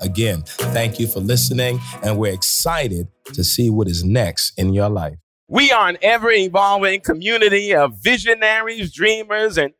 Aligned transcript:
Again, 0.00 0.42
thank 0.46 0.98
you 0.98 1.06
for 1.06 1.20
listening, 1.20 1.78
and 2.02 2.18
we're 2.18 2.32
excited 2.32 3.08
to 3.34 3.44
see 3.44 3.68
what 3.68 3.86
is 3.86 4.02
next 4.02 4.58
in 4.58 4.72
your 4.72 4.88
life. 4.88 5.18
We 5.46 5.72
are 5.72 5.88
an 5.88 5.98
ever 6.00 6.30
evolving 6.30 7.00
community 7.00 7.74
of 7.74 8.02
visionaries, 8.02 8.92
dreamers, 8.92 9.58
and 9.58 9.74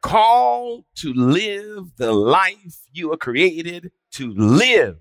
called 0.00 0.84
to 0.94 1.12
live 1.14 1.96
the 1.96 2.12
life 2.12 2.82
you 2.92 3.08
were 3.10 3.16
created 3.16 3.90
to 4.12 4.32
live. 4.32 4.96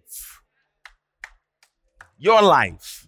Your 2.17 2.41
life. 2.41 3.02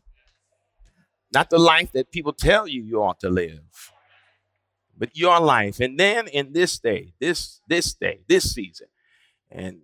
Not 1.36 1.50
the 1.50 1.60
life 1.60 1.92
that 1.92 2.12
people 2.12 2.32
tell 2.34 2.66
you 2.66 2.82
you 2.82 3.04
ought 3.04 3.20
to 3.20 3.30
live, 3.30 3.92
but 4.98 5.18
your 5.18 5.42
life. 5.42 5.82
And 5.82 6.00
then 6.00 6.30
in 6.30 6.54
this 6.54 6.80
day, 6.80 7.14
this 7.20 7.60
this 7.68 7.94
day, 7.94 8.22
this 8.30 8.54
season, 8.54 8.88
and 9.52 9.82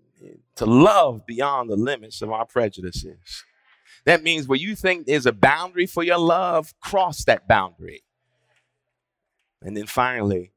to 0.56 0.66
love 0.66 1.26
beyond 1.26 1.70
the 1.70 1.76
limits 1.76 2.22
of 2.22 2.32
our 2.32 2.46
prejudices. 2.46 3.44
That 4.06 4.24
means 4.24 4.48
where 4.48 4.58
you 4.58 4.76
think 4.76 5.06
there's 5.06 5.26
a 5.26 5.34
boundary 5.34 5.86
for 5.86 6.04
your 6.04 6.18
love, 6.18 6.74
cross 6.80 7.26
that 7.26 7.48
boundary. 7.48 8.04
And 9.62 9.76
then 9.76 9.88
finally, 9.88 10.54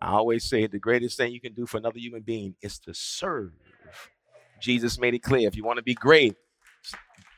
I 0.00 0.12
always 0.12 0.44
say 0.44 0.66
the 0.66 0.78
greatest 0.78 1.16
thing 1.16 1.32
you 1.32 1.40
can 1.40 1.52
do 1.52 1.66
for 1.66 1.76
another 1.76 1.98
human 1.98 2.22
being 2.22 2.54
is 2.62 2.78
to 2.80 2.94
serve. 2.94 3.52
Jesus 4.60 4.98
made 4.98 5.14
it 5.14 5.22
clear 5.22 5.46
if 5.46 5.56
you 5.56 5.64
want 5.64 5.76
to 5.76 5.82
be 5.82 5.94
great, 5.94 6.36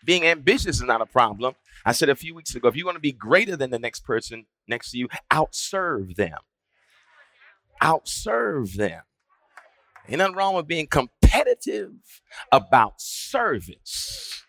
being 0.04 0.26
ambitious 0.26 0.76
is 0.76 0.82
not 0.82 1.00
a 1.00 1.06
problem. 1.06 1.54
I 1.84 1.92
said 1.92 2.08
a 2.08 2.14
few 2.14 2.34
weeks 2.34 2.54
ago, 2.54 2.68
if 2.68 2.76
you 2.76 2.84
want 2.84 2.96
to 2.96 3.00
be 3.00 3.12
greater 3.12 3.56
than 3.56 3.70
the 3.70 3.78
next 3.78 4.00
person 4.00 4.46
next 4.68 4.90
to 4.92 4.98
you, 4.98 5.08
outserve 5.30 6.16
them. 6.16 6.38
Outserve 7.82 8.74
them. 8.74 9.02
Ain't 10.08 10.18
nothing 10.18 10.34
wrong 10.34 10.54
with 10.54 10.66
being 10.66 10.86
competitive 10.86 11.92
about 12.50 13.00
service. 13.00 14.42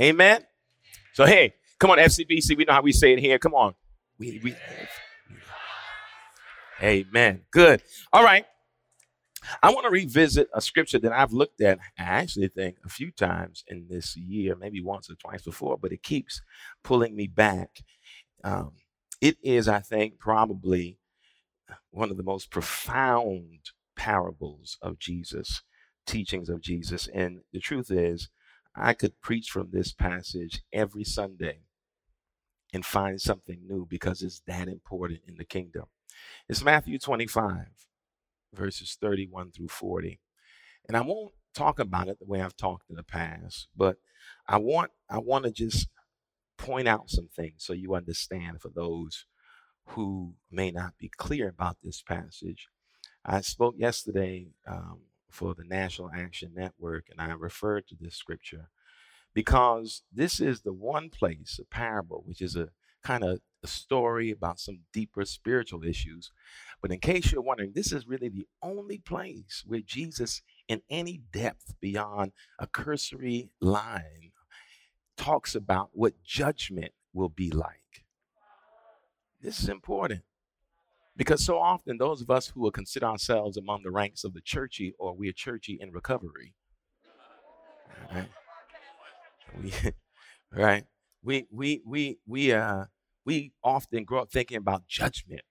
Amen. 0.00 0.44
So 1.12 1.26
hey, 1.26 1.54
come 1.78 1.90
on, 1.90 1.98
FCBC. 1.98 2.56
We 2.56 2.64
know 2.64 2.72
how 2.72 2.82
we 2.82 2.92
say 2.92 3.12
it 3.12 3.18
here. 3.18 3.38
Come 3.38 3.54
on. 3.54 3.74
We 4.18 4.40
we 4.42 4.56
Amen. 6.82 7.42
Good. 7.52 7.82
All 8.12 8.24
right. 8.24 8.44
I 9.62 9.72
want 9.72 9.84
to 9.84 9.90
revisit 9.90 10.48
a 10.54 10.60
scripture 10.60 10.98
that 11.00 11.12
I've 11.12 11.32
looked 11.32 11.60
at, 11.60 11.78
I 11.98 12.02
actually 12.02 12.48
think, 12.48 12.78
a 12.84 12.88
few 12.88 13.10
times 13.10 13.64
in 13.66 13.86
this 13.88 14.16
year, 14.16 14.56
maybe 14.56 14.80
once 14.80 15.10
or 15.10 15.14
twice 15.14 15.42
before, 15.42 15.76
but 15.76 15.92
it 15.92 16.02
keeps 16.02 16.42
pulling 16.82 17.16
me 17.16 17.26
back. 17.26 17.82
Um, 18.44 18.72
it 19.20 19.36
is, 19.42 19.68
I 19.68 19.80
think, 19.80 20.18
probably 20.18 20.98
one 21.90 22.10
of 22.10 22.16
the 22.16 22.22
most 22.22 22.50
profound 22.50 23.70
parables 23.96 24.78
of 24.82 24.98
Jesus, 24.98 25.62
teachings 26.06 26.48
of 26.48 26.60
Jesus. 26.60 27.08
And 27.12 27.40
the 27.52 27.60
truth 27.60 27.90
is, 27.90 28.28
I 28.74 28.94
could 28.94 29.20
preach 29.20 29.50
from 29.50 29.68
this 29.70 29.92
passage 29.92 30.62
every 30.72 31.04
Sunday 31.04 31.60
and 32.72 32.84
find 32.84 33.20
something 33.20 33.60
new 33.66 33.86
because 33.88 34.22
it's 34.22 34.40
that 34.46 34.68
important 34.68 35.20
in 35.28 35.36
the 35.36 35.44
kingdom. 35.44 35.84
It's 36.48 36.64
Matthew 36.64 36.98
25 36.98 37.66
verses 38.54 38.96
31 39.00 39.52
through 39.52 39.68
40. 39.68 40.20
And 40.88 40.96
I 40.96 41.00
won't 41.02 41.32
talk 41.54 41.78
about 41.78 42.08
it 42.08 42.18
the 42.18 42.26
way 42.26 42.40
I've 42.40 42.56
talked 42.56 42.90
in 42.90 42.96
the 42.96 43.02
past, 43.02 43.68
but 43.76 43.96
I 44.48 44.58
want 44.58 44.90
I 45.08 45.18
want 45.18 45.44
to 45.44 45.50
just 45.50 45.88
point 46.56 46.88
out 46.88 47.10
some 47.10 47.28
things 47.34 47.64
so 47.64 47.72
you 47.72 47.94
understand 47.94 48.60
for 48.60 48.68
those 48.68 49.26
who 49.88 50.34
may 50.50 50.70
not 50.70 50.94
be 50.98 51.10
clear 51.16 51.48
about 51.48 51.78
this 51.82 52.02
passage. 52.02 52.68
I 53.24 53.40
spoke 53.40 53.74
yesterday 53.76 54.48
um, 54.66 55.00
for 55.30 55.54
the 55.54 55.64
National 55.64 56.10
Action 56.14 56.52
Network, 56.54 57.06
and 57.10 57.20
I 57.20 57.32
referred 57.34 57.86
to 57.88 57.96
this 57.98 58.16
scripture 58.16 58.68
because 59.34 60.02
this 60.12 60.40
is 60.40 60.60
the 60.60 60.72
one 60.72 61.08
place, 61.08 61.58
a 61.60 61.64
parable, 61.64 62.22
which 62.26 62.42
is 62.42 62.56
a 62.56 62.68
kind 63.02 63.24
of 63.24 63.40
a 63.62 63.66
story 63.66 64.30
about 64.30 64.58
some 64.58 64.80
deeper 64.92 65.24
spiritual 65.24 65.84
issues. 65.84 66.32
But 66.80 66.90
in 66.90 66.98
case 66.98 67.30
you're 67.30 67.42
wondering, 67.42 67.72
this 67.74 67.92
is 67.92 68.08
really 68.08 68.28
the 68.28 68.46
only 68.62 68.98
place 68.98 69.62
where 69.66 69.80
Jesus, 69.80 70.42
in 70.68 70.82
any 70.90 71.20
depth 71.32 71.74
beyond 71.80 72.32
a 72.58 72.66
cursory 72.66 73.50
line, 73.60 74.32
talks 75.16 75.54
about 75.54 75.90
what 75.92 76.22
judgment 76.24 76.92
will 77.12 77.28
be 77.28 77.50
like. 77.50 78.04
This 79.40 79.60
is 79.60 79.68
important 79.68 80.22
because 81.16 81.44
so 81.44 81.58
often 81.58 81.98
those 81.98 82.20
of 82.20 82.30
us 82.30 82.48
who 82.48 82.60
will 82.60 82.70
consider 82.70 83.06
ourselves 83.06 83.56
among 83.56 83.82
the 83.82 83.90
ranks 83.90 84.24
of 84.24 84.34
the 84.34 84.40
churchy 84.40 84.94
or 84.98 85.14
we're 85.14 85.32
churchy 85.32 85.78
in 85.80 85.90
recovery, 85.92 86.54
right? 88.12 88.28
We, 89.60 89.72
right? 90.52 90.84
We 91.22 91.46
we 91.50 91.82
we 91.86 92.18
we 92.26 92.52
uh 92.52 92.86
we 93.24 93.52
often 93.62 94.04
grow 94.04 94.22
up 94.22 94.32
thinking 94.32 94.56
about 94.56 94.88
judgment, 94.88 95.42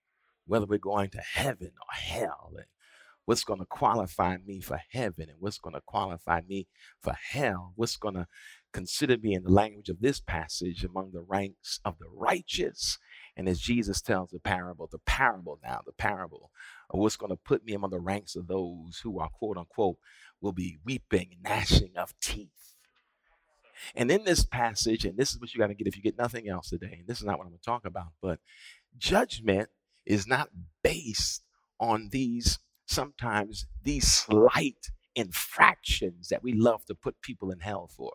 whether 0.46 0.66
we're 0.66 0.80
going 0.80 1.10
to 1.12 1.22
heaven 1.22 1.72
or 1.80 1.94
hell, 1.94 2.52
and 2.58 2.66
what's 3.26 3.44
going 3.44 3.60
to 3.60 3.66
qualify 3.66 4.38
me 4.46 4.60
for 4.60 4.82
heaven 4.92 5.30
and 5.30 5.38
what's 5.40 5.60
going 5.60 5.76
to 5.76 5.82
qualify 5.86 6.42
me 6.48 6.68
for 7.02 7.14
hell, 7.14 7.72
what's 7.76 7.96
going 7.96 8.16
to 8.16 8.28
consider 8.74 9.18
me 9.18 9.34
in 9.34 9.44
the 9.44 9.52
language 9.52 9.90
of 9.90 10.02
this 10.02 10.20
passage 10.20 10.84
among 10.84 11.12
the 11.12 11.22
ranks 11.22 11.80
of 11.86 11.98
the 12.00 12.10
righteous. 12.14 12.98
And 13.38 13.48
as 13.48 13.60
Jesus 13.60 14.02
tells 14.02 14.32
the 14.32 14.40
parable, 14.40 14.90
the 14.92 15.00
parable 15.00 15.60
now, 15.64 15.82
the 15.86 15.94
parable 15.94 16.52
of 16.90 17.00
what's 17.00 17.18
going 17.18 17.32
to 17.32 17.38
put 17.38 17.64
me 17.64 17.74
among 17.74 17.92
the 17.92 18.00
ranks 18.00 18.36
of 18.36 18.48
those 18.48 19.00
who 19.04 19.20
are 19.20 19.30
quote 19.30 19.58
unquote 19.58 19.98
will 20.42 20.54
be 20.54 20.80
weeping, 20.84 21.38
gnashing 21.42 21.94
of 21.96 22.14
teeth. 22.22 22.71
And 23.96 24.12
in 24.12 24.24
this 24.24 24.44
passage, 24.44 25.06
and 25.06 25.18
this 25.18 25.32
is 25.32 25.40
what 25.40 25.54
you 25.54 25.60
got 25.60 25.68
to 25.68 25.74
get 25.74 25.88
if 25.88 25.96
you 25.96 26.04
get 26.04 26.18
nothing 26.18 26.48
else 26.48 26.70
today, 26.70 26.98
and 27.00 27.08
this 27.08 27.20
is 27.20 27.26
not 27.26 27.38
what 27.38 27.46
I'm 27.46 27.52
going 27.52 27.60
to 27.60 27.66
talk 27.66 27.86
about, 27.86 28.14
but 28.22 28.40
judgment 28.98 29.70
is 30.06 30.28
not 30.28 30.50
based 30.84 31.44
on 31.80 32.10
these 32.12 32.60
sometimes 32.86 33.66
these 33.84 34.12
slight 34.12 34.92
infractions 35.16 36.30
that 36.30 36.44
we 36.44 36.54
love 36.54 36.86
to 36.86 36.96
put 36.96 37.22
people 37.22 37.52
in 37.52 37.60
hell 37.60 37.88
for. 37.88 38.14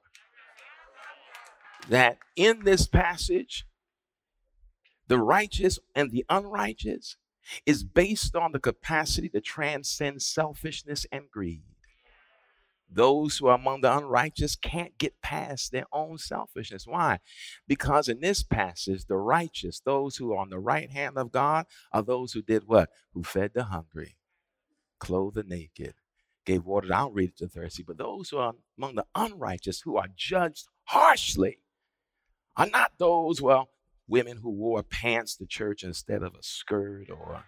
That 1.88 2.18
in 2.36 2.64
this 2.64 2.86
passage, 2.86 3.66
the 5.08 5.18
righteous 5.18 5.78
and 5.94 6.10
the 6.10 6.24
unrighteous 6.28 7.16
is 7.64 7.84
based 7.84 8.34
on 8.34 8.52
the 8.52 8.58
capacity 8.58 9.28
to 9.30 9.40
transcend 9.40 10.22
selfishness 10.22 11.06
and 11.12 11.30
greed. 11.30 11.62
Those 12.90 13.38
who 13.38 13.48
are 13.48 13.56
among 13.56 13.80
the 13.80 13.96
unrighteous 13.96 14.56
can't 14.56 14.96
get 14.98 15.20
past 15.20 15.72
their 15.72 15.86
own 15.92 16.18
selfishness. 16.18 16.86
Why? 16.86 17.18
Because 17.66 18.08
in 18.08 18.20
this 18.20 18.42
passage, 18.42 19.06
the 19.06 19.16
righteous, 19.16 19.80
those 19.80 20.16
who 20.16 20.32
are 20.32 20.38
on 20.38 20.50
the 20.50 20.58
right 20.58 20.90
hand 20.90 21.18
of 21.18 21.32
God, 21.32 21.66
are 21.92 22.02
those 22.02 22.32
who 22.32 22.42
did 22.42 22.64
what? 22.66 22.90
Who 23.12 23.22
fed 23.24 23.52
the 23.54 23.64
hungry, 23.64 24.16
clothed 25.00 25.36
the 25.36 25.42
naked, 25.42 25.94
gave 26.44 26.64
water 26.64 26.88
to 26.88 26.94
outreach 26.94 27.36
to 27.38 27.46
the 27.46 27.50
thirsty. 27.50 27.82
But 27.82 27.98
those 27.98 28.30
who 28.30 28.38
are 28.38 28.54
among 28.78 28.94
the 28.94 29.06
unrighteous, 29.14 29.82
who 29.82 29.96
are 29.96 30.08
judged 30.14 30.68
harshly, 30.84 31.58
are 32.56 32.68
not 32.68 32.92
those, 32.98 33.42
well, 33.42 33.68
women 34.08 34.38
who 34.38 34.50
wore 34.50 34.82
pants 34.82 35.36
to 35.36 35.46
church 35.46 35.82
instead 35.82 36.22
of 36.22 36.34
a 36.34 36.42
skirt 36.42 37.10
or 37.10 37.44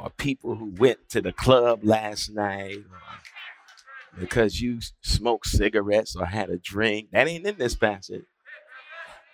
or 0.00 0.10
people 0.10 0.54
who 0.54 0.72
went 0.78 1.08
to 1.10 1.20
the 1.20 1.32
club 1.32 1.80
last 1.82 2.30
night 2.30 2.78
or 2.78 3.00
because 4.18 4.60
you 4.60 4.80
smoked 5.02 5.46
cigarettes 5.46 6.16
or 6.16 6.26
had 6.26 6.50
a 6.50 6.58
drink. 6.58 7.08
That 7.12 7.28
ain't 7.28 7.46
in 7.46 7.56
this 7.56 7.74
passage. 7.74 8.24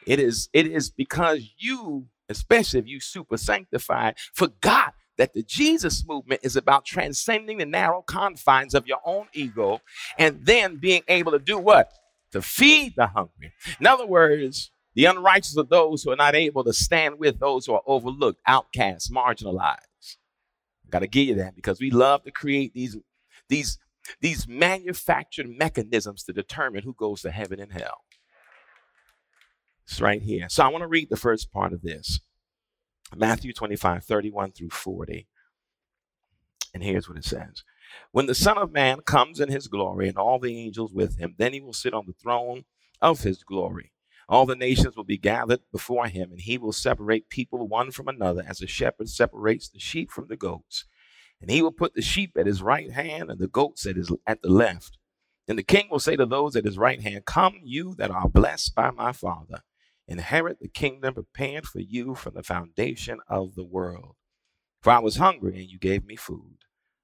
It 0.07 0.21
is, 0.21 0.49
it 0.53 0.67
is 0.67 0.91
because 0.91 1.41
you, 1.59 2.07
especially 2.29 2.81
if 2.81 2.87
you 2.87 3.01
super 3.01 3.37
sanctified, 3.37 4.17
forgot 4.35 4.95
that 5.19 5.35
the 5.35 5.43
Jesus 5.43 6.05
movement 6.07 6.43
is 6.45 6.57
about 6.57 6.85
transcending 6.85 7.59
the 7.59 7.67
narrow 7.67 8.03
confines 8.03 8.75
of 8.75 8.87
your 8.87 9.01
own 9.05 9.27
ego 9.33 9.81
and 10.19 10.45
then 10.45 10.77
being 10.77 11.03
able 11.09 11.33
to 11.33 11.39
do 11.39 11.59
what? 11.59 11.93
To 12.33 12.43
feed 12.43 12.95
the 12.97 13.07
hungry. 13.07 13.53
In 13.81 13.87
other 13.87 14.07
words, 14.07 14.71
The 14.97 15.05
unrighteous 15.05 15.57
are 15.59 15.63
those 15.63 16.03
who 16.03 16.11
are 16.11 16.17
not 16.17 16.35
able 16.35 16.65
to 16.65 16.73
stand 16.73 17.19
with 17.19 17.39
those 17.39 17.67
who 17.67 17.75
are 17.75 17.83
overlooked, 17.87 18.41
outcast, 18.47 19.13
marginalized. 19.13 20.17
Got 20.89 21.01
to 21.01 21.07
give 21.07 21.29
you 21.29 21.35
that 21.37 21.55
because 21.55 21.81
we 21.81 21.91
love 21.91 22.25
to 22.25 22.31
create 22.31 22.73
these, 22.73 22.97
these, 23.51 23.79
these 24.21 24.49
manufactured 24.49 25.49
mechanisms 25.49 26.23
to 26.25 26.33
determine 26.33 26.83
who 26.83 26.95
goes 26.95 27.23
to 27.23 27.31
heaven 27.31 27.61
and 27.61 27.73
hell. 27.73 28.05
It's 29.87 30.01
right 30.01 30.23
here. 30.23 30.47
So 30.49 30.65
I 30.65 30.69
want 30.69 30.83
to 30.83 30.89
read 30.89 31.11
the 31.11 31.17
first 31.17 31.53
part 31.53 31.73
of 31.73 31.83
this 31.83 32.21
Matthew 33.15 33.53
25, 33.53 34.05
31 34.05 34.53
through 34.53 34.71
40. 34.71 35.29
And 36.75 36.83
here's 36.83 37.09
what 37.09 37.19
it 37.19 37.25
says 37.25 37.65
When 38.11 38.27
the 38.27 38.35
Son 38.35 38.59
of 38.59 38.73
Man 38.73 39.01
comes 39.01 39.41
in 39.41 39.51
his 39.51 39.69
glory 39.69 40.09
and 40.09 40.19
all 40.19 40.39
the 40.39 40.59
angels 40.59 40.93
with 40.93 41.19
him, 41.19 41.35
then 41.39 41.53
he 41.53 41.61
will 41.61 41.73
sit 41.73 41.95
on 41.95 42.05
the 42.07 42.13
throne 42.13 42.65
of 43.01 43.21
his 43.21 43.45
glory. 43.45 43.93
All 44.29 44.45
the 44.45 44.57
nations 44.57 44.97
will 44.97 45.05
be 45.05 45.19
gathered 45.19 45.61
before 45.71 46.09
him, 46.09 46.33
and 46.33 46.41
he 46.41 46.59
will 46.59 46.73
separate 46.73 47.29
people 47.29 47.69
one 47.69 47.93
from 47.93 48.09
another 48.09 48.45
as 48.47 48.61
a 48.61 48.67
shepherd 48.67 49.09
separates 49.09 49.69
the 49.69 49.79
sheep 49.79 50.11
from 50.11 50.27
the 50.27 50.37
goats. 50.37 50.85
And 51.41 51.51
he 51.51 51.63
will 51.63 51.73
put 51.73 51.95
the 51.95 52.03
sheep 52.03 52.33
at 52.39 52.47
his 52.47 52.63
right 52.63 52.91
hand 52.91 53.31
and 53.31 53.39
the 53.39 53.49
goats 53.49 53.87
at 53.87 53.97
his 53.97 54.11
at 54.27 54.43
the 54.43 54.49
left. 54.49 54.99
And 55.49 55.59
the 55.59 55.63
king 55.63 55.89
will 55.91 56.01
say 56.01 56.17
to 56.17 56.27
those 56.27 56.57
at 56.57 56.65
his 56.65 56.79
right 56.79 57.01
hand, 57.01 57.25
Come, 57.25 57.61
you 57.63 57.95
that 57.97 58.11
are 58.11 58.29
blessed 58.29 58.75
by 58.75 58.91
my 58.91 59.13
Father, 59.13 59.61
inherit 60.09 60.61
the 60.61 60.69
kingdom 60.69 61.15
prepared 61.15 61.67
for 61.67 61.81
you 61.81 62.15
from 62.15 62.35
the 62.35 62.43
foundation 62.43 63.19
of 63.29 63.55
the 63.55 63.65
world. 63.65 64.17
For 64.83 64.91
I 64.91 64.99
was 64.99 65.17
hungry, 65.17 65.57
and 65.61 65.71
you 65.71 65.79
gave 65.79 66.05
me 66.05 66.17
food. 66.17 66.59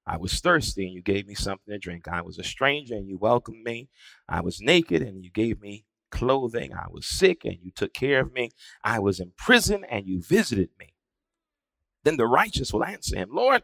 I 0.05 0.17
was 0.17 0.39
thirsty, 0.39 0.85
and 0.85 0.93
you 0.93 1.01
gave 1.01 1.27
me 1.27 1.35
something 1.35 1.71
to 1.71 1.77
drink. 1.77 2.07
I 2.07 2.21
was 2.21 2.37
a 2.37 2.43
stranger, 2.43 2.95
and 2.95 3.07
you 3.07 3.17
welcomed 3.17 3.63
me. 3.63 3.89
I 4.27 4.41
was 4.41 4.61
naked, 4.61 5.01
and 5.01 5.23
you 5.23 5.31
gave 5.31 5.61
me 5.61 5.85
clothing. 6.11 6.73
I 6.73 6.87
was 6.89 7.05
sick, 7.05 7.45
and 7.45 7.57
you 7.61 7.71
took 7.71 7.93
care 7.93 8.19
of 8.21 8.33
me. 8.33 8.51
I 8.83 8.99
was 8.99 9.19
in 9.19 9.31
prison, 9.37 9.85
and 9.89 10.05
you 10.05 10.21
visited 10.21 10.69
me. 10.77 10.93
Then 12.03 12.17
the 12.17 12.27
righteous 12.27 12.73
will 12.73 12.83
answer 12.83 13.17
him, 13.17 13.29
Lord, 13.31 13.63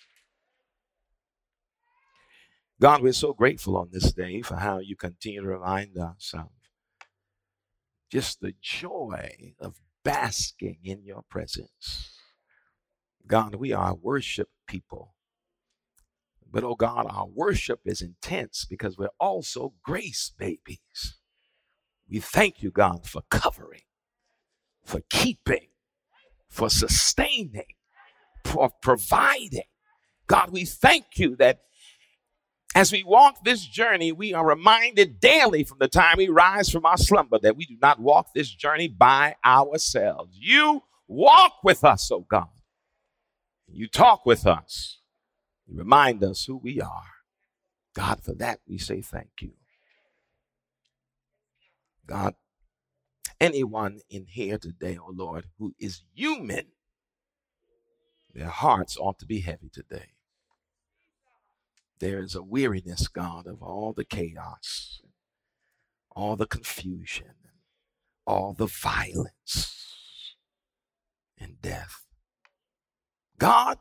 God, 2.81 3.03
we're 3.03 3.13
so 3.13 3.31
grateful 3.31 3.77
on 3.77 3.89
this 3.91 4.11
day 4.11 4.41
for 4.41 4.55
how 4.55 4.79
you 4.79 4.95
continue 4.95 5.41
to 5.41 5.47
remind 5.47 5.99
us 5.99 6.33
of 6.33 6.47
just 8.11 8.41
the 8.41 8.55
joy 8.59 9.53
of 9.59 9.79
basking 10.03 10.79
in 10.83 11.05
your 11.05 11.21
presence. 11.29 12.17
God, 13.27 13.53
we 13.53 13.71
are 13.71 13.93
worship 13.93 14.49
people. 14.65 15.13
But 16.51 16.63
oh 16.63 16.73
God, 16.73 17.05
our 17.07 17.27
worship 17.27 17.81
is 17.85 18.01
intense 18.01 18.65
because 18.65 18.97
we're 18.97 19.09
also 19.19 19.73
grace 19.83 20.31
babies. 20.35 21.19
We 22.09 22.19
thank 22.19 22.63
you, 22.63 22.71
God, 22.71 23.05
for 23.05 23.21
covering, 23.29 23.83
for 24.83 25.01
keeping, 25.11 25.67
for 26.49 26.67
sustaining, 26.67 27.75
for 28.43 28.71
providing. 28.81 29.69
God, 30.25 30.49
we 30.49 30.65
thank 30.65 31.19
you 31.19 31.35
that 31.35 31.59
as 32.73 32.91
we 32.91 33.03
walk 33.03 33.43
this 33.43 33.65
journey, 33.65 34.11
we 34.11 34.33
are 34.33 34.45
reminded 34.45 35.19
daily 35.19 35.63
from 35.63 35.79
the 35.79 35.89
time 35.89 36.17
we 36.17 36.29
rise 36.29 36.69
from 36.69 36.85
our 36.85 36.97
slumber 36.97 37.37
that 37.39 37.57
we 37.57 37.65
do 37.65 37.75
not 37.81 37.99
walk 37.99 38.29
this 38.33 38.49
journey 38.49 38.87
by 38.87 39.35
ourselves. 39.45 40.37
You 40.39 40.83
walk 41.07 41.55
with 41.63 41.83
us, 41.83 42.09
oh 42.11 42.25
God. 42.29 42.47
You 43.67 43.87
talk 43.87 44.25
with 44.25 44.47
us. 44.47 44.99
You 45.67 45.77
remind 45.77 46.23
us 46.23 46.45
who 46.45 46.57
we 46.57 46.79
are. 46.79 47.03
God, 47.93 48.23
for 48.23 48.33
that 48.35 48.59
we 48.67 48.77
say 48.77 49.01
thank 49.01 49.29
you. 49.41 49.51
God, 52.05 52.35
anyone 53.39 53.99
in 54.09 54.25
here 54.27 54.57
today, 54.57 54.97
oh 54.97 55.13
Lord, 55.13 55.47
who 55.59 55.73
is 55.77 56.03
human, 56.13 56.67
their 58.33 58.47
hearts 58.47 58.95
ought 58.97 59.19
to 59.19 59.25
be 59.25 59.41
heavy 59.41 59.69
today 59.69 60.11
there 62.01 62.19
is 62.19 62.33
a 62.33 62.41
weariness, 62.41 63.07
God, 63.07 63.45
of 63.45 63.61
all 63.61 63.93
the 63.93 64.03
chaos, 64.03 65.01
all 66.15 66.35
the 66.35 66.47
confusion, 66.47 67.35
all 68.25 68.53
the 68.53 68.65
violence 68.65 70.35
and 71.39 71.61
death. 71.61 72.05
God, 73.37 73.77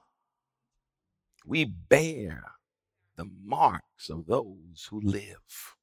we 1.47 1.65
bear 1.65 2.45
the 3.17 3.29
marks 3.43 4.11
of 4.11 4.27
those 4.27 4.89
who 4.91 5.01
live. 5.01 5.75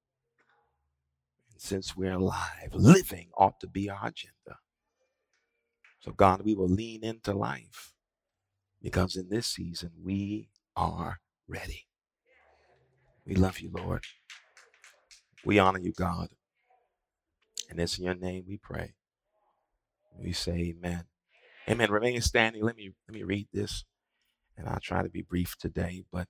And 1.52 1.60
since 1.60 1.98
we're 1.98 2.14
alive, 2.14 2.70
living 2.72 3.30
ought 3.36 3.60
to 3.62 3.68
be 3.68 3.90
our 3.90 4.08
agenda. 4.08 4.60
So, 6.00 6.12
God, 6.12 6.44
we 6.44 6.54
will 6.54 6.70
lean 6.70 7.04
into 7.04 7.34
life 7.34 7.94
because 8.82 9.16
in 9.16 9.30
this 9.30 9.48
season 9.48 9.92
we 10.04 10.50
are 10.76 11.20
ready. 11.48 11.87
We 13.28 13.36
love 13.36 13.60
you, 13.60 13.70
Lord. 13.74 14.06
We 15.46 15.60
honor 15.60 15.80
you, 15.80 15.92
God. 15.92 16.30
And 17.70 17.80
it's 17.80 17.98
in 17.98 18.06
your 18.06 18.16
name 18.16 18.46
we 18.48 18.58
pray. 18.58 18.94
We 20.18 20.32
say 20.32 20.76
amen. 20.78 21.06
Amen. 21.70 21.92
Remain 21.92 22.22
standing. 22.22 22.64
Let 22.64 22.78
me 22.78 22.92
let 23.08 23.16
me 23.16 23.24
read 23.24 23.50
this. 23.54 23.84
And 24.58 24.68
I'll 24.68 24.80
try 24.80 25.04
to 25.04 25.10
be 25.10 25.22
brief 25.22 25.58
today. 25.60 26.06
But 26.12 26.28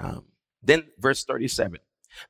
um, 0.00 0.26
then 0.62 0.88
verse 0.98 1.24
37. 1.24 1.78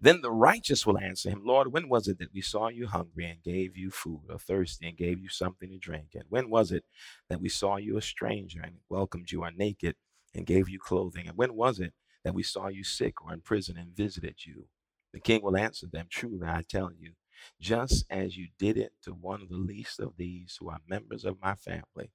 Then 0.01 0.23
the 0.23 0.33
righteous 0.33 0.87
will 0.87 0.99
answer 0.99 1.31
him, 1.31 1.43
Lord, 1.45 1.73
when 1.73 1.89
was 1.89 2.09
it 2.09 2.19
that 2.19 2.33
we 2.33 2.41
saw 2.41 2.69
you 2.69 2.87
hungry 2.87 3.27
and 3.27 3.43
gave 3.43 3.77
you 3.77 3.91
food, 3.91 4.23
or 4.31 4.39
thirsty 4.39 4.89
and 4.89 4.97
gave 4.97 5.21
you 5.21 5.29
something 5.29 5.69
to 5.71 5.79
drink? 5.79 6.11
And 6.15 6.25
when 6.31 6.49
was 6.51 6.73
it 6.73 6.85
that 7.29 7.41
we 7.41 7.51
saw 7.51 7.77
you 7.77 7.99
a 7.99 8.03
stranger 8.03 8.61
and 8.63 8.77
welcomed 8.89 9.31
you, 9.33 9.43
or 9.43 9.51
naked 9.51 9.97
and 10.35 10.47
gave 10.47 10.69
you 10.71 10.79
clothing? 10.79 11.29
And 11.29 11.37
when 11.37 11.55
was 11.55 11.81
it 11.81 11.93
that 12.25 12.35
we 12.35 12.43
saw 12.43 12.69
you 12.69 12.83
sick 12.83 13.23
or 13.23 13.33
in 13.33 13.41
prison 13.41 13.77
and 13.79 13.95
visited 13.95 14.47
you. 14.47 14.65
The 15.13 15.21
king 15.21 15.43
will 15.43 15.57
answer 15.57 15.87
them, 15.87 16.07
Truly, 16.11 16.47
I 16.47 16.63
tell 16.69 16.91
you, 16.99 17.13
just 17.61 18.05
as 18.11 18.37
you 18.37 18.49
did 18.59 18.77
it 18.77 18.93
to 19.03 19.13
one 19.13 19.43
of 19.43 19.49
the 19.49 19.57
least 19.57 20.01
of 20.01 20.17
these 20.17 20.57
who 20.59 20.71
are 20.71 20.79
members 20.89 21.25
of 21.25 21.41
my 21.41 21.55
family, 21.55 22.11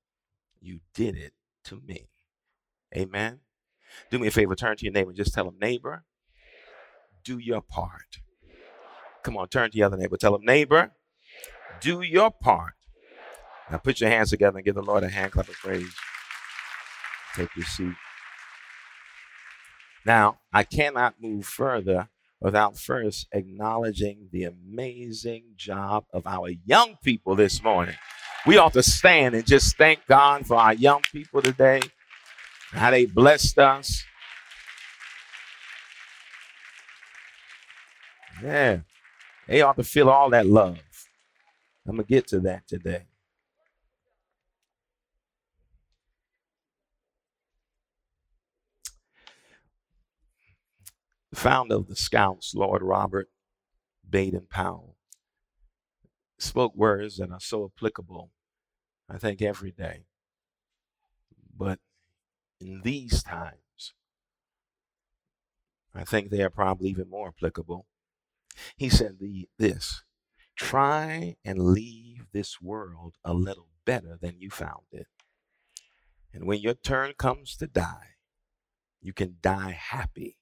you 0.60 0.80
did 0.94 1.16
it 1.16 1.34
to 1.66 1.82
me. 1.86 2.10
Amen. 2.96 3.40
Do 4.12 4.20
me 4.20 4.28
a 4.28 4.32
favor, 4.32 4.56
turn 4.56 4.78
to 4.78 4.86
your 4.86 4.94
neighbor 4.94 5.12
and 5.12 5.18
just 5.18 5.34
tell 5.34 5.46
them, 5.46 5.58
neighbor, 5.62 6.04
do 7.24 7.38
your 7.38 7.62
part. 7.62 8.20
Come 9.24 9.38
on, 9.38 9.48
turn 9.48 9.70
to 9.72 9.78
the 9.78 9.84
other 9.84 9.98
neighbor. 9.98 10.18
Tell 10.18 10.34
them, 10.34 10.44
neighbor, 10.44 10.92
do 11.82 12.02
your 12.02 12.32
part. 12.32 12.74
Now 13.70 13.78
put 13.78 14.02
your 14.02 14.10
hands 14.10 14.32
together 14.32 14.58
and 14.58 14.66
give 14.66 14.76
the 14.76 14.82
Lord 14.82 15.04
a 15.04 15.10
hand 15.10 15.32
clap 15.32 15.48
of 15.48 15.56
praise. 15.56 15.94
Take 17.36 17.56
your 17.56 17.66
seat. 17.66 17.94
Now, 20.06 20.40
I 20.54 20.64
cannot 20.64 21.16
move 21.22 21.46
further 21.46 22.10
without 22.40 22.78
first 22.78 23.28
acknowledging 23.34 24.30
the 24.32 24.46
amazing 24.46 25.44
job 25.56 26.06
of 26.14 26.26
our 26.26 26.50
young 26.66 26.96
people 27.04 27.36
this 27.36 27.62
morning. 27.62 27.96
We 28.48 28.58
ought 28.58 28.74
to 28.74 28.84
stand 28.84 29.36
and 29.36 29.46
just 29.46 29.78
thank 29.78 30.06
God 30.08 30.48
for 30.48 30.56
our 30.56 30.74
young 30.74 31.02
people 31.12 31.42
today, 31.42 31.82
how 32.72 32.92
they 32.92 33.06
blessed 33.06 33.60
us. 33.60 34.04
Yeah, 38.42 38.80
they 39.48 39.62
ought 39.62 39.76
to 39.76 39.84
feel 39.84 40.10
all 40.10 40.30
that 40.30 40.48
love. 40.48 40.80
I'm 41.86 41.96
going 41.96 42.06
to 42.06 42.10
get 42.10 42.28
to 42.28 42.40
that 42.42 42.68
today. 42.68 43.09
Founder 51.40 51.76
of 51.76 51.88
the 51.88 51.96
Scouts, 51.96 52.54
Lord 52.54 52.82
Robert 52.82 53.30
Baden 54.08 54.48
Powell, 54.50 54.98
spoke 56.38 56.76
words 56.76 57.16
that 57.18 57.32
are 57.32 57.40
so 57.40 57.72
applicable, 57.74 58.32
I 59.10 59.18
think, 59.18 59.42
every 59.42 59.72
day. 59.72 60.04
But 61.56 61.80
in 62.60 62.82
these 62.84 63.24
times, 63.24 63.94
I 65.96 66.04
think 66.04 66.30
they 66.30 66.44
are 66.44 66.50
probably 66.50 66.90
even 66.90 67.10
more 67.10 67.30
applicable. 67.30 67.86
He 68.76 68.90
said 68.90 69.20
the, 69.20 69.48
this 69.58 70.04
try 70.58 71.38
and 71.46 71.58
leave 71.58 72.26
this 72.34 72.60
world 72.62 73.16
a 73.24 73.34
little 73.34 73.70
better 73.86 74.20
than 74.22 74.42
you 74.42 74.50
found 74.50 74.84
it. 74.92 75.08
And 76.34 76.46
when 76.46 76.60
your 76.60 76.74
turn 76.74 77.14
comes 77.18 77.56
to 77.56 77.68
die, 77.68 78.18
you 79.02 79.14
can 79.14 79.38
die 79.42 79.72
happy 79.72 80.36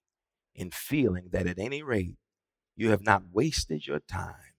in 0.58 0.72
feeling 0.72 1.30
that 1.32 1.48
at 1.48 1.60
any 1.60 1.84
rate, 1.84 2.18
you 2.76 2.90
have 2.90 3.04
not 3.04 3.32
wasted 3.32 3.86
your 3.88 4.00
time, 4.00 4.56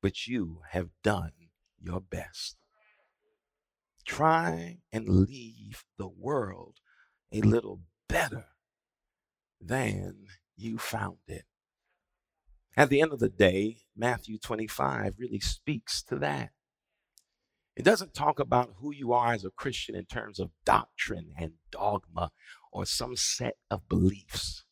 but 0.00 0.26
you 0.26 0.60
have 0.70 0.90
done 1.02 1.32
your 1.80 2.00
best. 2.00 2.56
Try 4.04 4.78
and 4.92 5.08
leave 5.08 5.84
the 5.96 6.08
world 6.08 6.76
a 7.32 7.40
little 7.40 7.80
better 8.08 8.46
than 9.60 10.26
you 10.56 10.76
found 10.78 11.18
it. 11.26 11.44
At 12.76 12.88
the 12.88 13.00
end 13.00 13.12
of 13.12 13.20
the 13.20 13.28
day, 13.28 13.78
Matthew 13.96 14.38
25 14.38 15.16
really 15.18 15.40
speaks 15.40 16.02
to 16.04 16.16
that. 16.16 16.50
It 17.74 17.84
doesn't 17.84 18.12
talk 18.12 18.38
about 18.38 18.74
who 18.80 18.92
you 18.92 19.12
are 19.12 19.32
as 19.32 19.44
a 19.44 19.50
Christian 19.50 19.94
in 19.94 20.04
terms 20.04 20.38
of 20.38 20.50
doctrine 20.64 21.32
and 21.38 21.52
dogma 21.70 22.30
or 22.70 22.84
some 22.84 23.16
set 23.16 23.56
of 23.70 23.88
beliefs. 23.88 24.64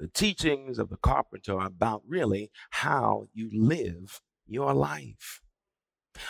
The 0.00 0.08
teachings 0.08 0.78
of 0.78 0.88
the 0.88 0.96
carpenter 0.96 1.60
are 1.60 1.66
about 1.66 2.02
really 2.08 2.50
how 2.70 3.28
you 3.34 3.50
live 3.52 4.22
your 4.46 4.72
life. 4.72 5.42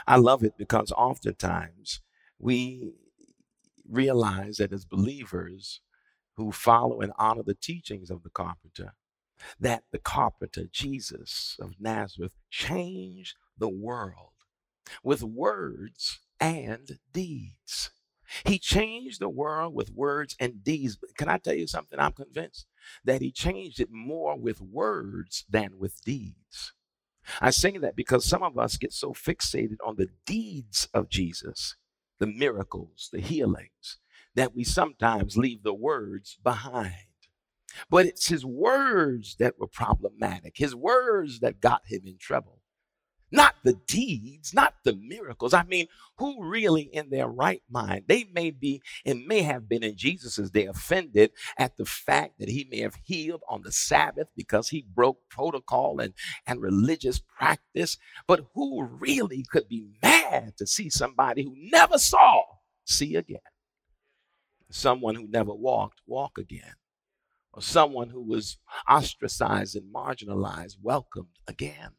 I 0.09 0.17
love 0.17 0.43
it 0.43 0.55
because 0.59 0.91
oftentimes 0.91 2.01
we 2.41 2.95
realize 3.89 4.57
that 4.57 4.73
as 4.73 4.85
believers 4.85 5.83
who 6.37 6.51
follow 6.51 7.01
and 7.01 7.13
honor 7.17 7.45
the 7.45 7.55
teachings 7.55 8.11
of 8.11 8.25
the 8.25 8.31
carpenter, 8.31 8.95
that 9.61 9.85
the 9.93 10.01
carpenter, 10.01 10.65
Jesus 10.73 11.57
of 11.61 11.75
Nazareth, 11.79 12.35
changed 12.51 13.37
the 13.57 13.69
world 13.69 14.33
with 15.05 15.23
words 15.23 16.19
and 16.41 16.99
deeds. 17.13 17.93
He 18.45 18.59
changed 18.59 19.21
the 19.21 19.29
world 19.29 19.75
with 19.77 19.93
words 19.93 20.35
and 20.41 20.65
deeds. 20.65 20.99
Can 21.17 21.29
I 21.29 21.39
tell 21.39 21.55
you 21.55 21.69
something? 21.69 22.01
I'm 22.01 22.13
convinced 22.13 22.67
that 23.05 23.23
he 23.23 23.31
changed 23.31 23.81
it 23.81 23.91
more 23.91 24.39
with 24.39 24.61
words 24.61 25.45
than 25.49 25.79
with 25.79 26.03
deeds. 26.05 26.73
I 27.41 27.51
say 27.51 27.77
that 27.79 27.97
because 27.97 28.25
some 28.25 28.43
of 28.43 28.59
us 28.59 28.77
get 28.77 28.93
so 28.93 29.13
fixated 29.13 29.77
on 29.85 29.97
the 29.97 30.09
deeds 30.27 30.89
of 30.95 31.09
Jesus, 31.09 31.77
the 32.19 32.27
miracles, 32.27 33.09
the 33.13 33.21
healings, 33.21 33.99
that 34.35 34.55
we 34.55 34.65
sometimes 34.65 35.37
leave 35.37 35.63
the 35.63 35.75
words 35.75 36.39
behind. 36.43 36.95
But 37.89 38.07
it's 38.07 38.29
his 38.29 38.45
words 38.45 39.37
that 39.39 39.59
were 39.59 39.69
problematic, 39.69 40.55
his 40.57 40.75
words 40.75 41.41
that 41.41 41.61
got 41.61 41.83
him 41.87 42.03
in 42.05 42.17
trouble 42.19 42.60
not 43.31 43.55
the 43.63 43.75
deeds, 43.87 44.53
not 44.53 44.75
the 44.85 44.95
miracles. 44.95 45.55
I 45.55 45.63
mean, 45.65 45.87
who 46.19 46.45
really 46.45 46.83
in 46.83 47.11
their 47.11 47.29
right 47.29 47.63
mind? 47.71 48.05
They 48.07 48.25
may 48.33 48.51
be 48.51 48.83
and 49.05 49.27
may 49.27 49.43
have 49.43 49.69
been 49.69 49.83
in 49.83 49.97
Jesus's 49.97 50.51
day 50.51 50.67
offended 50.67 51.33
at 51.59 51.77
the 51.77 51.85
fact 51.85 52.39
that 52.39 52.49
he 52.49 52.67
may 52.71 52.81
have 52.81 52.97
healed 53.05 53.43
on 53.49 53.63
the 53.63 53.73
Sabbath 53.73 54.29
because 54.37 54.69
he 54.69 54.87
broke 54.95 55.19
protocol 55.29 56.01
and, 56.01 56.15
and 56.47 56.61
religious 56.61 57.19
practice. 57.19 57.99
But 58.27 58.47
who 58.55 58.85
really 58.85 59.45
could 59.51 59.69
be 59.69 59.87
mad 60.03 60.57
to 60.59 60.67
see 60.67 60.91
somebody 60.91 61.45
who 61.45 61.55
never 61.57 61.99
saw 61.99 62.43
see 62.85 63.17
again? 63.17 63.39
Someone 64.71 65.15
who 65.15 65.27
never 65.29 65.53
walked, 65.53 66.01
walk 66.07 66.39
again. 66.39 66.75
Or 67.53 67.63
someone 67.63 68.11
who 68.11 68.23
was 68.23 68.59
ostracized 68.89 69.75
and 69.75 69.93
marginalized, 69.93 70.77
welcomed 70.81 71.39
again. 71.49 71.91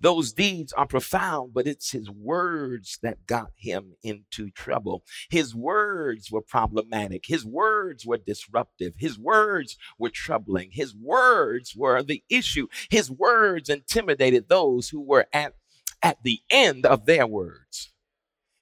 Those 0.00 0.32
deeds 0.32 0.72
are 0.72 0.86
profound, 0.86 1.54
but 1.54 1.66
it's 1.66 1.92
his 1.92 2.10
words 2.10 2.98
that 3.02 3.26
got 3.26 3.50
him 3.56 3.94
into 4.02 4.50
trouble. 4.50 5.04
His 5.30 5.54
words 5.54 6.30
were 6.30 6.42
problematic. 6.42 7.26
His 7.26 7.44
words 7.44 8.06
were 8.06 8.18
disruptive. 8.18 8.94
His 8.98 9.18
words 9.18 9.76
were 9.98 10.10
troubling. 10.10 10.70
His 10.72 10.94
words 10.94 11.74
were 11.76 12.02
the 12.02 12.22
issue. 12.28 12.68
His 12.90 13.10
words 13.10 13.68
intimidated 13.68 14.48
those 14.48 14.88
who 14.88 15.00
were 15.00 15.26
at, 15.32 15.54
at 16.02 16.22
the 16.22 16.40
end 16.50 16.86
of 16.86 17.06
their 17.06 17.26
words. 17.26 17.92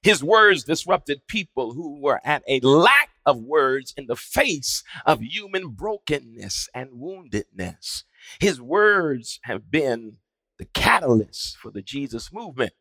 His 0.01 0.21
words 0.21 0.65
disrupted 0.65 1.27
people 1.27 1.73
who 1.73 2.01
were 2.01 2.19
at 2.25 2.43
a 2.47 2.59
lack 2.59 3.09
of 3.25 3.39
words 3.39 3.93
in 3.95 4.07
the 4.07 4.17
face 4.17 4.83
of 5.05 5.21
human 5.21 5.69
brokenness 5.69 6.67
and 6.75 6.89
woundedness. 6.91 8.03
His 8.39 8.59
words 8.61 9.39
have 9.43 9.71
been 9.71 10.17
the 10.57 10.65
catalyst 10.65 11.57
for 11.57 11.71
the 11.71 11.81
Jesus 11.81 12.31
movement. 12.31 12.73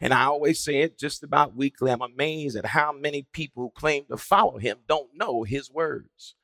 And 0.00 0.12
I 0.12 0.24
always 0.24 0.60
say 0.60 0.80
it 0.82 0.98
just 0.98 1.22
about 1.22 1.56
weekly. 1.56 1.90
I'm 1.90 2.02
amazed 2.02 2.56
at 2.56 2.66
how 2.66 2.92
many 2.92 3.26
people 3.32 3.62
who 3.62 3.70
claim 3.70 4.04
to 4.10 4.16
follow 4.16 4.58
him 4.58 4.78
don't 4.88 5.10
know 5.14 5.42
his 5.42 5.70
words. 5.70 6.34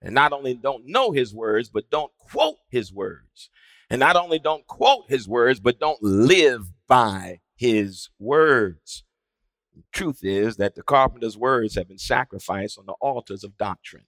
And 0.00 0.14
not 0.14 0.32
only 0.32 0.54
don't 0.54 0.86
know 0.86 1.10
his 1.10 1.34
words, 1.34 1.70
but 1.70 1.90
don't 1.90 2.12
quote 2.18 2.58
his 2.70 2.92
words. 2.92 3.50
And 3.90 4.00
not 4.00 4.16
only 4.16 4.38
don't 4.38 4.66
quote 4.66 5.04
his 5.08 5.26
words, 5.26 5.60
but 5.60 5.80
don't 5.80 6.02
live 6.02 6.70
by 6.86 7.40
his 7.56 8.10
words. 8.18 9.04
The 9.74 9.82
truth 9.92 10.20
is 10.22 10.56
that 10.56 10.74
the 10.74 10.82
carpenter's 10.82 11.36
words 11.36 11.74
have 11.74 11.88
been 11.88 11.98
sacrificed 11.98 12.78
on 12.78 12.86
the 12.86 12.94
altars 13.00 13.44
of 13.44 13.56
doctrine, 13.56 14.06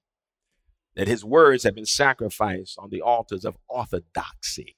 that 0.95 1.09
his 1.09 1.25
words 1.25 1.65
have 1.65 1.75
been 1.75 1.87
sacrificed 1.87 2.79
on 2.79 2.91
the 2.91 3.01
altars 3.03 3.45
of 3.45 3.57
orthodoxy. 3.69 4.77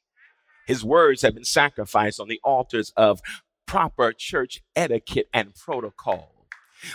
His 0.66 0.84
words 0.84 1.22
have 1.22 1.34
been 1.34 1.44
sacrificed 1.44 2.20
on 2.20 2.28
the 2.28 2.40
altars 2.44 2.92
of 2.96 3.20
proper 3.66 4.12
church 4.12 4.62
etiquette 4.76 5.28
and 5.32 5.54
protocol. 5.54 6.46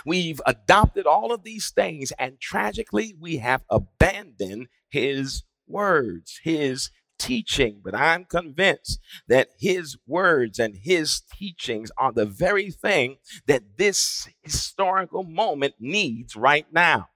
We've 0.04 0.40
adopted 0.46 1.06
all 1.06 1.32
of 1.32 1.44
these 1.44 1.70
things, 1.70 2.12
and 2.18 2.38
tragically, 2.40 3.14
we 3.18 3.38
have 3.38 3.64
abandoned 3.70 4.68
his 4.88 5.44
words, 5.66 6.40
his 6.42 6.90
teaching. 7.18 7.80
But 7.82 7.94
I'm 7.94 8.24
convinced 8.24 9.00
that 9.28 9.48
his 9.58 9.96
words 10.06 10.58
and 10.58 10.76
his 10.76 11.20
teachings 11.20 11.90
are 11.98 12.12
the 12.12 12.26
very 12.26 12.70
thing 12.70 13.16
that 13.46 13.76
this 13.76 14.28
historical 14.42 15.24
moment 15.24 15.74
needs 15.80 16.36
right 16.36 16.66
now. 16.72 17.08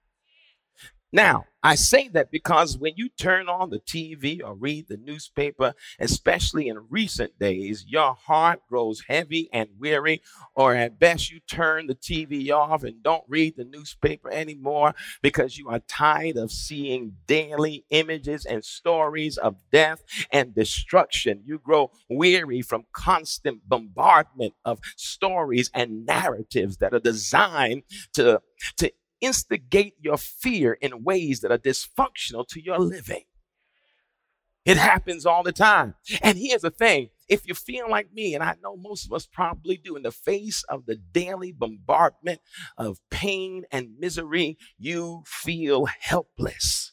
Now, 1.11 1.45
I 1.65 1.75
say 1.75 2.09
that 2.09 2.29
because 2.29 2.77
when 2.77 2.93
you 2.97 3.07
turn 3.07 3.47
on 3.47 3.69
the 3.69 3.79
TV 3.79 4.41
or 4.43 4.53
read 4.53 4.89
the 4.89 4.97
newspaper, 4.97 5.73
especially 5.97 6.67
in 6.67 6.87
recent 6.89 7.39
days, 7.39 7.85
your 7.87 8.15
heart 8.15 8.59
grows 8.69 9.03
heavy 9.07 9.49
and 9.53 9.69
weary, 9.79 10.21
or 10.55 10.75
at 10.75 10.99
best 10.99 11.31
you 11.31 11.39
turn 11.39 11.87
the 11.87 11.95
TV 11.95 12.51
off 12.51 12.83
and 12.83 13.01
don't 13.01 13.23
read 13.29 13.55
the 13.55 13.63
newspaper 13.63 14.29
anymore 14.29 14.93
because 15.21 15.57
you 15.57 15.69
are 15.69 15.79
tired 15.79 16.35
of 16.35 16.51
seeing 16.51 17.15
daily 17.27 17.85
images 17.91 18.45
and 18.45 18.65
stories 18.65 19.37
of 19.37 19.55
death 19.71 20.01
and 20.31 20.53
destruction. 20.53 21.43
You 21.45 21.59
grow 21.59 21.91
weary 22.09 22.61
from 22.61 22.83
constant 22.91 23.61
bombardment 23.69 24.53
of 24.65 24.79
stories 24.97 25.71
and 25.73 26.05
narratives 26.05 26.77
that 26.77 26.93
are 26.93 26.99
designed 26.99 27.83
to, 28.15 28.41
to 28.77 28.91
instigate 29.23 29.95
your 30.01 30.17
fear 30.17 30.73
in 30.73 31.03
ways 31.03 31.39
that 31.39 31.51
are 31.51 31.57
dysfunctional 31.57 32.47
to 32.49 32.61
your 32.61 32.77
living. 32.77 33.23
It 34.65 34.77
happens 34.77 35.25
all 35.25 35.43
the 35.43 35.51
time. 35.51 35.95
And 36.21 36.37
here's 36.37 36.61
the 36.61 36.71
thing 36.71 37.09
if 37.27 37.47
you 37.47 37.53
feel 37.53 37.89
like 37.89 38.13
me, 38.13 38.35
and 38.35 38.43
I 38.43 38.55
know 38.61 38.77
most 38.77 39.05
of 39.05 39.13
us 39.13 39.25
probably 39.25 39.77
do, 39.77 39.95
in 39.95 40.03
the 40.03 40.11
face 40.11 40.63
of 40.69 40.85
the 40.85 40.95
daily 40.95 41.51
bombardment 41.51 42.41
of 42.77 42.99
pain 43.09 43.63
and 43.71 43.97
misery, 43.99 44.57
you 44.77 45.23
feel 45.25 45.85
helpless. 45.85 46.91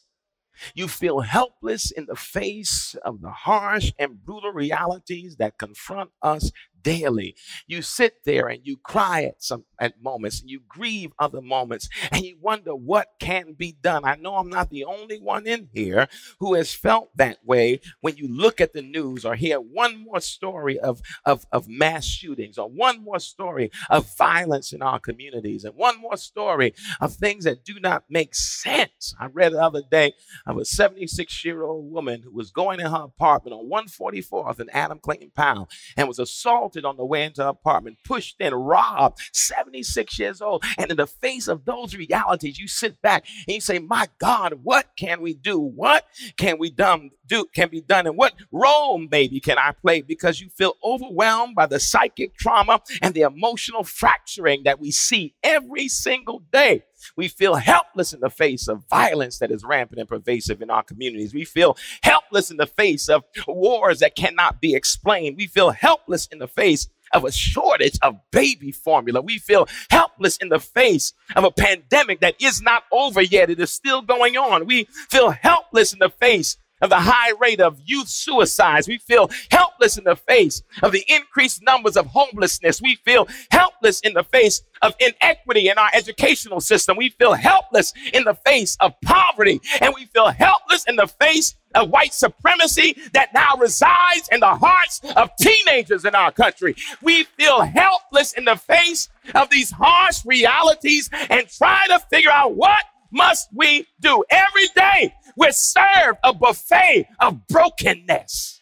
You 0.75 0.87
feel 0.87 1.21
helpless 1.21 1.91
in 1.91 2.05
the 2.05 2.15
face 2.15 2.95
of 3.03 3.21
the 3.21 3.31
harsh 3.31 3.91
and 3.97 4.23
brutal 4.23 4.51
realities 4.51 5.37
that 5.37 5.57
confront 5.57 6.11
us 6.21 6.51
daily. 6.83 7.35
You 7.67 7.81
sit 7.81 8.23
there 8.25 8.47
and 8.47 8.61
you 8.63 8.77
cry 8.77 9.23
at 9.23 9.41
some 9.41 9.65
at 9.81 10.01
moments 10.01 10.39
and 10.41 10.49
you 10.49 10.61
grieve 10.67 11.11
other 11.19 11.41
moments 11.41 11.89
and 12.11 12.23
you 12.23 12.37
wonder 12.39 12.75
what 12.75 13.07
can 13.19 13.53
be 13.53 13.75
done. 13.81 14.05
I 14.05 14.15
know 14.15 14.35
I'm 14.35 14.49
not 14.49 14.69
the 14.69 14.85
only 14.85 15.19
one 15.19 15.47
in 15.47 15.69
here 15.73 16.07
who 16.39 16.53
has 16.53 16.73
felt 16.73 17.09
that 17.17 17.39
way 17.43 17.81
when 18.01 18.15
you 18.15 18.27
look 18.27 18.61
at 18.61 18.73
the 18.73 18.81
news 18.81 19.25
or 19.25 19.35
hear 19.35 19.57
one 19.57 20.03
more 20.03 20.21
story 20.21 20.79
of, 20.79 21.01
of, 21.25 21.45
of 21.51 21.67
mass 21.67 22.05
shootings 22.05 22.57
or 22.57 22.69
one 22.69 23.03
more 23.03 23.19
story 23.19 23.71
of 23.89 24.15
violence 24.15 24.71
in 24.71 24.81
our 24.81 24.99
communities 24.99 25.63
and 25.63 25.75
one 25.75 25.99
more 25.99 26.17
story 26.17 26.73
of 26.99 27.13
things 27.13 27.43
that 27.45 27.65
do 27.65 27.79
not 27.79 28.03
make 28.09 28.35
sense. 28.35 29.15
I 29.19 29.25
read 29.25 29.53
the 29.53 29.63
other 29.63 29.81
day 29.89 30.13
of 30.45 30.57
a 30.57 30.65
76 30.65 31.43
year 31.43 31.63
old 31.63 31.91
woman 31.91 32.21
who 32.23 32.31
was 32.31 32.51
going 32.51 32.79
in 32.79 32.85
her 32.85 33.03
apartment 33.03 33.55
on 33.55 33.69
144th 33.69 34.59
and 34.59 34.69
Adam 34.73 34.99
Clayton 34.99 35.31
Powell 35.35 35.69
and 35.97 36.07
was 36.07 36.19
assaulted 36.19 36.70
assaulted 36.71 36.85
on 36.85 36.97
the 36.97 37.05
way 37.05 37.23
into 37.23 37.43
her 37.43 37.49
apartment, 37.49 37.97
pushed 38.05 38.35
and 38.39 38.55
robbed, 38.55 39.19
76 39.33 40.19
years 40.19 40.41
old. 40.41 40.63
And 40.77 40.91
in 40.91 40.97
the 40.97 41.07
face 41.07 41.47
of 41.47 41.65
those 41.65 41.95
realities, 41.95 42.59
you 42.59 42.67
sit 42.67 43.01
back 43.01 43.25
and 43.47 43.55
you 43.55 43.61
say, 43.61 43.79
My 43.79 44.07
God, 44.19 44.59
what 44.63 44.87
can 44.97 45.21
we 45.21 45.33
do? 45.33 45.59
What 45.59 46.05
can 46.37 46.57
we 46.59 46.69
done, 46.69 47.11
do 47.27 47.45
can 47.53 47.69
be 47.69 47.81
done? 47.81 48.07
And 48.07 48.17
what 48.17 48.33
role 48.51 48.97
maybe 48.97 49.39
can 49.39 49.57
I 49.57 49.71
play? 49.71 50.01
Because 50.01 50.39
you 50.39 50.49
feel 50.49 50.75
overwhelmed 50.83 51.55
by 51.55 51.65
the 51.65 51.79
psychic 51.79 52.37
trauma 52.37 52.81
and 53.01 53.13
the 53.13 53.21
emotional 53.21 53.83
fracturing 53.83 54.63
that 54.63 54.79
we 54.79 54.91
see 54.91 55.35
every 55.43 55.87
single 55.87 56.43
day. 56.51 56.83
We 57.15 57.27
feel 57.27 57.55
helpless 57.55 58.13
in 58.13 58.19
the 58.19 58.29
face 58.29 58.67
of 58.67 58.83
violence 58.89 59.39
that 59.39 59.51
is 59.51 59.63
rampant 59.63 59.99
and 59.99 60.09
pervasive 60.09 60.61
in 60.61 60.69
our 60.69 60.83
communities. 60.83 61.33
We 61.33 61.45
feel 61.45 61.77
helpless 62.03 62.51
in 62.51 62.57
the 62.57 62.67
face 62.67 63.09
of 63.09 63.23
wars 63.47 63.99
that 63.99 64.15
cannot 64.15 64.61
be 64.61 64.75
explained. 64.75 65.37
We 65.37 65.47
feel 65.47 65.71
helpless 65.71 66.27
in 66.27 66.39
the 66.39 66.47
face 66.47 66.87
of 67.13 67.25
a 67.25 67.31
shortage 67.31 67.97
of 68.01 68.15
baby 68.31 68.71
formula. 68.71 69.21
We 69.21 69.37
feel 69.37 69.67
helpless 69.89 70.37
in 70.37 70.49
the 70.49 70.59
face 70.59 71.13
of 71.35 71.43
a 71.43 71.51
pandemic 71.51 72.21
that 72.21 72.35
is 72.41 72.61
not 72.61 72.83
over 72.91 73.21
yet. 73.21 73.49
It 73.49 73.59
is 73.59 73.71
still 73.71 74.01
going 74.01 74.37
on. 74.37 74.65
We 74.65 74.87
feel 75.09 75.31
helpless 75.31 75.93
in 75.93 75.99
the 75.99 76.09
face 76.09 76.57
of 76.81 76.89
the 76.89 76.99
high 76.99 77.33
rate 77.39 77.61
of 77.61 77.79
youth 77.85 78.07
suicides. 78.07 78.87
We 78.87 78.97
feel 78.97 79.29
helpless 79.49 79.97
in 79.97 80.03
the 80.03 80.15
face 80.15 80.63
of 80.83 80.91
the 80.91 81.03
increased 81.07 81.61
numbers 81.63 81.97
of 81.97 82.07
homelessness. 82.07 82.81
We 82.81 82.95
feel 82.95 83.27
helpless 83.51 83.99
in 84.01 84.13
the 84.13 84.23
face 84.23 84.61
of 84.81 84.95
inequity 84.99 85.69
in 85.69 85.77
our 85.77 85.89
educational 85.93 86.59
system. 86.59 86.97
We 86.97 87.09
feel 87.09 87.33
helpless 87.33 87.93
in 88.13 88.23
the 88.23 88.33
face 88.33 88.77
of 88.79 88.93
poverty. 89.01 89.61
And 89.79 89.93
we 89.95 90.05
feel 90.05 90.29
helpless 90.29 90.85
in 90.87 90.95
the 90.95 91.07
face 91.07 91.55
of 91.75 91.89
white 91.89 92.13
supremacy 92.13 92.95
that 93.13 93.33
now 93.33 93.55
resides 93.57 94.27
in 94.31 94.39
the 94.39 94.55
hearts 94.55 95.01
of 95.15 95.29
teenagers 95.39 96.05
in 96.05 96.15
our 96.15 96.31
country. 96.31 96.75
We 97.01 97.23
feel 97.23 97.61
helpless 97.61 98.33
in 98.33 98.45
the 98.45 98.55
face 98.55 99.09
of 99.35 99.49
these 99.49 99.71
harsh 99.71 100.25
realities 100.25 101.09
and 101.29 101.47
try 101.47 101.85
to 101.87 101.99
figure 102.11 102.31
out 102.31 102.55
what 102.55 102.83
must 103.11 103.49
we 103.53 103.85
do 103.99 104.23
every 104.29 104.67
day 104.75 105.13
we're 105.35 105.51
served 105.51 106.19
a 106.23 106.33
buffet 106.33 107.07
of 107.19 107.47
brokenness. 107.47 108.59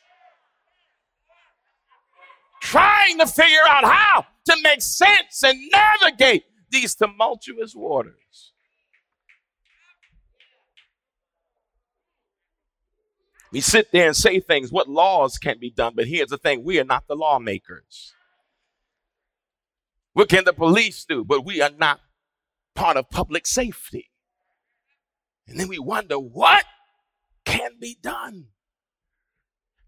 Trying 2.62 3.20
to 3.20 3.28
figure 3.28 3.68
out 3.68 3.86
how 3.86 4.26
to 4.46 4.58
make 4.64 4.82
sense 4.82 5.44
and 5.44 5.58
navigate 5.72 6.44
these 6.70 6.96
tumultuous 6.96 7.74
waters. 7.76 8.54
We 13.52 13.62
sit 13.62 13.92
there 13.92 14.08
and 14.08 14.16
say 14.16 14.40
things, 14.40 14.72
what 14.72 14.88
laws 14.88 15.38
can 15.38 15.58
be 15.60 15.72
done, 15.72 15.94
but 15.96 16.06
here's 16.06 16.30
the 16.30 16.38
thing 16.38 16.64
we 16.64 16.80
are 16.80 16.84
not 16.84 17.08
the 17.08 17.16
lawmakers. 17.16 18.14
What 20.14 20.30
can 20.30 20.46
the 20.46 20.54
police 20.54 21.06
do? 21.06 21.24
But 21.24 21.46
we 21.46 21.62
are 21.62 21.72
not 21.76 22.02
part 22.76 22.98
of 22.98 23.10
public 23.10 23.48
safety. 23.48 24.09
And 25.50 25.60
then 25.60 25.68
we 25.68 25.80
wonder 25.80 26.20
what 26.20 26.64
can 27.44 27.72
be 27.80 27.98
done. 28.00 28.46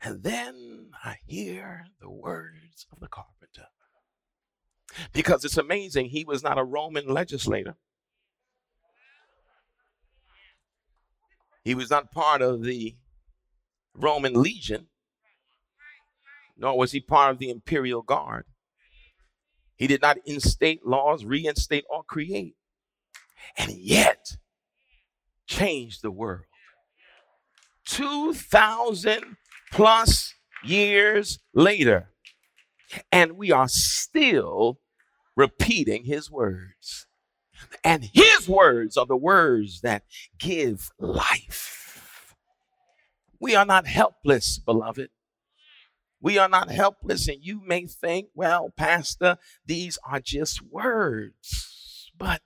And 0.01 0.23
then 0.23 0.89
I 1.03 1.17
hear 1.27 1.85
the 2.01 2.09
words 2.09 2.87
of 2.91 2.99
the 2.99 3.07
carpenter. 3.07 3.67
Because 5.13 5.45
it's 5.45 5.57
amazing, 5.57 6.07
he 6.07 6.25
was 6.25 6.41
not 6.41 6.57
a 6.57 6.63
Roman 6.63 7.07
legislator. 7.07 7.75
He 11.63 11.75
was 11.75 11.91
not 11.91 12.11
part 12.11 12.41
of 12.41 12.63
the 12.63 12.97
Roman 13.93 14.33
legion, 14.33 14.87
nor 16.57 16.75
was 16.75 16.91
he 16.91 16.99
part 16.99 17.31
of 17.31 17.37
the 17.37 17.51
imperial 17.51 18.01
guard. 18.01 18.45
He 19.75 19.85
did 19.85 20.01
not 20.01 20.17
instate 20.25 20.85
laws, 20.85 21.23
reinstate, 21.23 21.85
or 21.89 22.03
create. 22.03 22.55
And 23.55 23.71
yet, 23.71 24.37
changed 25.51 26.01
the 26.01 26.11
world. 26.11 26.45
2,000 27.85 29.37
plus 29.71 30.33
years 30.63 31.39
later, 31.53 32.09
and 33.11 33.33
we 33.33 33.51
are 33.51 33.67
still 33.67 34.79
repeating 35.35 36.05
his 36.05 36.31
words. 36.31 37.07
And 37.83 38.09
his 38.13 38.47
words 38.47 38.97
are 38.97 39.05
the 39.05 39.17
words 39.17 39.81
that 39.81 40.03
give 40.39 40.89
life. 40.97 42.35
We 43.39 43.55
are 43.55 43.65
not 43.65 43.87
helpless, 43.87 44.57
beloved. 44.57 45.09
We 46.21 46.37
are 46.37 46.49
not 46.49 46.69
helpless, 46.69 47.27
and 47.27 47.39
you 47.41 47.61
may 47.65 47.87
think, 47.87 48.27
well, 48.35 48.71
Pastor, 48.77 49.37
these 49.65 49.97
are 50.07 50.19
just 50.19 50.61
words. 50.61 52.11
But 52.17 52.41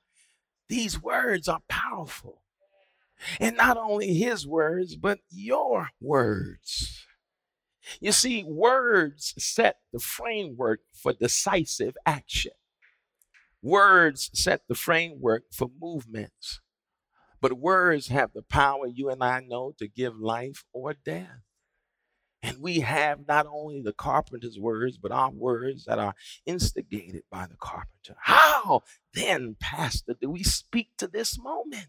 these 0.70 1.02
words 1.02 1.48
are 1.48 1.62
powerful. 1.68 2.42
And 3.40 3.58
not 3.58 3.78
only 3.78 4.14
his 4.14 4.48
words, 4.48 4.96
but 4.96 5.20
your 5.30 5.90
words. 6.00 7.06
You 8.00 8.12
see, 8.12 8.44
words 8.44 9.34
set 9.38 9.78
the 9.94 10.00
framework 10.00 10.80
for 10.94 11.14
decisive 11.14 11.96
action. 12.06 12.54
Words 13.62 14.30
set 14.34 14.68
the 14.68 14.76
framework 14.76 15.44
for 15.52 15.70
movements. 15.80 16.62
But 17.42 17.60
words 17.60 18.08
have 18.08 18.32
the 18.34 18.42
power, 18.42 18.88
you 18.88 19.10
and 19.10 19.24
I 19.24 19.42
know, 19.42 19.74
to 19.78 19.88
give 19.88 20.18
life 20.18 20.64
or 20.74 20.94
death. 20.94 21.42
And 22.42 22.60
we 22.60 22.82
have 22.82 23.28
not 23.28 23.48
only 23.48 23.82
the 23.82 23.94
carpenter's 23.94 24.60
words, 24.60 25.00
but 25.00 25.12
our 25.12 25.32
words 25.32 25.86
that 25.86 25.98
are 25.98 26.14
instigated 26.46 27.24
by 27.32 27.48
the 27.48 27.56
carpenter. 27.60 28.16
How 28.20 28.84
then, 29.14 29.56
Pastor, 29.60 30.16
do 30.20 30.30
we 30.30 30.44
speak 30.44 30.90
to 30.98 31.08
this 31.08 31.40
moment? 31.40 31.88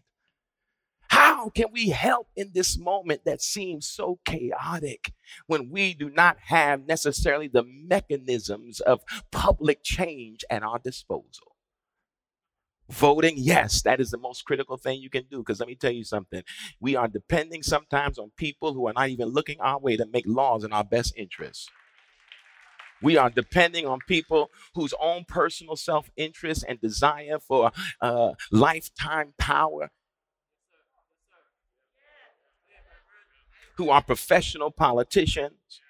How 1.17 1.49
can 1.49 1.71
we 1.71 1.89
help 1.89 2.27
in 2.35 2.51
this 2.53 2.77
moment 2.77 3.25
that 3.25 3.41
seems 3.41 3.87
so 3.87 4.19
chaotic 4.23 5.13
when 5.47 5.71
we 5.71 5.95
do 5.95 6.11
not 6.11 6.37
have 6.45 6.85
necessarily 6.85 7.47
the 7.47 7.63
mechanisms 7.63 8.81
of 8.81 9.01
public 9.31 9.81
change 9.81 10.45
at 10.51 10.61
our 10.61 10.77
disposal? 10.77 11.55
Voting, 12.91 13.33
yes, 13.35 13.81
that 13.81 13.99
is 13.99 14.11
the 14.11 14.19
most 14.19 14.45
critical 14.45 14.77
thing 14.77 15.01
you 15.01 15.09
can 15.09 15.23
do. 15.23 15.39
Because 15.39 15.59
let 15.59 15.67
me 15.67 15.73
tell 15.73 15.91
you 15.91 16.03
something. 16.03 16.43
We 16.79 16.95
are 16.95 17.07
depending 17.07 17.63
sometimes 17.63 18.19
on 18.19 18.31
people 18.37 18.75
who 18.75 18.87
are 18.87 18.93
not 18.93 19.09
even 19.09 19.29
looking 19.29 19.59
our 19.59 19.79
way 19.79 19.97
to 19.97 20.05
make 20.05 20.25
laws 20.27 20.63
in 20.63 20.71
our 20.71 20.83
best 20.83 21.15
interest. 21.17 21.71
We 23.01 23.17
are 23.17 23.31
depending 23.31 23.87
on 23.87 23.99
people 24.07 24.51
whose 24.75 24.93
own 25.01 25.25
personal 25.27 25.77
self 25.77 26.11
interest 26.15 26.63
and 26.67 26.79
desire 26.79 27.39
for 27.39 27.71
uh, 28.01 28.33
lifetime 28.51 29.33
power 29.39 29.89
who 33.77 33.89
are 33.89 34.01
professional 34.01 34.71
politicians 34.71 35.81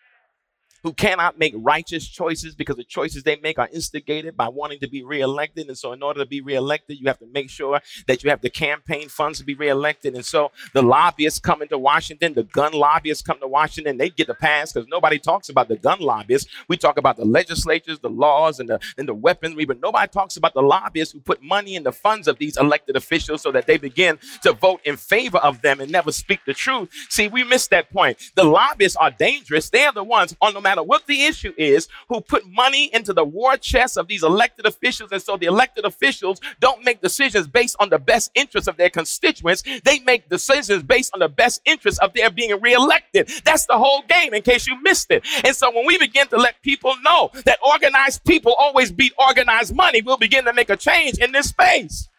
who 0.88 0.94
cannot 0.94 1.38
make 1.38 1.54
righteous 1.58 2.08
choices 2.08 2.56
because 2.56 2.78
the 2.78 2.84
choices 2.86 3.24
they 3.24 3.36
make 3.36 3.60
are 3.60 3.68
instigated 3.74 4.38
by 4.38 4.48
wanting 4.48 4.80
to 4.80 4.88
be 4.88 5.04
reelected. 5.04 5.68
And 5.68 5.78
so, 5.78 5.92
in 5.92 6.02
order 6.02 6.22
to 6.22 6.26
be 6.26 6.40
reelected, 6.40 6.98
you 6.98 7.08
have 7.08 7.20
to 7.20 7.26
make 7.26 7.50
sure 7.50 7.82
that 8.08 8.24
you 8.24 8.30
have 8.30 8.40
the 8.40 8.50
campaign 8.50 9.10
funds 9.10 9.40
to 9.40 9.44
be 9.44 9.54
reelected. 9.54 10.16
And 10.16 10.24
so, 10.24 10.54
the 10.74 10.82
lobbyists 10.82 11.42
come 11.42 11.62
into 11.62 11.78
Washington, 11.78 12.36
the 12.36 12.44
gun 12.44 12.72
lobbyists 12.72 13.22
come 13.22 13.38
to 13.42 13.48
Washington, 13.50 13.98
they 13.98 14.10
get 14.10 14.28
the 14.28 14.34
pass 14.34 14.72
because 14.72 14.88
nobody 14.88 15.20
talks 15.20 15.50
about 15.50 15.68
the 15.68 15.76
gun 15.76 16.00
lobbyists. 16.00 16.50
We 16.70 16.78
talk 16.78 16.98
about 16.98 17.18
the 17.18 17.26
legislatures, 17.26 18.00
the 18.00 18.10
laws, 18.10 18.62
and 18.62 18.70
the, 18.70 18.80
and 18.98 19.10
the 19.10 19.14
weaponry, 19.14 19.66
but 19.66 19.82
nobody 19.82 20.10
talks 20.10 20.38
about 20.38 20.54
the 20.54 20.62
lobbyists 20.62 21.14
who 21.14 21.20
put 21.20 21.44
money 21.44 21.76
in 21.76 21.84
the 21.84 21.92
funds 21.92 22.30
of 22.30 22.38
these 22.38 22.56
elected 22.56 22.96
officials 22.96 23.42
so 23.42 23.52
that 23.52 23.68
they 23.68 23.78
begin 23.78 24.20
to 24.44 24.54
vote 24.54 24.80
in 24.86 24.96
favor 24.96 25.40
of 25.40 25.62
them 25.62 25.82
and 25.82 25.92
never 25.92 26.14
speak 26.14 26.40
the 26.46 26.54
truth. 26.54 26.90
See, 27.10 27.28
we 27.28 27.44
missed 27.44 27.72
that 27.72 27.92
point. 27.92 28.18
The 28.36 28.46
lobbyists 28.46 28.96
are 28.96 29.12
dangerous. 29.12 29.70
They 29.70 29.84
are 29.84 29.92
the 29.92 30.06
ones 30.06 30.34
oh, 30.42 30.48
on 30.48 30.54
the 30.54 30.62
matter 30.62 30.77
what 30.84 31.06
the 31.08 31.24
issue 31.24 31.54
is, 31.58 31.88
who 32.10 32.22
put 32.22 32.48
money 32.48 32.94
into 32.94 33.14
the 33.14 33.24
war 33.24 33.58
chest 33.58 33.98
of 33.98 34.08
these 34.08 34.24
elected 34.24 34.66
officials. 34.66 35.12
And 35.12 35.22
so 35.22 35.38
the 35.38 35.46
elected 35.46 35.86
officials 35.86 36.40
don't 36.60 36.84
make 36.84 37.02
decisions 37.02 37.48
based 37.48 37.76
on 37.80 37.90
the 37.90 38.00
best 38.00 38.32
interests 38.36 38.68
of 38.68 38.78
their 38.78 38.90
constituents. 38.90 39.64
They 39.84 40.00
make 40.00 40.30
decisions 40.30 40.84
based 40.84 41.12
on 41.14 41.20
the 41.20 41.30
best 41.30 41.62
interests 41.66 42.00
of 42.00 42.14
their 42.14 42.30
being 42.30 42.60
reelected. 42.62 43.30
That's 43.44 43.66
the 43.66 43.78
whole 43.78 44.04
game, 44.08 44.34
in 44.34 44.42
case 44.42 44.68
you 44.68 44.82
missed 44.82 45.12
it. 45.12 45.26
And 45.44 45.56
so 45.56 45.74
when 45.74 45.86
we 45.86 45.98
begin 45.98 46.28
to 46.28 46.38
let 46.38 46.62
people 46.62 46.96
know 47.04 47.32
that 47.46 47.60
organized 47.66 48.24
people 48.24 48.54
always 48.54 48.92
beat 48.92 49.14
organized 49.18 49.76
money, 49.76 50.02
we'll 50.02 50.18
begin 50.18 50.46
to 50.46 50.54
make 50.54 50.70
a 50.70 50.78
change 50.78 51.18
in 51.18 51.32
this 51.32 51.50
space. 51.50 52.10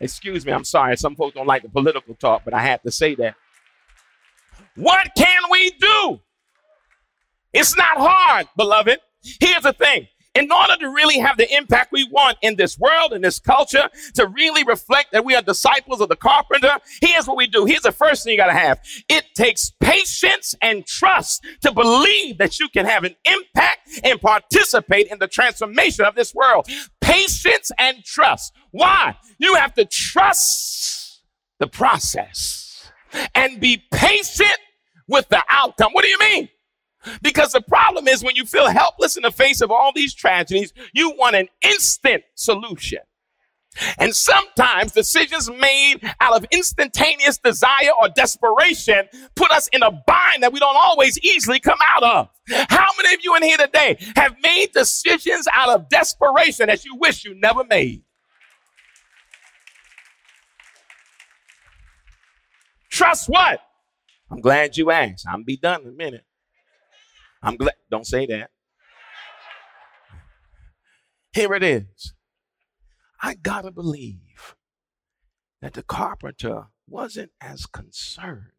Excuse 0.00 0.46
me, 0.46 0.52
I'm 0.52 0.64
sorry. 0.64 0.96
Some 0.96 1.16
folks 1.16 1.34
don't 1.34 1.46
like 1.46 1.62
the 1.62 1.68
political 1.68 2.14
talk, 2.14 2.42
but 2.44 2.54
I 2.54 2.60
have 2.60 2.82
to 2.82 2.90
say 2.90 3.14
that. 3.16 3.34
What 4.76 5.10
can 5.16 5.40
we 5.50 5.70
do? 5.70 6.20
It's 7.58 7.76
not 7.76 7.98
hard, 7.98 8.46
beloved. 8.56 9.00
Here's 9.40 9.64
the 9.64 9.72
thing. 9.72 10.06
In 10.36 10.52
order 10.52 10.76
to 10.76 10.90
really 10.90 11.18
have 11.18 11.36
the 11.36 11.52
impact 11.52 11.90
we 11.90 12.08
want 12.08 12.38
in 12.40 12.54
this 12.54 12.78
world, 12.78 13.12
in 13.12 13.20
this 13.20 13.40
culture, 13.40 13.88
to 14.14 14.28
really 14.28 14.62
reflect 14.62 15.10
that 15.10 15.24
we 15.24 15.34
are 15.34 15.42
disciples 15.42 16.00
of 16.00 16.08
the 16.08 16.14
carpenter, 16.14 16.78
here's 17.02 17.26
what 17.26 17.36
we 17.36 17.48
do. 17.48 17.64
Here's 17.64 17.82
the 17.82 17.90
first 17.90 18.22
thing 18.22 18.30
you 18.30 18.36
got 18.36 18.46
to 18.46 18.52
have. 18.52 18.78
It 19.08 19.24
takes 19.34 19.72
patience 19.80 20.54
and 20.62 20.86
trust 20.86 21.44
to 21.62 21.72
believe 21.72 22.38
that 22.38 22.60
you 22.60 22.68
can 22.68 22.86
have 22.86 23.02
an 23.02 23.16
impact 23.24 23.88
and 24.04 24.20
participate 24.20 25.08
in 25.08 25.18
the 25.18 25.26
transformation 25.26 26.04
of 26.04 26.14
this 26.14 26.32
world. 26.32 26.68
Patience 27.00 27.72
and 27.76 28.04
trust. 28.04 28.52
Why? 28.70 29.16
You 29.38 29.56
have 29.56 29.74
to 29.74 29.84
trust 29.84 31.22
the 31.58 31.66
process 31.66 32.88
and 33.34 33.58
be 33.58 33.82
patient 33.92 34.58
with 35.08 35.28
the 35.28 35.42
outcome. 35.50 35.92
What 35.92 36.04
do 36.04 36.08
you 36.08 36.18
mean? 36.20 36.48
Because 37.22 37.52
the 37.52 37.60
problem 37.60 38.08
is 38.08 38.22
when 38.22 38.36
you 38.36 38.44
feel 38.44 38.68
helpless 38.68 39.16
in 39.16 39.22
the 39.22 39.30
face 39.30 39.60
of 39.60 39.70
all 39.70 39.92
these 39.94 40.14
tragedies, 40.14 40.72
you 40.92 41.10
want 41.10 41.36
an 41.36 41.48
instant 41.62 42.22
solution. 42.34 43.00
And 43.98 44.14
sometimes 44.14 44.92
decisions 44.92 45.50
made 45.50 45.98
out 46.20 46.36
of 46.36 46.46
instantaneous 46.50 47.38
desire 47.38 47.90
or 48.00 48.08
desperation 48.08 49.08
put 49.36 49.50
us 49.52 49.68
in 49.68 49.82
a 49.82 49.90
bind 49.90 50.42
that 50.42 50.52
we 50.52 50.58
don't 50.58 50.76
always 50.76 51.18
easily 51.20 51.60
come 51.60 51.78
out 51.94 52.02
of. 52.02 52.28
How 52.68 52.88
many 52.96 53.14
of 53.14 53.20
you 53.22 53.36
in 53.36 53.42
here 53.42 53.58
today 53.58 53.98
have 54.16 54.36
made 54.42 54.72
decisions 54.72 55.46
out 55.52 55.68
of 55.68 55.88
desperation 55.88 56.66
that 56.66 56.84
you 56.84 56.96
wish 56.96 57.24
you 57.24 57.34
never 57.38 57.64
made? 57.64 58.02
Trust 62.90 63.28
what? 63.28 63.60
I'm 64.30 64.40
glad 64.40 64.76
you 64.76 64.90
asked. 64.90 65.24
I'm 65.28 65.44
be 65.44 65.56
done 65.56 65.82
in 65.82 65.88
a 65.88 65.92
minute. 65.92 66.24
I'm 67.42 67.56
glad. 67.56 67.74
Don't 67.90 68.06
say 68.06 68.26
that. 68.26 68.50
Here 71.32 71.54
it 71.54 71.62
is. 71.62 72.14
I 73.22 73.34
gotta 73.34 73.70
believe 73.70 74.56
that 75.60 75.74
the 75.74 75.82
carpenter 75.82 76.66
wasn't 76.86 77.32
as 77.40 77.66
concerned 77.66 78.52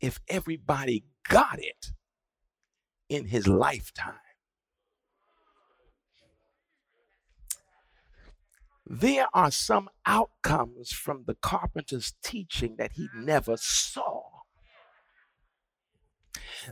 if 0.00 0.20
everybody 0.28 1.04
got 1.28 1.58
it 1.58 1.92
in 3.08 3.26
his 3.26 3.46
lifetime. 3.46 4.14
There 8.84 9.28
are 9.32 9.50
some 9.50 9.88
outcomes 10.04 10.92
from 10.92 11.24
the 11.26 11.34
carpenter's 11.36 12.14
teaching 12.22 12.76
that 12.76 12.92
he 12.94 13.08
never 13.14 13.56
saw. 13.56 14.31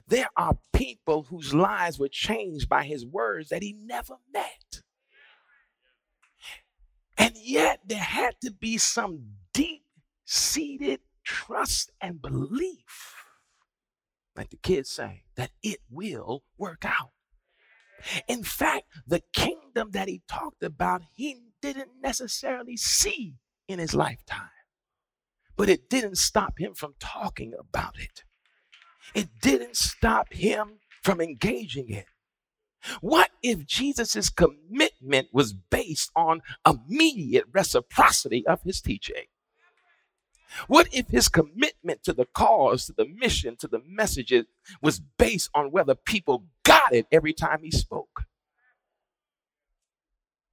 There 0.06 0.28
are 0.36 0.58
people 0.72 1.24
whose 1.24 1.54
lives 1.54 1.98
were 1.98 2.08
changed 2.08 2.68
by 2.68 2.84
his 2.84 3.04
words 3.06 3.48
that 3.48 3.62
he 3.62 3.72
never 3.72 4.16
met. 4.32 4.82
And 7.18 7.34
yet, 7.36 7.80
there 7.84 7.98
had 7.98 8.40
to 8.42 8.50
be 8.50 8.78
some 8.78 9.34
deep 9.52 9.84
seated 10.24 11.00
trust 11.24 11.90
and 12.00 12.22
belief, 12.22 13.14
like 14.36 14.50
the 14.50 14.56
kids 14.56 14.90
say, 14.90 15.24
that 15.36 15.50
it 15.62 15.80
will 15.90 16.44
work 16.56 16.84
out. 16.84 17.10
In 18.26 18.42
fact, 18.42 18.86
the 19.06 19.22
kingdom 19.34 19.90
that 19.90 20.08
he 20.08 20.22
talked 20.26 20.62
about, 20.62 21.02
he 21.14 21.42
didn't 21.60 21.90
necessarily 22.02 22.76
see 22.76 23.36
in 23.68 23.78
his 23.78 23.94
lifetime, 23.94 24.48
but 25.56 25.68
it 25.68 25.90
didn't 25.90 26.16
stop 26.16 26.58
him 26.58 26.74
from 26.74 26.94
talking 26.98 27.52
about 27.58 27.98
it. 27.98 28.24
It 29.14 29.28
didn't 29.40 29.76
stop 29.76 30.32
him 30.32 30.80
from 31.02 31.20
engaging 31.20 31.90
it. 31.90 32.06
What 33.00 33.30
if 33.42 33.66
Jesus' 33.66 34.30
commitment 34.30 35.28
was 35.32 35.52
based 35.52 36.10
on 36.16 36.40
immediate 36.66 37.44
reciprocity 37.52 38.46
of 38.46 38.62
his 38.62 38.80
teaching? 38.80 39.24
What 40.66 40.88
if 40.92 41.08
his 41.08 41.28
commitment 41.28 42.02
to 42.04 42.12
the 42.12 42.26
cause, 42.26 42.86
to 42.86 42.92
the 42.92 43.06
mission, 43.06 43.56
to 43.58 43.68
the 43.68 43.80
messages 43.86 44.46
was 44.82 45.00
based 45.00 45.50
on 45.54 45.70
whether 45.70 45.94
people 45.94 46.46
got 46.64 46.92
it 46.92 47.06
every 47.12 47.32
time 47.32 47.60
he 47.62 47.70
spoke? 47.70 48.24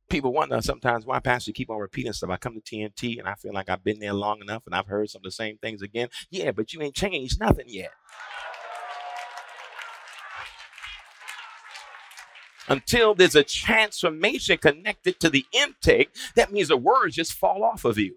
People 0.09 0.31
wonder 0.31 0.61
sometimes 0.61 1.05
why 1.05 1.19
pastor 1.19 1.51
keep 1.51 1.69
on 1.69 1.79
repeating 1.79 2.13
stuff. 2.13 2.29
I 2.29 2.37
come 2.37 2.53
to 2.53 2.61
TNT 2.61 3.19
and 3.19 3.27
I 3.27 3.35
feel 3.35 3.53
like 3.53 3.69
I've 3.69 3.83
been 3.83 3.99
there 3.99 4.13
long 4.13 4.39
enough 4.39 4.63
and 4.65 4.73
I've 4.73 4.87
heard 4.87 5.09
some 5.09 5.19
of 5.19 5.23
the 5.23 5.31
same 5.31 5.57
things 5.57 5.81
again. 5.81 6.07
Yeah, 6.29 6.51
but 6.51 6.73
you 6.73 6.81
ain't 6.81 6.95
changed 6.95 7.39
nothing 7.39 7.65
yet. 7.67 7.91
Until 12.67 13.15
there's 13.15 13.35
a 13.35 13.43
transformation 13.43 14.57
connected 14.57 15.19
to 15.19 15.29
the 15.29 15.45
intake, 15.51 16.09
that 16.35 16.51
means 16.51 16.67
the 16.67 16.77
words 16.77 17.15
just 17.15 17.33
fall 17.33 17.63
off 17.63 17.85
of 17.85 17.97
you. 17.97 18.15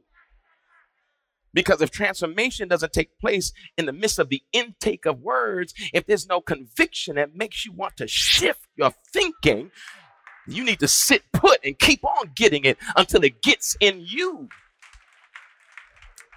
Because 1.53 1.83
if 1.83 1.91
transformation 1.91 2.69
doesn't 2.69 2.93
take 2.93 3.19
place 3.19 3.53
in 3.77 3.87
the 3.87 3.93
midst 3.93 4.19
of 4.19 4.29
the 4.29 4.43
intake 4.53 5.05
of 5.05 5.21
words, 5.21 5.75
if 5.93 6.07
there's 6.07 6.29
no 6.29 6.41
conviction 6.41 7.17
that 7.17 7.35
makes 7.35 7.67
you 7.67 7.73
want 7.73 7.97
to 7.97 8.07
shift 8.07 8.69
your 8.77 8.93
thinking, 9.13 9.71
you 10.47 10.65
need 10.65 10.81
to 10.81 10.89
sit 10.89 11.23
put 11.33 11.59
and 11.65 11.79
keep 11.79 12.05
on 12.05 12.33
getting 12.35 12.65
it 12.65 12.79
until 12.97 13.25
it 13.25 13.43
gets 13.43 13.77
in 13.81 14.01
you. 14.01 14.49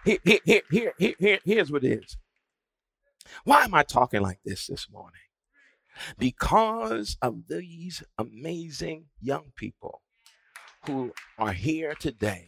Here, 0.04 0.18
here, 0.24 0.40
here, 0.46 0.94
here, 0.98 1.16
here, 1.20 1.40
here's 1.46 1.72
what 1.72 1.84
it 1.84 2.04
is. 2.04 2.18
Why 3.46 3.64
am 3.64 3.74
I 3.74 3.84
talking 3.84 4.22
like 4.22 4.40
this 4.44 4.68
this 4.68 4.88
morning? 4.92 5.23
Because 6.18 7.18
of 7.22 7.48
these 7.48 8.04
amazing 8.18 9.06
young 9.22 9.52
people 9.56 10.02
who 10.86 11.14
are 11.38 11.54
here 11.54 11.96
today. 11.96 12.48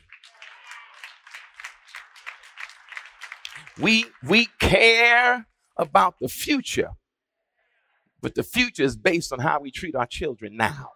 We, 3.80 4.06
we 4.24 4.48
care 4.60 5.48
about 5.78 6.16
the 6.20 6.30
future, 6.30 6.92
but 8.22 8.36
the 8.36 8.44
future 8.44 8.84
is 8.84 8.96
based 8.96 9.34
on 9.34 9.40
how 9.40 9.60
we 9.60 9.72
treat 9.72 9.96
our 9.96 10.06
children 10.06 10.56
now. 10.56 10.92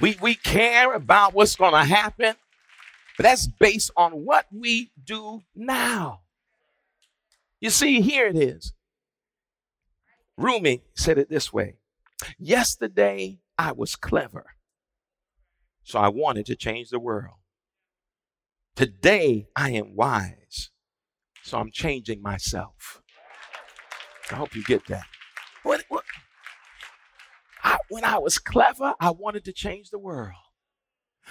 We, 0.00 0.16
we 0.20 0.34
care 0.34 0.94
about 0.94 1.34
what's 1.34 1.56
going 1.56 1.72
to 1.72 1.84
happen, 1.84 2.34
but 3.16 3.22
that's 3.24 3.46
based 3.46 3.90
on 3.96 4.12
what 4.12 4.46
we 4.52 4.92
do 5.02 5.42
now. 5.54 6.20
You 7.60 7.70
see, 7.70 8.00
here 8.00 8.26
it 8.26 8.36
is. 8.36 8.72
Rumi 10.40 10.82
said 10.94 11.18
it 11.18 11.28
this 11.28 11.52
way 11.52 11.76
Yesterday 12.38 13.40
I 13.58 13.72
was 13.72 13.94
clever, 13.94 14.46
so 15.82 15.98
I 15.98 16.08
wanted 16.08 16.46
to 16.46 16.56
change 16.56 16.88
the 16.88 16.98
world. 16.98 17.36
Today 18.74 19.48
I 19.54 19.72
am 19.72 19.94
wise, 19.94 20.70
so 21.42 21.58
I'm 21.58 21.70
changing 21.70 22.22
myself. 22.22 23.02
I 24.30 24.36
hope 24.36 24.54
you 24.54 24.62
get 24.64 24.86
that. 24.86 25.04
What, 25.62 25.84
what? 25.90 26.04
I, 27.62 27.76
when 27.90 28.04
I 28.04 28.16
was 28.18 28.38
clever, 28.38 28.94
I 28.98 29.10
wanted 29.10 29.44
to 29.44 29.52
change 29.52 29.90
the 29.90 29.98
world. 29.98 30.32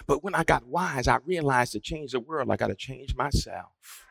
But 0.05 0.23
when 0.23 0.35
I 0.35 0.43
got 0.43 0.67
wise, 0.67 1.07
I 1.07 1.17
realized 1.25 1.71
to 1.71 1.79
change 1.79 2.11
the 2.11 2.19
world, 2.19 2.51
I 2.51 2.57
got 2.57 2.67
to 2.67 2.75
change 2.75 3.15
myself. 3.15 4.05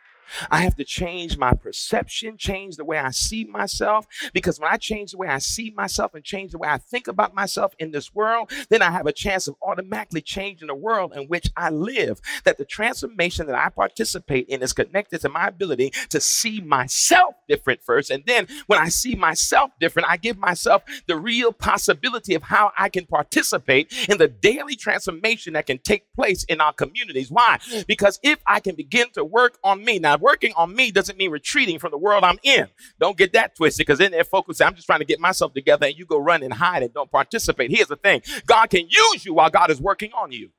I 0.50 0.62
have 0.62 0.76
to 0.76 0.84
change 0.84 1.36
my 1.36 1.52
perception, 1.52 2.36
change 2.36 2.76
the 2.76 2.84
way 2.84 2.98
I 2.98 3.10
see 3.10 3.44
myself. 3.44 4.06
Because 4.32 4.58
when 4.58 4.70
I 4.72 4.76
change 4.76 5.12
the 5.12 5.18
way 5.18 5.28
I 5.28 5.38
see 5.38 5.70
myself 5.70 6.14
and 6.14 6.24
change 6.24 6.52
the 6.52 6.58
way 6.58 6.68
I 6.68 6.78
think 6.78 7.08
about 7.08 7.34
myself 7.34 7.74
in 7.78 7.90
this 7.90 8.14
world, 8.14 8.50
then 8.68 8.82
I 8.82 8.90
have 8.90 9.06
a 9.06 9.12
chance 9.12 9.48
of 9.48 9.56
automatically 9.62 10.20
changing 10.20 10.68
the 10.68 10.74
world 10.74 11.12
in 11.14 11.24
which 11.24 11.50
I 11.56 11.70
live. 11.70 12.20
That 12.44 12.58
the 12.58 12.64
transformation 12.64 13.46
that 13.46 13.56
I 13.56 13.68
participate 13.68 14.48
in 14.48 14.62
is 14.62 14.72
connected 14.72 15.20
to 15.22 15.28
my 15.28 15.48
ability 15.48 15.92
to 16.10 16.20
see 16.20 16.60
myself 16.60 17.34
different 17.48 17.82
first. 17.82 18.10
And 18.10 18.24
then 18.26 18.46
when 18.66 18.78
I 18.78 18.88
see 18.88 19.14
myself 19.14 19.70
different, 19.80 20.08
I 20.08 20.16
give 20.16 20.38
myself 20.38 20.82
the 21.06 21.16
real 21.16 21.52
possibility 21.52 22.34
of 22.34 22.42
how 22.44 22.72
I 22.76 22.88
can 22.88 23.06
participate 23.06 23.92
in 24.08 24.18
the 24.18 24.28
daily 24.28 24.76
transformation 24.76 25.54
that 25.54 25.66
can 25.66 25.78
take 25.78 26.12
place 26.12 26.44
in 26.44 26.60
our 26.60 26.72
communities. 26.72 27.30
Why? 27.30 27.58
Because 27.86 28.18
if 28.22 28.38
I 28.46 28.60
can 28.60 28.74
begin 28.74 29.08
to 29.14 29.24
work 29.24 29.58
on 29.64 29.84
me, 29.84 29.98
now 29.98 30.17
working 30.20 30.52
on 30.57 30.74
me 30.74 30.90
doesn't 30.90 31.18
mean 31.18 31.31
retreating 31.31 31.78
from 31.78 31.90
the 31.90 31.98
world 31.98 32.24
I'm 32.24 32.38
in. 32.42 32.68
Don't 33.00 33.16
get 33.16 33.33
that 33.33 33.57
twisted 33.57 33.87
because 33.87 33.98
then 33.98 34.11
they're 34.11 34.24
focused. 34.24 34.62
I'm 34.62 34.74
just 34.74 34.87
trying 34.87 35.00
to 35.00 35.04
get 35.04 35.20
myself 35.20 35.54
together 35.54 35.87
and 35.87 35.96
you 35.96 36.07
go 36.07 36.18
run 36.18 36.42
and 36.42 36.52
hide 36.52 36.83
and 36.83 36.92
don't 36.92 37.11
participate. 37.11 37.70
Here's 37.70 37.88
the 37.88 37.96
thing 37.96 38.22
God 38.46 38.70
can 38.70 38.88
use 38.88 39.24
you 39.24 39.35
while 39.35 39.50
God 39.50 39.70
is 39.70 39.81
working 39.81 40.12
on 40.12 40.33
you 40.33 40.50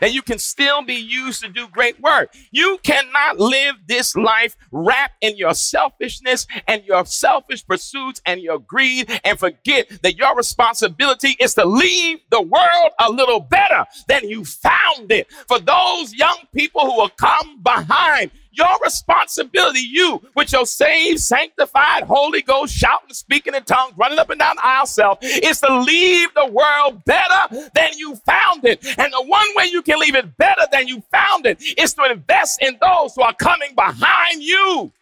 that 0.00 0.12
you 0.12 0.22
can 0.22 0.38
still 0.38 0.82
be 0.82 0.94
used 0.94 1.42
to 1.42 1.48
do 1.48 1.68
great 1.68 2.00
work. 2.00 2.34
You 2.50 2.78
cannot 2.82 3.38
live 3.38 3.76
this 3.86 4.16
life 4.16 4.56
wrapped 4.70 5.16
in 5.20 5.36
your 5.36 5.54
selfishness 5.54 6.46
and 6.66 6.84
your 6.84 7.04
selfish 7.06 7.66
pursuits 7.66 8.20
and 8.26 8.40
your 8.40 8.58
greed 8.58 9.20
and 9.24 9.38
forget 9.38 9.88
that 10.02 10.16
your 10.16 10.36
responsibility 10.36 11.36
is 11.40 11.54
to 11.54 11.64
leave 11.64 12.18
the 12.30 12.42
world 12.42 12.92
a 12.98 13.10
little 13.10 13.40
better 13.40 13.84
than 14.08 14.28
you 14.28 14.44
found 14.44 15.10
it. 15.10 15.30
For 15.46 15.58
those 15.58 16.14
young 16.14 16.38
people 16.52 16.82
who 16.82 16.96
will 16.96 17.10
come 17.10 17.62
behind, 17.62 18.30
your 18.52 18.76
responsibility, 18.82 19.80
you 19.80 20.20
with 20.34 20.52
your 20.52 20.66
saved, 20.66 21.20
sanctified, 21.20 22.04
Holy 22.04 22.42
Ghost, 22.42 22.74
shouting, 22.74 23.12
speaking 23.12 23.54
in 23.54 23.62
tongues, 23.64 23.94
running 23.96 24.18
up 24.18 24.30
and 24.30 24.38
down 24.38 24.56
the 24.56 24.66
aisle 24.66 24.86
self, 24.86 25.18
is 25.22 25.60
to 25.60 25.80
leave 25.80 26.28
the 26.34 26.46
world 26.46 27.04
better 27.04 27.70
than 27.74 27.90
you 27.96 28.16
found 28.16 28.64
it. 28.64 28.84
And 28.98 29.12
the 29.12 29.24
one 29.24 29.46
way 29.56 29.66
you 29.66 29.82
can 29.82 29.98
leave 30.00 30.14
it 30.14 30.36
better 30.36 30.66
than 30.72 30.88
you 30.88 31.02
found 31.10 31.46
it 31.46 31.62
is 31.76 31.94
to 31.94 32.10
invest 32.10 32.62
in 32.62 32.78
those 32.80 33.14
who 33.14 33.22
are 33.22 33.34
coming 33.34 33.74
behind 33.74 34.42
you. 34.42 34.92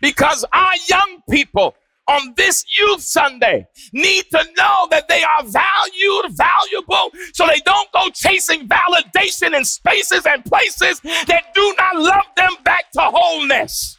Because 0.00 0.44
our 0.52 0.74
young 0.88 1.22
people 1.30 1.74
on 2.06 2.34
this 2.36 2.64
youth 2.78 3.00
Sunday 3.00 3.66
need 3.92 4.24
to 4.30 4.44
know 4.56 4.88
that 4.90 5.08
they 5.08 5.22
are 5.22 5.42
valued, 5.42 6.36
valuable, 6.36 7.10
so 7.32 7.46
they 7.46 7.60
don't 7.64 7.90
go 7.92 8.08
chasing 8.10 8.68
validation 8.68 9.56
in 9.56 9.64
spaces 9.64 10.26
and 10.26 10.44
places 10.44 11.00
that 11.00 11.44
do 11.54 11.74
not 11.78 11.96
love 11.96 12.26
them 12.36 12.52
back 12.64 12.90
to 12.92 13.00
wholeness. 13.00 13.98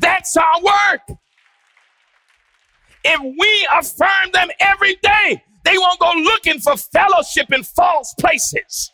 That's 0.00 0.36
our 0.36 0.60
work. 0.62 1.18
If 3.04 3.20
we 3.20 3.68
affirm 3.76 4.32
them 4.32 4.48
every 4.60 4.96
day, 5.02 5.42
they 5.64 5.78
won't 5.78 6.00
go 6.00 6.12
looking 6.16 6.58
for 6.58 6.76
fellowship 6.76 7.52
in 7.52 7.62
false 7.62 8.14
places. 8.18 8.90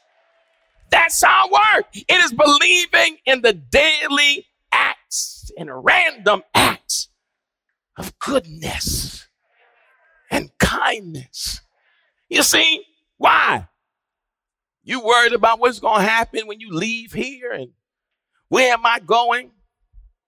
That's 0.90 1.22
our 1.22 1.48
work. 1.48 1.86
It 1.94 2.24
is 2.24 2.32
believing 2.32 3.18
in 3.26 3.42
the 3.42 3.52
daily 3.52 4.47
and 5.56 5.84
random 5.84 6.42
acts 6.54 7.08
of 7.96 8.18
goodness 8.18 9.26
and 10.30 10.50
kindness. 10.58 11.60
You 12.28 12.42
see, 12.42 12.84
why? 13.16 13.68
You 14.82 15.04
worried 15.04 15.32
about 15.32 15.58
what's 15.58 15.80
going 15.80 16.02
to 16.02 16.10
happen 16.10 16.46
when 16.46 16.60
you 16.60 16.72
leave 16.72 17.12
here 17.12 17.52
and 17.52 17.70
where 18.48 18.72
am 18.72 18.86
I 18.86 19.00
going? 19.00 19.50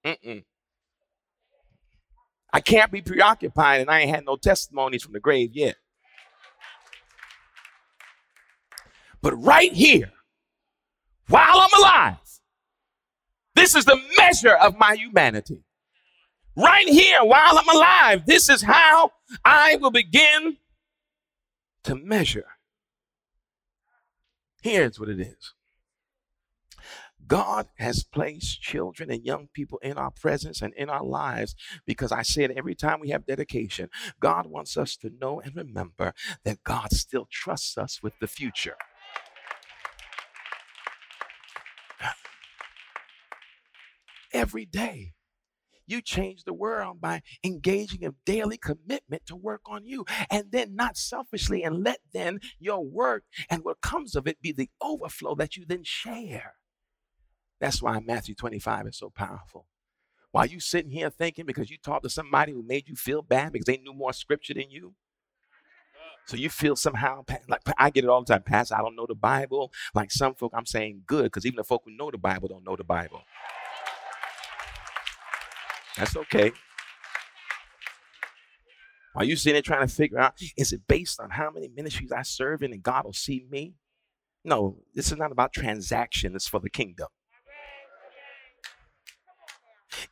Mm-mm. 0.05 0.45
I 2.53 2.61
can't 2.61 2.91
be 2.91 3.01
preoccupied 3.01 3.81
and 3.81 3.91
I 3.91 4.01
ain't 4.01 4.15
had 4.15 4.25
no 4.25 4.37
testimonies 4.37 5.03
from 5.03 5.13
the 5.13 5.21
grave 5.21 5.55
yet. 5.55 5.77
But 9.23 9.35
right 9.35 9.73
here, 9.73 10.13
while 11.29 11.61
I'm 11.61 11.81
alive, 11.81 12.17
this 13.55 13.75
is 13.75 13.85
the 13.85 14.01
measure 14.19 14.55
of 14.55 14.77
my 14.79 14.95
humanity. 14.95 15.65
Right 16.57 16.89
here, 16.89 17.23
while 17.23 17.59
I'm 17.59 17.69
alive, 17.69 18.27
this 18.27 18.49
is 18.49 18.63
how 18.63 19.13
I 19.45 19.77
will 19.77 19.91
begin 19.91 20.59
to 21.85 21.95
measure 21.95 22.47
Here's 24.63 25.01
what 25.01 25.09
it 25.09 25.21
is 25.21 25.55
God 27.27 27.69
has 27.79 28.03
placed 28.03 28.61
children 28.61 29.11
and 29.11 29.25
young 29.25 29.49
people 29.53 29.79
in 29.79 29.97
our 29.97 30.11
presence 30.11 30.63
and 30.63 30.75
in 30.75 30.91
our 30.91 31.05
lives 31.05 31.55
because 31.87 32.13
I 32.13 32.23
say 32.23 32.45
it 32.45 32.51
every 32.57 32.75
time 32.75 33.01
we 33.01 33.11
have 33.11 33.27
dedication. 33.27 33.89
God 34.21 34.47
wants 34.47 34.77
us 34.77 34.97
to 34.99 35.11
know 35.21 35.41
and 35.41 35.55
remember 35.55 36.13
that 36.45 36.65
God 36.65 36.93
still 36.93 37.27
trusts 37.31 37.79
us 37.79 38.03
with 38.03 38.15
the 38.21 38.27
future. 38.27 38.77
Every 44.41 44.65
day. 44.65 45.13
You 45.87 46.01
change 46.01 46.45
the 46.45 46.55
world 46.55 46.99
by 46.99 47.21
engaging 47.45 48.01
in 48.01 48.15
daily 48.25 48.57
commitment 48.57 49.27
to 49.27 49.37
work 49.37 49.61
on 49.67 49.85
you 49.85 50.07
and 50.31 50.51
then 50.51 50.75
not 50.75 50.97
selfishly 50.97 51.63
and 51.63 51.85
let 51.85 51.99
then 52.15 52.41
your 52.59 52.83
work 52.83 53.25
and 53.51 53.63
what 53.65 53.83
comes 53.83 54.17
of 54.17 54.27
it 54.27 54.41
be 54.41 54.51
the 54.51 54.71
overflow 54.81 55.35
that 55.35 55.59
you 55.59 55.67
then 55.67 55.85
share. 55.85 56.55
That's 57.61 57.83
why 57.83 58.01
Matthew 58.01 58.35
25 58.35 58.87
is 58.87 58.97
so 58.97 59.11
powerful. 59.11 59.67
While 60.31 60.47
you 60.47 60.59
sitting 60.59 60.91
here 60.91 61.11
thinking 61.11 61.45
because 61.45 61.71
you 61.71 61.77
talked 61.77 62.05
to 62.05 62.09
somebody 62.09 62.53
who 62.53 62.63
made 62.63 62.89
you 62.89 62.97
feel 62.97 63.21
bad 63.21 63.53
because 63.53 63.67
they 63.67 63.77
knew 63.77 63.93
more 63.93 64.15
scripture 64.15 64.55
than 64.55 64.71
you, 64.71 64.95
so 66.27 66.39
you 66.39 66.49
feel 66.49 66.77
somehow 66.77 67.25
like 67.47 67.61
I 67.77 67.91
get 67.91 68.05
it 68.05 68.09
all 68.09 68.23
the 68.25 68.33
time, 68.33 68.45
Pastor. 68.45 68.77
I 68.77 68.81
don't 68.81 68.97
know 68.97 69.07
the 69.07 69.15
Bible. 69.15 69.71
Like 69.95 70.11
some 70.11 70.35
folk, 70.35 70.53
I'm 70.55 70.65
saying 70.65 71.03
good 71.07 71.25
because 71.25 71.45
even 71.45 71.57
the 71.57 71.65
folk 71.65 71.83
who 71.85 71.91
know 71.91 72.11
the 72.11 72.17
Bible 72.17 72.49
don't 72.49 72.65
know 72.65 72.77
the 72.77 72.85
Bible. 72.85 73.23
That's 75.97 76.17
okay. 76.17 76.53
Are 79.17 79.25
you 79.25 79.37
sitting 79.37 79.55
there 79.55 79.63
trying 79.63 79.87
to 79.87 79.93
figure 79.93 80.19
out, 80.19 80.35
is 80.57 80.73
it 80.73 80.83
based 80.87 81.21
on 81.21 81.31
how 81.31 81.51
many 81.51 81.69
ministries 81.69 82.13
I 82.13 82.23
serve 82.23 82.63
in 82.63 82.73
and 82.73 82.83
God 82.83 83.05
will 83.05 83.13
see 83.13 83.45
me? 83.51 83.75
No, 84.45 84.79
this 84.95 85.11
is 85.11 85.19
not 85.19 85.33
about 85.33 85.53
transaction, 85.53 86.35
it's 86.35 86.49
for 86.49 86.61
the 86.61 86.71
kingdom. 86.71 87.09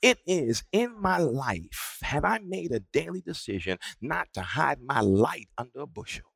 It 0.03 0.19
is 0.27 0.64
in 0.73 1.01
my 1.01 1.19
life, 1.19 1.99
have 2.03 2.25
I 2.25 2.38
made 2.38 2.73
a 2.73 2.81
daily 2.81 3.21
decision 3.21 3.79
not 4.01 4.29
to 4.35 4.43
hide 4.43 4.81
my 4.83 5.01
light 5.01 5.49
under 5.57 5.81
a 5.81 5.87
bushel? 5.87 6.28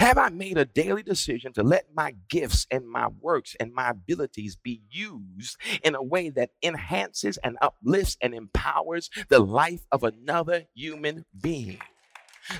Have 0.00 0.18
I 0.18 0.28
made 0.28 0.58
a 0.58 0.64
daily 0.64 1.02
decision 1.02 1.52
to 1.54 1.62
let 1.62 1.86
my 1.94 2.14
gifts 2.28 2.66
and 2.70 2.88
my 2.88 3.08
works 3.20 3.56
and 3.60 3.72
my 3.72 3.90
abilities 3.90 4.56
be 4.56 4.82
used 4.90 5.56
in 5.82 5.94
a 5.94 6.02
way 6.02 6.30
that 6.30 6.50
enhances 6.62 7.38
and 7.38 7.56
uplifts 7.60 8.16
and 8.20 8.34
empowers 8.34 9.10
the 9.28 9.38
life 9.38 9.86
of 9.92 10.02
another 10.02 10.64
human 10.74 11.24
being? 11.40 11.80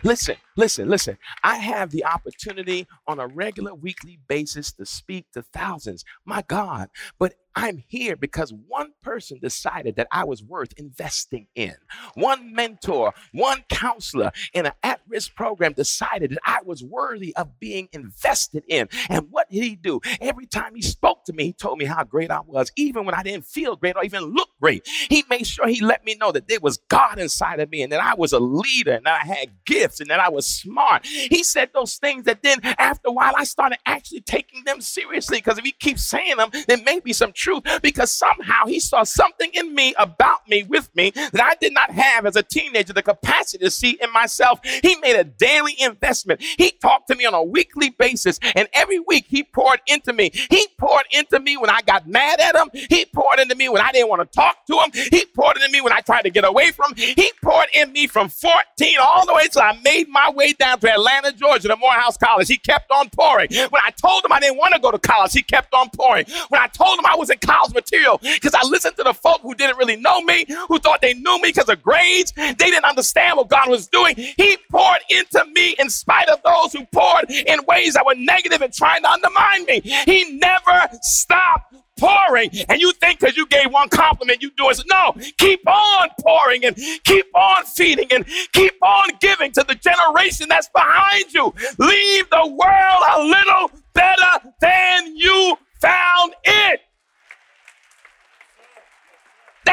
Listen, 0.03 0.37
listen, 0.57 0.89
listen. 0.89 1.17
I 1.43 1.57
have 1.57 1.91
the 1.91 2.05
opportunity 2.05 2.87
on 3.07 3.19
a 3.19 3.27
regular 3.27 3.75
weekly 3.75 4.19
basis 4.29 4.73
to 4.73 4.85
speak 4.85 5.27
to 5.33 5.43
thousands. 5.43 6.05
My 6.25 6.43
God. 6.43 6.91
But 7.19 7.35
I'm 7.61 7.83
here 7.89 8.15
because 8.15 8.55
one 8.69 8.93
person 9.03 9.41
decided 9.41 9.97
that 9.97 10.07
I 10.13 10.23
was 10.23 10.45
worth 10.45 10.73
investing 10.77 11.49
in. 11.57 11.75
One 12.15 12.55
mentor, 12.55 13.13
one 13.33 13.65
counselor 13.69 14.31
in 14.55 14.67
an 14.67 14.73
at 14.85 15.01
risk 15.09 15.35
program 15.35 15.73
decided 15.73 16.31
that 16.31 16.39
I 16.47 16.61
was 16.65 16.85
worthy 16.85 17.35
of 17.35 17.59
being 17.59 17.89
invested 17.93 18.63
in. 18.69 18.89
And 19.11 19.27
what 19.31 19.51
did 19.51 19.65
he 19.65 19.75
do? 19.75 20.01
Every 20.21 20.47
time 20.47 20.77
he 20.77 20.83
spoke 20.83 21.25
to 21.25 21.33
me, 21.33 21.47
he 21.47 21.53
told 21.53 21.79
me 21.79 21.85
how 21.85 22.05
great 22.05 22.31
I 22.31 22.39
was, 22.47 22.71
even 22.77 23.05
when 23.05 23.17
I 23.17 23.25
didn't 23.25 23.45
feel 23.45 23.75
great 23.75 23.97
or 23.97 24.05
even 24.05 24.23
look 24.23 24.51
great. 24.61 24.87
He 25.09 25.25
made 25.29 25.45
sure 25.45 25.67
he 25.67 25.81
let 25.81 26.05
me 26.05 26.15
know 26.15 26.31
that 26.31 26.47
there 26.47 26.61
was 26.63 26.77
God 26.89 27.19
inside 27.19 27.59
of 27.59 27.71
me 27.71 27.83
and 27.83 27.91
that 27.91 28.01
I 28.01 28.15
was 28.15 28.33
a 28.33 28.39
leader 28.39 28.93
and 28.93 29.05
that 29.05 29.21
I 29.25 29.27
had 29.27 29.65
gifts 29.67 29.99
and 29.99 30.11
that 30.11 30.21
I 30.21 30.29
was 30.29 30.47
smart. 30.47 31.05
He 31.05 31.43
said 31.43 31.71
those 31.75 31.97
things 31.97 32.23
that 32.27 32.45
then, 32.45 32.61
after 32.79 33.09
a 33.09 33.13
while, 33.13 33.33
I 33.37 33.43
started 33.43 33.79
actually 33.85 34.21
taking 34.21 34.63
them 34.63 34.81
seriously 34.81 35.39
because 35.39 35.59
if 35.59 35.65
he 35.65 35.73
keeps 35.73 36.05
saying 36.05 36.37
them, 36.37 36.51
there 36.69 36.81
may 36.85 37.01
be 37.01 37.13
some 37.13 37.33
truth 37.33 37.48
truth 37.49 37.81
because 37.83 38.11
somehow 38.11 38.67
he 38.67 38.81
saw 38.81 39.03
something 39.03 39.51
in 39.55 39.75
me 39.75 39.95
about 39.99 40.47
me 40.49 40.65
with 40.65 40.95
me 40.95 41.11
that 41.11 41.43
I 41.43 41.55
did 41.61 41.73
not 41.73 41.91
have 41.91 42.27
as 42.27 42.37
a 42.37 42.43
teenager 42.43 42.93
the 42.93 43.03
capacity 43.03 43.65
to 43.65 43.71
see 43.71 43.99
in 44.01 44.13
myself. 44.13 44.61
He 44.83 44.97
made 44.97 45.17
a 45.17 45.25
daily 45.25 45.75
investment. 45.81 46.43
He 46.43 46.71
talked 46.71 47.09
to 47.09 47.15
me 47.17 47.25
on 47.25 47.35
a 47.35 47.43
weekly 47.43 47.91
basis, 47.91 48.39
and 48.55 48.69
every 48.75 48.99
week 48.99 49.27
he 49.29 49.43
poured 49.43 49.81
into 49.87 50.13
me. 50.13 50.31
He 50.51 50.67
poured 50.79 51.07
into 51.13 51.41
me 51.41 51.57
when 51.57 51.71
I 51.71 51.81
got 51.83 52.07
mad 52.07 52.41
at 52.41 52.55
him. 52.55 52.69
He 52.73 53.07
poured 53.07 53.41
into 53.41 53.55
me 53.55 53.69
when 53.69 53.81
I 53.81 53.93
didn't 53.93 54.09
want 54.09 54.21
to 54.21 54.37
talk 54.37 54.67
to 54.67 54.75
him. 54.75 54.91
He 55.11 55.25
poured 55.35 55.57
into 55.57 55.71
me 55.71 55.81
when 55.81 55.93
I 55.93 56.01
tried 56.01 56.23
to 56.23 56.31
get 56.31 56.45
away 56.45 56.71
from 56.73 56.95
him. 56.95 57.15
He 57.17 57.31
poured 57.43 57.69
in 57.75 57.93
me 57.93 58.07
from 58.07 58.29
14 58.29 58.99
all 59.01 59.27
the 59.27 59.35
way 59.35 59.47
till 59.49 59.63
I 59.63 59.79
made 59.85 60.09
my 60.09 60.31
way 60.31 60.53
down 60.53 60.81
to 60.81 60.93
Atlanta, 60.93 61.33
Georgia, 61.33 61.69
to 61.69 61.77
Morehouse 61.77 62.17
College. 62.17 62.49
He 62.49 62.59
kept 62.59 62.91
on 62.91 63.09
pouring. 63.11 63.49
When 63.71 63.83
I 63.85 63.91
told 63.91 64.25
him 64.25 64.33
I 64.33 64.41
didn't 64.41 64.59
want 64.59 64.75
to 64.75 64.81
go 64.81 64.91
to 64.91 64.99
college, 64.99 65.33
he 65.33 65.43
kept 65.43 65.73
on 65.75 65.89
pouring. 65.91 66.27
When 66.49 66.61
I 66.61 66.67
told 66.69 66.99
him 66.99 67.07
I 67.07 67.17
was 67.17 67.28
in 67.31 67.39
college 67.39 67.75
material 67.75 68.19
because 68.19 68.55
I 68.55 68.65
listened 68.67 68.97
to 68.97 69.05
the 69.05 69.15
folk 69.15 69.41
who 69.43 69.55
didn't 69.55 69.77
really 69.77 69.97
know 69.97 70.21
me, 70.23 70.47
who 70.69 70.79
thought 70.79 71.01
they 71.01 71.15
knew 71.15 71.41
me 71.41 71.49
because 71.49 71.69
of 71.69 71.83
grades. 71.83 72.33
They 72.33 72.55
didn't 72.55 72.85
understand 72.85 73.37
what 73.37 73.49
God 73.49 73.69
was 73.69 73.87
doing. 73.89 74.15
He 74.17 74.57
poured 74.71 75.01
into 75.09 75.45
me 75.53 75.75
in 75.79 75.91
spite 75.91 76.29
of 76.29 76.43
those 76.43 76.73
who 76.73 76.85
poured 76.87 77.31
in 77.31 77.61
ways 77.67 77.95
that 77.95 78.05
were 78.07 78.15
negative 78.15 78.63
and 78.63 78.73
trying 78.73 79.03
to 79.03 79.11
undermine 79.11 79.65
me. 79.65 79.81
He 79.81 80.39
never 80.39 80.89
stopped 81.03 81.75
pouring. 81.99 82.51
And 82.69 82.81
you 82.81 82.93
think 82.93 83.21
because 83.21 83.37
you 83.37 83.47
gave 83.47 83.71
one 83.71 83.89
compliment, 83.89 84.43
you 84.43 84.51
do 84.57 84.71
it. 84.71 84.81
No, 84.89 85.15
keep 85.37 85.67
on 85.69 86.09
pouring 86.21 86.65
and 86.65 86.77
keep 87.05 87.27
on 87.35 87.65
feeding 87.65 88.11
and 88.13 88.25
keep 88.53 88.73
on 88.83 89.09
giving 89.21 89.53
to 89.53 89.65
the 89.65 89.75
generation 89.75 90.49
that's 90.49 90.69
behind 90.69 91.33
you. 91.35 91.53
Leave 91.79 92.31
the 92.31 92.47
world 92.47 93.03
a 93.17 93.23
little 93.23 93.71
better 93.93 94.53
than 94.61 95.17
you 95.17 95.57
found 95.81 96.35
it. 96.45 96.58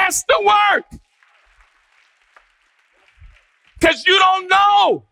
That's 0.05 0.23
the 0.27 0.39
work. 0.45 1.01
Because 3.79 4.05
you 4.05 4.19
don't 4.19 4.47
know 4.47 5.05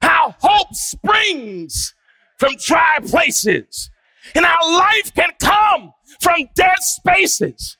how 0.00 0.34
hope 0.40 0.72
springs 0.72 1.94
from 2.38 2.54
dry 2.56 3.00
places 3.06 3.90
and 4.34 4.46
how 4.46 4.78
life 4.78 5.12
can 5.14 5.28
come 5.38 5.92
from 6.22 6.48
dead 6.54 6.78
spaces. 6.78 7.76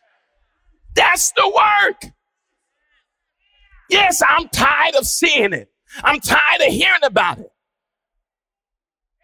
That's 0.94 1.32
the 1.32 1.48
work. 1.48 2.12
Yes, 3.88 4.20
I'm 4.28 4.48
tired 4.48 4.96
of 4.96 5.06
seeing 5.06 5.54
it. 5.54 5.70
I'm 6.04 6.20
tired 6.20 6.60
of 6.60 6.74
hearing 6.74 7.04
about 7.04 7.38
it. 7.38 7.52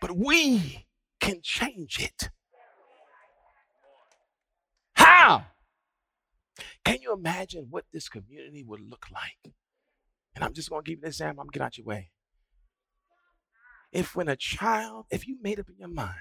But 0.01 0.17
we 0.17 0.87
can 1.21 1.41
change 1.43 1.99
it. 2.01 2.31
How? 4.95 5.52
Can 6.85 7.01
you 7.01 7.13
imagine 7.13 7.69
what 7.71 7.85
this 7.93 8.09
community 8.09 8.65
would 8.65 8.81
look 8.81 9.07
like? 9.13 9.55
And 10.35 10.45
I'm 10.45 10.53
just 10.53 10.71
going 10.71 10.85
to 10.85 10.91
give 10.91 10.99
you 10.99 11.03
this 11.03 11.17
example. 11.17 11.43
I'm 11.43 11.47
going 11.47 11.53
to 11.53 11.59
get 11.59 11.65
out 11.65 11.79
your 11.79 11.87
way. 11.87 12.11
If 13.93 14.17
when 14.17 14.29
a 14.29 14.37
child, 14.37 15.07
if 15.11 15.29
you 15.29 15.37
made 15.43 15.61
up 15.61 15.69
in 15.69 15.77
your 15.79 15.89
mind, 15.89 16.17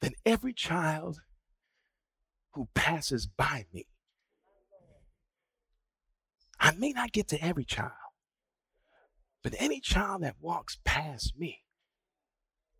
then 0.00 0.12
every 0.24 0.52
child 0.52 1.20
who 2.52 2.68
passes 2.74 3.26
by 3.26 3.66
me, 3.72 3.86
I 6.58 6.72
may 6.72 6.92
not 6.92 7.12
get 7.12 7.28
to 7.28 7.42
every 7.42 7.64
child, 7.64 7.92
but 9.42 9.54
any 9.58 9.80
child 9.80 10.22
that 10.22 10.36
walks 10.40 10.78
past 10.84 11.34
me, 11.38 11.62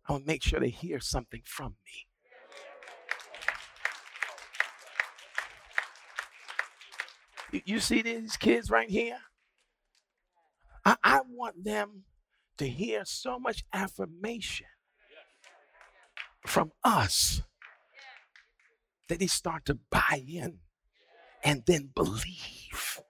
I 0.07 0.13
will 0.13 0.19
make 0.19 0.43
sure 0.43 0.59
they 0.59 0.69
hear 0.69 0.99
something 0.99 1.41
from 1.45 1.75
me. 1.85 2.07
You, 7.51 7.79
see 7.79 8.01
these 8.01 8.37
kids 8.37 8.69
right 8.69 8.89
here? 8.89 9.17
I, 10.85 10.95
I 11.03 11.21
want 11.27 11.63
them 11.63 12.03
to 12.57 12.67
hear 12.67 13.03
so 13.05 13.39
much 13.39 13.63
affirmation 13.73 14.67
from 16.45 16.71
us 16.83 17.41
that 19.09 19.19
they 19.19 19.27
start 19.27 19.65
to 19.65 19.77
buy 19.89 20.23
in 20.27 20.59
and 21.43 21.63
then 21.65 21.89
believe 21.93 23.01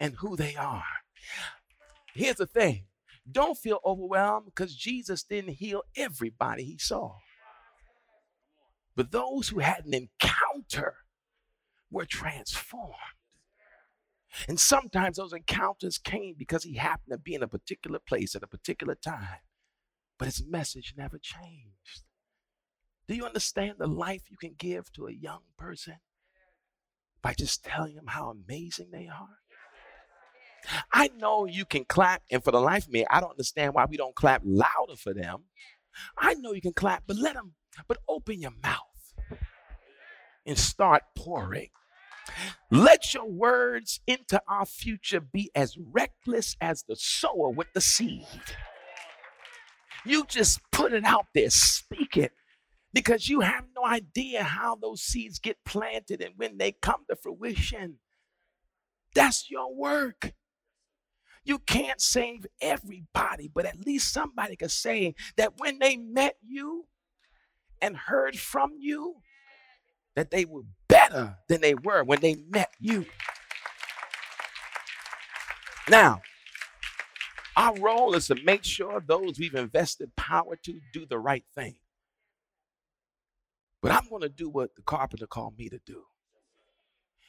in 0.00 0.14
who 0.14 0.36
they 0.36 0.56
are. 0.56 0.84
Here's 2.14 2.36
the 2.36 2.46
thing 2.46 2.86
don't 3.30 3.58
feel 3.58 3.80
overwhelmed 3.84 4.46
because 4.46 4.74
Jesus 4.74 5.22
didn't 5.22 5.54
heal 5.54 5.82
everybody 5.96 6.64
he 6.64 6.78
saw. 6.78 7.16
But 8.96 9.10
those 9.10 9.48
who 9.48 9.58
had 9.58 9.86
an 9.86 9.94
encounter 9.94 10.94
were 11.90 12.04
transformed. 12.04 12.94
And 14.48 14.58
sometimes 14.58 15.16
those 15.16 15.32
encounters 15.32 15.98
came 15.98 16.34
because 16.36 16.64
he 16.64 16.74
happened 16.74 17.12
to 17.12 17.18
be 17.18 17.34
in 17.34 17.42
a 17.42 17.48
particular 17.48 17.98
place 17.98 18.34
at 18.34 18.42
a 18.42 18.48
particular 18.48 18.94
time, 18.94 19.40
but 20.18 20.26
his 20.26 20.44
message 20.46 20.94
never 20.96 21.18
changed. 21.18 22.04
Do 23.06 23.14
you 23.14 23.24
understand 23.26 23.74
the 23.78 23.86
life 23.86 24.22
you 24.30 24.36
can 24.36 24.54
give 24.58 24.92
to 24.94 25.06
a 25.06 25.12
young 25.12 25.42
person 25.58 25.96
by 27.22 27.34
just 27.34 27.64
telling 27.64 27.94
them 27.94 28.06
how 28.08 28.30
amazing 28.30 28.90
they 28.90 29.08
are? 29.08 29.38
I 30.92 31.10
know 31.16 31.44
you 31.44 31.66
can 31.66 31.84
clap, 31.84 32.22
and 32.30 32.42
for 32.42 32.50
the 32.50 32.60
life 32.60 32.86
of 32.86 32.92
me, 32.92 33.04
I 33.10 33.20
don't 33.20 33.30
understand 33.30 33.74
why 33.74 33.84
we 33.84 33.98
don't 33.98 34.14
clap 34.14 34.40
louder 34.44 34.96
for 34.96 35.12
them. 35.12 35.44
I 36.18 36.34
know 36.34 36.52
you 36.52 36.62
can 36.62 36.72
clap, 36.72 37.04
but 37.06 37.18
let 37.18 37.34
them, 37.34 37.54
but 37.86 37.98
open 38.08 38.40
your 38.40 38.52
mouth 38.62 38.80
and 40.46 40.58
start 40.58 41.02
pouring. 41.14 41.68
Let 42.70 43.14
your 43.14 43.28
words 43.28 44.00
into 44.06 44.40
our 44.48 44.66
future 44.66 45.20
be 45.20 45.50
as 45.54 45.76
reckless 45.78 46.56
as 46.60 46.82
the 46.82 46.96
sower 46.96 47.50
with 47.50 47.72
the 47.72 47.80
seed. 47.80 48.26
You 50.04 50.24
just 50.28 50.60
put 50.70 50.92
it 50.92 51.04
out 51.04 51.26
there, 51.34 51.50
speak 51.50 52.16
it, 52.16 52.32
because 52.92 53.28
you 53.28 53.40
have 53.40 53.64
no 53.74 53.86
idea 53.86 54.42
how 54.42 54.76
those 54.76 55.02
seeds 55.02 55.38
get 55.38 55.64
planted 55.64 56.20
and 56.20 56.34
when 56.36 56.58
they 56.58 56.72
come 56.72 57.04
to 57.08 57.16
fruition. 57.16 57.98
That's 59.14 59.50
your 59.50 59.74
work. 59.74 60.32
You 61.44 61.58
can't 61.58 62.00
save 62.00 62.46
everybody, 62.60 63.50
but 63.52 63.66
at 63.66 63.84
least 63.84 64.12
somebody 64.12 64.56
can 64.56 64.70
say 64.70 65.14
that 65.36 65.58
when 65.58 65.78
they 65.78 65.96
met 65.96 66.36
you 66.42 66.86
and 67.80 67.96
heard 67.96 68.38
from 68.38 68.72
you, 68.78 69.16
that 70.16 70.30
they 70.30 70.44
were 70.44 70.62
better 70.88 71.38
than 71.48 71.60
they 71.60 71.74
were 71.74 72.04
when 72.04 72.20
they 72.20 72.36
met 72.48 72.70
you. 72.78 73.06
Now, 75.88 76.22
our 77.56 77.74
role 77.76 78.14
is 78.14 78.28
to 78.28 78.36
make 78.44 78.64
sure 78.64 79.00
those 79.00 79.38
we've 79.38 79.54
invested 79.54 80.16
power 80.16 80.56
to 80.64 80.80
do 80.92 81.06
the 81.06 81.18
right 81.18 81.44
thing. 81.54 81.76
But 83.82 83.92
I'm 83.92 84.08
going 84.08 84.22
to 84.22 84.28
do 84.28 84.48
what 84.48 84.76
the 84.76 84.82
carpenter 84.82 85.26
called 85.26 85.58
me 85.58 85.68
to 85.68 85.78
do. 85.84 86.04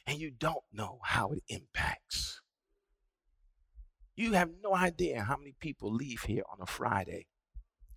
And 0.06 0.18
you 0.18 0.30
don't 0.30 0.64
know 0.72 1.00
how 1.02 1.32
it 1.32 1.42
impacts. 1.48 2.40
You 4.14 4.32
have 4.32 4.50
no 4.62 4.74
idea 4.74 5.24
how 5.24 5.36
many 5.36 5.54
people 5.60 5.92
leave 5.92 6.22
here 6.22 6.44
on 6.50 6.58
a 6.62 6.66
Friday 6.66 7.26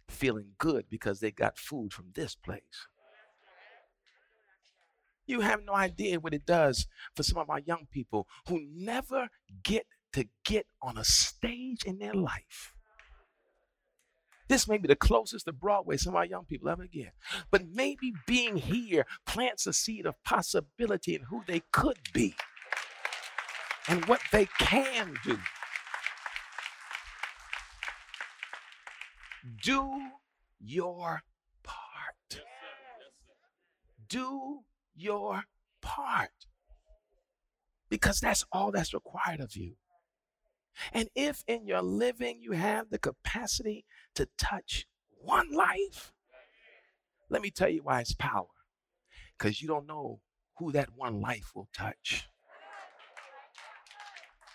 feeling 0.09 0.55
good 0.57 0.85
because 0.89 1.19
they 1.19 1.31
got 1.31 1.57
food 1.57 1.93
from 1.93 2.07
this 2.13 2.35
place. 2.35 2.87
You 5.29 5.41
have 5.41 5.63
no 5.63 5.75
idea 5.75 6.19
what 6.19 6.33
it 6.33 6.43
does 6.43 6.87
for 7.15 7.21
some 7.21 7.37
of 7.37 7.51
our 7.51 7.59
young 7.59 7.85
people 7.91 8.27
who 8.47 8.65
never 8.67 9.29
get 9.63 9.85
to 10.13 10.25
get 10.43 10.65
on 10.81 10.97
a 10.97 11.03
stage 11.03 11.83
in 11.85 11.99
their 11.99 12.15
life. 12.15 12.73
This 14.47 14.67
may 14.67 14.79
be 14.79 14.87
the 14.87 14.95
closest 14.95 15.45
to 15.45 15.53
Broadway 15.53 15.97
some 15.97 16.13
of 16.13 16.17
our 16.17 16.25
young 16.25 16.45
people 16.45 16.67
ever 16.67 16.87
get. 16.87 17.13
But 17.51 17.67
maybe 17.71 18.11
being 18.25 18.57
here 18.57 19.05
plants 19.27 19.67
a 19.67 19.73
seed 19.73 20.07
of 20.07 20.15
possibility 20.23 21.13
in 21.13 21.21
who 21.29 21.43
they 21.45 21.61
could 21.71 21.99
be 22.11 22.33
and 23.87 24.05
what 24.05 24.21
they 24.31 24.47
can 24.57 25.13
do. 25.23 25.37
Do 29.61 30.09
your 30.59 31.21
part. 31.61 32.41
Do 34.07 34.61
your 34.99 35.43
part. 35.81 36.29
Because 37.89 38.19
that's 38.19 38.45
all 38.51 38.71
that's 38.71 38.93
required 38.93 39.39
of 39.39 39.55
you. 39.55 39.75
And 40.93 41.09
if 41.15 41.43
in 41.47 41.65
your 41.65 41.81
living 41.81 42.39
you 42.41 42.51
have 42.51 42.89
the 42.89 42.99
capacity 42.99 43.85
to 44.15 44.27
touch 44.37 44.85
one 45.21 45.51
life, 45.51 46.13
let 47.29 47.41
me 47.41 47.51
tell 47.51 47.69
you 47.69 47.81
why 47.83 48.01
it's 48.01 48.13
power. 48.13 48.47
Because 49.37 49.61
you 49.61 49.67
don't 49.67 49.87
know 49.87 50.21
who 50.57 50.71
that 50.71 50.89
one 50.95 51.21
life 51.21 51.51
will 51.55 51.69
touch. 51.75 52.27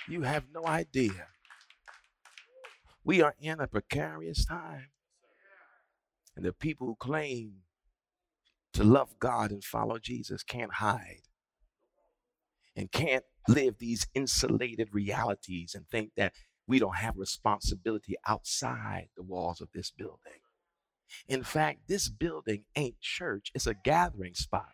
You 0.09 0.23
have 0.23 0.45
no 0.53 0.67
idea. 0.67 1.29
We 3.05 3.23
are 3.23 3.35
in 3.41 3.61
a 3.61 3.67
precarious 3.67 4.45
time. 4.45 4.89
And 6.37 6.45
the 6.45 6.53
people 6.53 6.87
who 6.87 6.97
claim 6.97 7.63
to 8.75 8.85
love 8.85 9.19
God 9.19 9.51
and 9.51 9.65
follow 9.65 9.99
Jesus 9.99 10.43
can't 10.43 10.75
hide 10.75 11.23
and 12.77 12.91
can't 12.91 13.25
live 13.49 13.77
these 13.79 14.07
insulated 14.15 14.89
realities 14.93 15.75
and 15.75 15.89
think 15.89 16.11
that 16.17 16.33
we 16.67 16.79
don't 16.79 16.97
have 16.97 17.17
responsibility 17.17 18.17
outside 18.27 19.09
the 19.17 19.23
walls 19.23 19.61
of 19.61 19.69
this 19.75 19.91
building. 19.91 20.41
In 21.29 21.43
fact, 21.43 21.81
this 21.89 22.09
building 22.09 22.65
ain't 22.75 23.01
church, 23.01 23.53
it's 23.55 23.67
a 23.67 23.75
gathering 23.75 24.35
spot. 24.35 24.71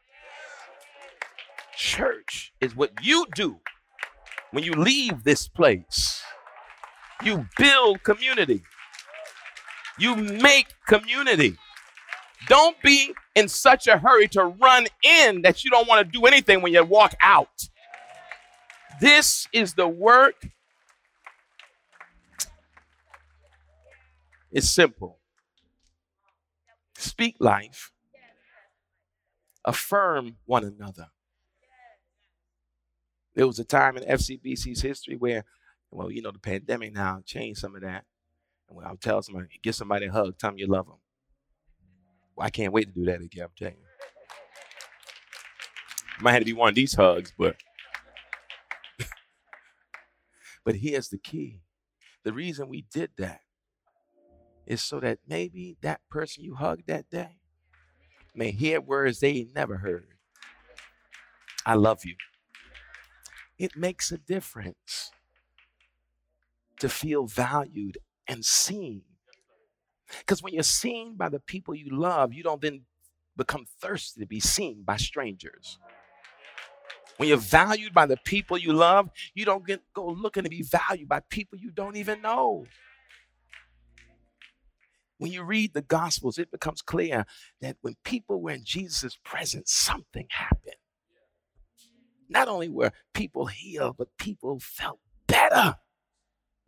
Church 1.76 2.52
is 2.60 2.76
what 2.76 2.92
you 3.02 3.26
do 3.34 3.58
when 4.52 4.64
you 4.64 4.72
leave 4.72 5.24
this 5.24 5.48
place. 5.48 6.22
You 7.22 7.46
build 7.58 8.02
community. 8.02 8.62
You 9.98 10.16
make 10.16 10.68
community. 10.88 11.56
Don't 12.48 12.80
be 12.82 13.14
in 13.34 13.48
such 13.48 13.86
a 13.86 13.98
hurry 13.98 14.28
to 14.28 14.44
run 14.44 14.86
in 15.02 15.42
that 15.42 15.64
you 15.64 15.70
don't 15.70 15.88
want 15.88 16.04
to 16.04 16.18
do 16.18 16.26
anything 16.26 16.62
when 16.62 16.72
you 16.72 16.84
walk 16.84 17.14
out. 17.22 17.68
This 19.00 19.46
is 19.52 19.74
the 19.74 19.88
work. 19.88 20.48
It's 24.52 24.68
simple. 24.68 25.18
Speak 26.96 27.36
life. 27.38 27.92
Affirm 29.64 30.36
one 30.44 30.64
another. 30.64 31.08
There 33.34 33.46
was 33.46 33.58
a 33.58 33.64
time 33.64 33.96
in 33.96 34.02
FCBC's 34.04 34.82
history 34.82 35.16
where, 35.16 35.44
well, 35.90 36.10
you 36.10 36.20
know, 36.20 36.32
the 36.32 36.38
pandemic 36.38 36.92
now 36.92 37.22
changed 37.24 37.60
some 37.60 37.74
of 37.76 37.82
that. 37.82 38.04
And 38.68 38.76
when 38.76 38.86
I 38.86 38.90
would 38.90 39.00
tell 39.00 39.22
somebody, 39.22 39.46
give 39.62 39.74
somebody 39.74 40.06
a 40.06 40.12
hug, 40.12 40.36
tell 40.36 40.50
them 40.50 40.58
you 40.58 40.66
love 40.66 40.86
them. 40.86 40.96
I 42.40 42.50
can't 42.50 42.72
wait 42.72 42.86
to 42.86 42.92
do 42.92 43.04
that 43.06 43.20
again, 43.20 43.44
I'm 43.44 43.50
telling 43.56 43.74
you. 43.74 43.84
Might 46.22 46.32
have 46.32 46.40
to 46.42 46.46
be 46.46 46.52
one 46.52 46.68
of 46.70 46.74
these 46.74 46.94
hugs, 46.94 47.32
but 47.38 47.56
but 50.64 50.76
here's 50.76 51.08
the 51.08 51.18
key. 51.18 51.60
The 52.24 52.32
reason 52.32 52.68
we 52.68 52.84
did 52.92 53.10
that 53.18 53.40
is 54.66 54.82
so 54.82 55.00
that 55.00 55.18
maybe 55.26 55.76
that 55.80 56.00
person 56.10 56.44
you 56.44 56.54
hugged 56.54 56.86
that 56.86 57.08
day 57.10 57.36
may 58.34 58.50
hear 58.50 58.80
words 58.80 59.20
they 59.20 59.48
never 59.54 59.78
heard. 59.78 60.08
I 61.66 61.74
love 61.74 62.04
you. 62.04 62.14
It 63.58 63.76
makes 63.76 64.12
a 64.12 64.18
difference 64.18 65.10
to 66.78 66.88
feel 66.88 67.26
valued 67.26 67.98
and 68.26 68.44
seen. 68.44 69.02
Because 70.18 70.42
when 70.42 70.54
you're 70.54 70.62
seen 70.62 71.16
by 71.16 71.28
the 71.28 71.40
people 71.40 71.74
you 71.74 71.88
love, 71.90 72.32
you 72.32 72.42
don't 72.42 72.60
then 72.60 72.82
become 73.36 73.64
thirsty 73.80 74.20
to 74.20 74.26
be 74.26 74.40
seen 74.40 74.82
by 74.82 74.96
strangers. 74.96 75.78
When 77.16 77.28
you're 77.28 77.38
valued 77.38 77.92
by 77.92 78.06
the 78.06 78.16
people 78.16 78.56
you 78.56 78.72
love, 78.72 79.10
you 79.34 79.44
don't 79.44 79.66
get 79.66 79.82
go 79.92 80.08
looking 80.08 80.44
to 80.44 80.50
be 80.50 80.62
valued 80.62 81.08
by 81.08 81.20
people 81.28 81.58
you 81.58 81.70
don't 81.70 81.96
even 81.96 82.22
know. 82.22 82.64
When 85.18 85.30
you 85.30 85.42
read 85.42 85.74
the 85.74 85.82
Gospels, 85.82 86.38
it 86.38 86.50
becomes 86.50 86.80
clear 86.80 87.26
that 87.60 87.76
when 87.82 87.96
people 88.04 88.40
were 88.40 88.52
in 88.52 88.64
Jesus' 88.64 89.18
presence, 89.22 89.70
something 89.70 90.26
happened. 90.30 90.76
Not 92.26 92.48
only 92.48 92.70
were 92.70 92.92
people 93.12 93.46
healed, 93.46 93.96
but 93.98 94.16
people 94.16 94.58
felt 94.58 95.00
better 95.26 95.76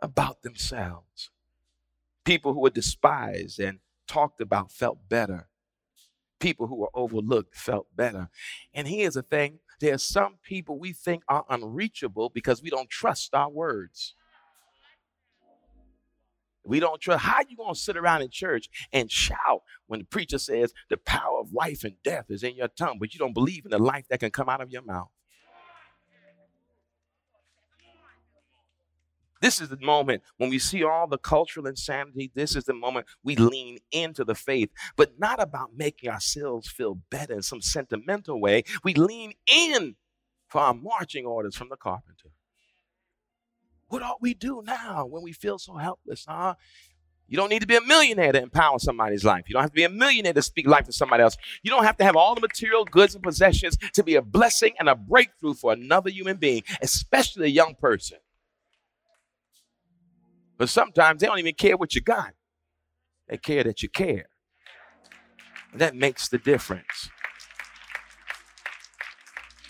about 0.00 0.42
themselves. 0.42 1.30
People 2.24 2.52
who 2.54 2.60
were 2.60 2.70
despised 2.70 3.58
and 3.58 3.78
talked 4.06 4.40
about 4.40 4.70
felt 4.70 5.08
better. 5.08 5.48
People 6.38 6.66
who 6.66 6.76
were 6.76 6.90
overlooked 6.94 7.56
felt 7.56 7.86
better. 7.94 8.28
And 8.74 8.88
here's 8.88 9.14
the 9.14 9.22
thing 9.22 9.60
there 9.80 9.94
are 9.94 9.98
some 9.98 10.36
people 10.44 10.78
we 10.78 10.92
think 10.92 11.24
are 11.28 11.44
unreachable 11.50 12.30
because 12.30 12.62
we 12.62 12.70
don't 12.70 12.88
trust 12.88 13.34
our 13.34 13.50
words. 13.50 14.14
We 16.64 16.78
don't 16.78 17.00
trust. 17.00 17.24
How 17.24 17.40
you 17.48 17.56
gonna 17.56 17.74
sit 17.74 17.96
around 17.96 18.22
in 18.22 18.30
church 18.30 18.68
and 18.92 19.10
shout 19.10 19.62
when 19.86 20.00
the 20.00 20.06
preacher 20.06 20.38
says 20.38 20.72
the 20.88 20.96
power 20.96 21.40
of 21.40 21.52
life 21.52 21.82
and 21.82 21.94
death 22.04 22.26
is 22.28 22.44
in 22.44 22.54
your 22.54 22.68
tongue, 22.68 22.98
but 23.00 23.12
you 23.12 23.18
don't 23.18 23.34
believe 23.34 23.64
in 23.64 23.72
the 23.72 23.78
life 23.78 24.06
that 24.08 24.20
can 24.20 24.30
come 24.30 24.48
out 24.48 24.60
of 24.60 24.70
your 24.70 24.82
mouth? 24.82 25.10
This 29.42 29.60
is 29.60 29.68
the 29.68 29.78
moment 29.80 30.22
when 30.36 30.50
we 30.50 30.60
see 30.60 30.84
all 30.84 31.08
the 31.08 31.18
cultural 31.18 31.66
insanity. 31.66 32.30
This 32.32 32.54
is 32.54 32.62
the 32.64 32.72
moment 32.72 33.06
we 33.24 33.34
lean 33.34 33.78
into 33.90 34.24
the 34.24 34.36
faith, 34.36 34.70
but 34.96 35.18
not 35.18 35.42
about 35.42 35.70
making 35.76 36.08
ourselves 36.08 36.70
feel 36.70 37.00
better 37.10 37.34
in 37.34 37.42
some 37.42 37.60
sentimental 37.60 38.40
way. 38.40 38.62
We 38.84 38.94
lean 38.94 39.32
in 39.52 39.96
for 40.48 40.60
our 40.60 40.72
marching 40.72 41.26
orders 41.26 41.56
from 41.56 41.70
the 41.70 41.76
carpenter. 41.76 42.30
What 43.88 44.02
ought 44.02 44.22
we 44.22 44.32
do 44.32 44.62
now 44.64 45.06
when 45.06 45.24
we 45.24 45.32
feel 45.32 45.58
so 45.58 45.76
helpless? 45.76 46.24
Huh? 46.26 46.54
You 47.26 47.36
don't 47.36 47.50
need 47.50 47.62
to 47.62 47.66
be 47.66 47.76
a 47.76 47.80
millionaire 47.80 48.30
to 48.30 48.40
empower 48.40 48.78
somebody's 48.78 49.24
life. 49.24 49.44
You 49.48 49.54
don't 49.54 49.62
have 49.62 49.70
to 49.70 49.74
be 49.74 49.84
a 49.84 49.88
millionaire 49.88 50.34
to 50.34 50.42
speak 50.42 50.68
life 50.68 50.84
to 50.84 50.92
somebody 50.92 51.24
else. 51.24 51.36
You 51.64 51.70
don't 51.70 51.84
have 51.84 51.96
to 51.96 52.04
have 52.04 52.14
all 52.14 52.36
the 52.36 52.40
material 52.40 52.84
goods 52.84 53.16
and 53.16 53.24
possessions 53.24 53.76
to 53.94 54.04
be 54.04 54.14
a 54.14 54.22
blessing 54.22 54.74
and 54.78 54.88
a 54.88 54.94
breakthrough 54.94 55.54
for 55.54 55.72
another 55.72 56.10
human 56.10 56.36
being, 56.36 56.62
especially 56.80 57.46
a 57.46 57.50
young 57.50 57.74
person. 57.74 58.18
But 60.62 60.68
sometimes 60.68 61.20
they 61.20 61.26
don't 61.26 61.40
even 61.40 61.54
care 61.54 61.76
what 61.76 61.92
you 61.92 62.00
got, 62.00 62.34
they 63.26 63.36
care 63.36 63.64
that 63.64 63.82
you 63.82 63.88
care. 63.88 64.26
And 65.72 65.80
That 65.80 65.96
makes 65.96 66.28
the 66.28 66.38
difference. 66.38 67.10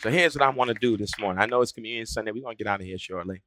So 0.03 0.11
here's 0.11 0.35
what 0.35 0.43
I 0.43 0.51
want 0.51 0.69
to 0.69 0.75
do 0.75 0.99
this 0.99 1.19
morning. 1.19 1.43
I 1.43 1.47
know 1.47 1.63
it's 1.63 1.73
Communion 1.73 2.05
Sunday. 2.05 2.31
We're 2.31 2.43
going 2.43 2.59
to 2.59 2.63
get 2.63 2.71
out 2.71 2.81
of 2.81 2.87
here 2.87 2.99
shortly. 2.99 3.41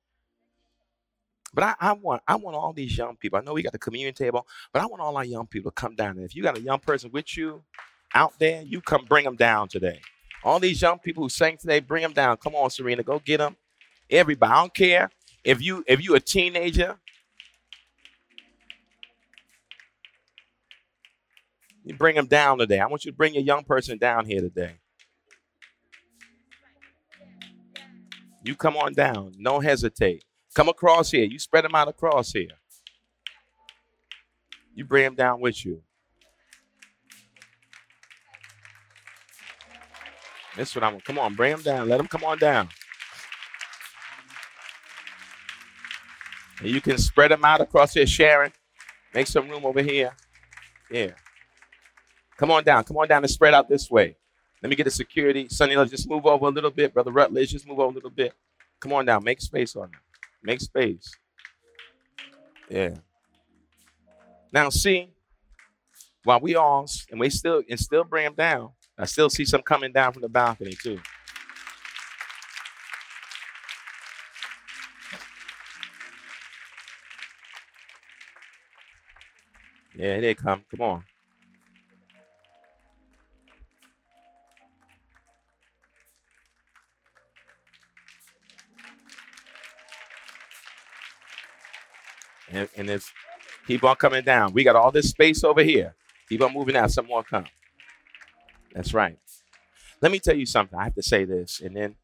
But 1.54 1.66
I, 1.66 1.76
I, 1.80 1.94
want 1.94 2.24
I 2.28 2.36
want 2.36 2.58
all 2.58 2.74
these 2.74 2.98
young 2.98 3.16
people. 3.16 3.38
I 3.38 3.44
know 3.44 3.54
we 3.54 3.62
got 3.62 3.74
the 3.74 3.78
communion 3.78 4.16
table, 4.16 4.48
but 4.74 4.82
I 4.82 4.88
want 4.88 5.04
all 5.04 5.16
our 5.16 5.24
young 5.24 5.46
people 5.46 5.70
to 5.70 5.76
come 5.76 5.94
down. 5.94 6.18
And 6.18 6.26
if 6.26 6.36
you 6.36 6.42
got 6.42 6.58
a 6.58 6.62
young 6.62 6.80
person 6.80 7.12
with 7.14 7.38
you 7.38 7.62
out 8.16 8.34
there, 8.40 8.64
you 8.64 8.82
come 8.82 9.06
bring 9.06 9.24
them 9.24 9.36
down 9.36 9.68
today. 9.68 10.02
All 10.44 10.60
these 10.60 10.82
young 10.82 10.98
people 10.98 11.22
who 11.22 11.30
sang 11.30 11.58
today, 11.58 11.80
bring 11.80 12.02
them 12.02 12.14
down. 12.14 12.38
Come 12.38 12.56
on, 12.56 12.72
Serena, 12.72 13.04
go 13.04 13.20
get 13.24 13.38
them. 13.38 13.56
Everybody, 14.10 14.52
I 14.52 14.62
don't 14.62 14.74
care 14.74 15.12
if 15.44 15.62
you 15.62 15.84
if 15.86 16.04
you 16.04 16.16
a 16.16 16.20
teenager. 16.20 16.98
You 21.86 21.94
bring 21.96 22.16
them 22.16 22.26
down 22.26 22.58
today. 22.58 22.80
I 22.80 22.88
want 22.88 23.06
you 23.06 23.12
to 23.12 23.18
bring 23.18 23.36
your 23.36 23.44
young 23.44 23.64
person 23.64 24.00
down 24.00 24.26
here 24.26 24.42
today. 24.42 24.74
You 28.44 28.56
come 28.56 28.76
on 28.76 28.94
down. 28.94 29.34
Don't 29.42 29.64
hesitate. 29.64 30.24
Come 30.56 30.68
across 30.68 31.12
here. 31.12 31.26
You 31.26 31.38
spread 31.38 31.64
them 31.64 31.76
out 31.76 31.88
across 31.88 32.32
here. 32.32 32.50
You 34.74 34.84
bring 34.84 35.04
them 35.04 35.16
down 35.16 35.40
with 35.42 35.64
you. 35.64 35.84
That's 40.58 40.74
what 40.74 40.84
I 40.84 40.90
want. 40.90 41.04
Come 41.04 41.20
on, 41.20 41.36
bring 41.36 41.52
them 41.52 41.62
down. 41.62 41.90
Let 41.90 41.98
them 41.98 42.08
come 42.08 42.24
on 42.24 42.38
down. 42.40 42.70
And 46.60 46.70
you 46.70 46.82
can 46.82 46.98
spread 46.98 47.32
them 47.32 47.44
out 47.44 47.62
across 47.62 47.94
here, 47.94 48.08
Sharon. 48.08 48.54
Make 49.14 49.28
some 49.28 49.50
room 49.50 49.66
over 49.66 49.82
here. 49.82 50.14
Yeah. 50.90 51.12
Come 52.38 52.52
on 52.52 52.64
down. 52.64 52.84
Come 52.84 52.98
on 52.98 53.08
down 53.08 53.24
and 53.24 53.32
spread 53.32 53.54
out 53.54 53.70
this 53.70 53.90
way. 53.90 54.18
Let 54.62 54.70
me 54.70 54.76
get 54.76 54.84
the 54.86 54.92
security. 54.92 55.48
Sonny, 55.48 55.76
let's 55.76 55.92
just 55.92 56.10
move 56.10 56.26
over 56.26 56.48
a 56.48 56.50
little 56.50 56.72
bit. 56.72 56.94
Brother 56.94 57.12
Rutledge, 57.12 57.52
just 57.52 57.68
move 57.68 57.80
over 57.80 57.92
a 57.92 57.96
little 57.96 58.10
bit. 58.10 58.34
Come 58.80 58.94
on 58.94 59.06
down. 59.06 59.24
Make 59.24 59.42
space 59.42 59.76
on 59.76 59.84
them. 59.84 60.02
Make 60.44 60.62
space. 60.62 61.16
Yeah. 62.70 62.96
Now 64.52 64.70
see, 64.70 65.10
while 66.24 66.40
we 66.40 66.56
all 66.56 66.88
and 67.12 67.20
we 67.20 67.30
still 67.30 67.62
and 67.70 67.80
still 67.80 68.04
bring 68.04 68.26
them 68.26 68.36
down, 68.36 68.72
I 68.98 69.06
still 69.06 69.30
see 69.30 69.46
some 69.46 69.62
coming 69.62 69.92
down 69.92 70.14
from 70.14 70.22
the 70.22 70.30
balcony 70.30 70.76
too. 70.82 71.00
Yeah, 79.96 80.20
they 80.20 80.34
come. 80.34 80.64
Come 80.70 80.82
on. 80.82 81.04
And, 92.56 92.70
and 92.78 92.90
it's 92.90 93.12
keep 93.68 93.84
on 93.84 93.96
coming 93.98 94.24
down. 94.24 94.54
We 94.54 94.64
got 94.64 94.76
all 94.76 94.92
this 94.92 95.10
space 95.10 95.44
over 95.44 95.62
here. 95.62 95.94
Keep 96.30 96.42
on 96.42 96.54
moving 96.54 96.76
out. 96.76 96.90
Some 96.90 97.08
more 97.08 97.24
come. 97.24 97.46
That's 98.74 98.94
right. 98.94 99.18
Let 100.02 100.12
me 100.12 100.20
tell 100.20 100.36
you 100.36 100.46
something. 100.46 100.78
I 100.78 100.86
have 100.86 100.96
to 100.96 101.04
say 101.04 101.26
this, 101.26 101.62
and 101.62 101.76
then, 101.76 101.96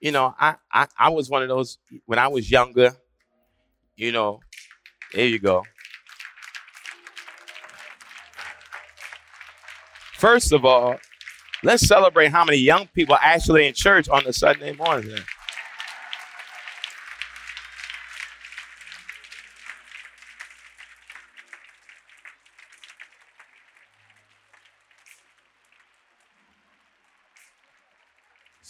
you 0.00 0.12
know, 0.12 0.34
I 0.38 0.56
I, 0.72 0.86
I 0.98 1.08
was 1.10 1.28
one 1.28 1.42
of 1.42 1.48
those 1.48 1.78
when 2.06 2.18
I 2.18 2.28
was 2.28 2.50
younger. 2.50 2.92
You 3.96 4.12
know, 4.12 4.40
there 5.12 5.26
you 5.26 5.38
go. 5.38 5.64
First 10.14 10.52
of 10.52 10.64
all, 10.64 10.96
let's 11.62 11.86
celebrate 11.86 12.28
how 12.28 12.44
many 12.44 12.58
young 12.58 12.86
people 12.88 13.14
are 13.14 13.20
actually 13.22 13.66
in 13.66 13.74
church 13.74 14.08
on 14.08 14.24
the 14.24 14.32
Sunday 14.32 14.72
morning. 14.72 15.18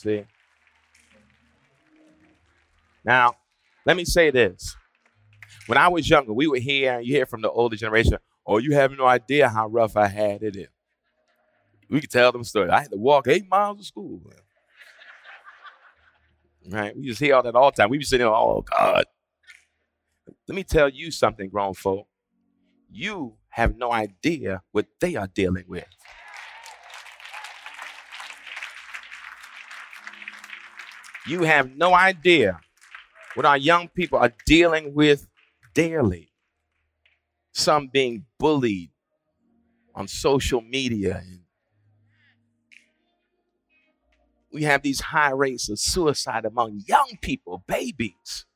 See? 0.09 0.24
Now, 3.04 3.34
let 3.84 3.96
me 3.96 4.04
say 4.06 4.30
this. 4.30 4.74
When 5.66 5.76
I 5.76 5.88
was 5.88 6.09
younger, 6.09 6.32
we 6.32 6.46
would 6.46 6.62
hear, 6.62 7.00
you 7.00 7.14
hear 7.14 7.26
from 7.26 7.42
the 7.42 7.50
older 7.50 7.76
generation, 7.76 8.16
oh, 8.46 8.56
you 8.56 8.72
have 8.74 8.92
no 8.92 9.04
idea 9.04 9.50
how 9.50 9.68
rough 9.68 9.96
I 9.96 10.09
had 10.09 10.42
it 10.42 10.56
in. 10.56 10.68
We 11.90 12.00
could 12.00 12.11
tell 12.11 12.32
them 12.32 12.44
stories. 12.44 12.70
I 12.70 12.80
had 12.80 12.90
to 12.90 12.96
walk 12.96 13.28
eight 13.28 13.48
miles 13.50 13.78
to 13.78 13.84
school. 13.84 14.22
Right? 16.70 16.96
We 16.96 17.06
just 17.06 17.20
hear 17.20 17.34
all 17.34 17.42
that 17.42 17.54
all 17.54 17.70
the 17.70 17.76
time. 17.76 17.90
We 17.90 17.98
be 17.98 18.04
sitting 18.04 18.26
there, 18.26 18.34
oh 18.34 18.62
God. 18.62 19.04
Let 20.46 20.54
me 20.56 20.64
tell 20.64 20.88
you 20.88 21.11
something, 21.11 21.50
grown 21.50 21.74
folk. 21.74 22.06
You 22.90 23.34
have 23.50 23.76
no 23.76 23.92
idea 23.92 24.62
what 24.72 24.86
they 25.00 25.16
are 25.16 25.26
dealing 25.26 25.64
with. 25.68 25.84
You 31.28 31.42
have 31.42 31.76
no 31.76 31.92
idea 31.92 32.58
what 33.34 33.44
our 33.44 33.58
young 33.58 33.88
people 33.88 34.18
are 34.18 34.32
dealing 34.46 34.94
with 34.94 35.28
daily. 35.74 36.30
Some 37.52 37.88
being 37.92 38.24
bullied 38.38 38.90
on 39.94 40.08
social 40.08 40.62
media. 40.62 41.22
We 44.50 44.62
have 44.62 44.80
these 44.80 45.00
high 45.00 45.32
rates 45.32 45.68
of 45.68 45.78
suicide 45.78 46.46
among 46.46 46.84
young 46.86 47.18
people, 47.20 47.62
babies. 47.66 48.46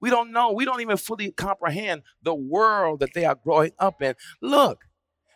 We 0.00 0.10
don't 0.10 0.30
know. 0.30 0.52
We 0.52 0.64
don't 0.64 0.80
even 0.80 0.98
fully 0.98 1.32
comprehend 1.32 2.02
the 2.22 2.34
world 2.34 3.00
that 3.00 3.12
they 3.12 3.24
are 3.24 3.34
growing 3.34 3.72
up 3.80 4.00
in. 4.00 4.14
Look, 4.40 4.84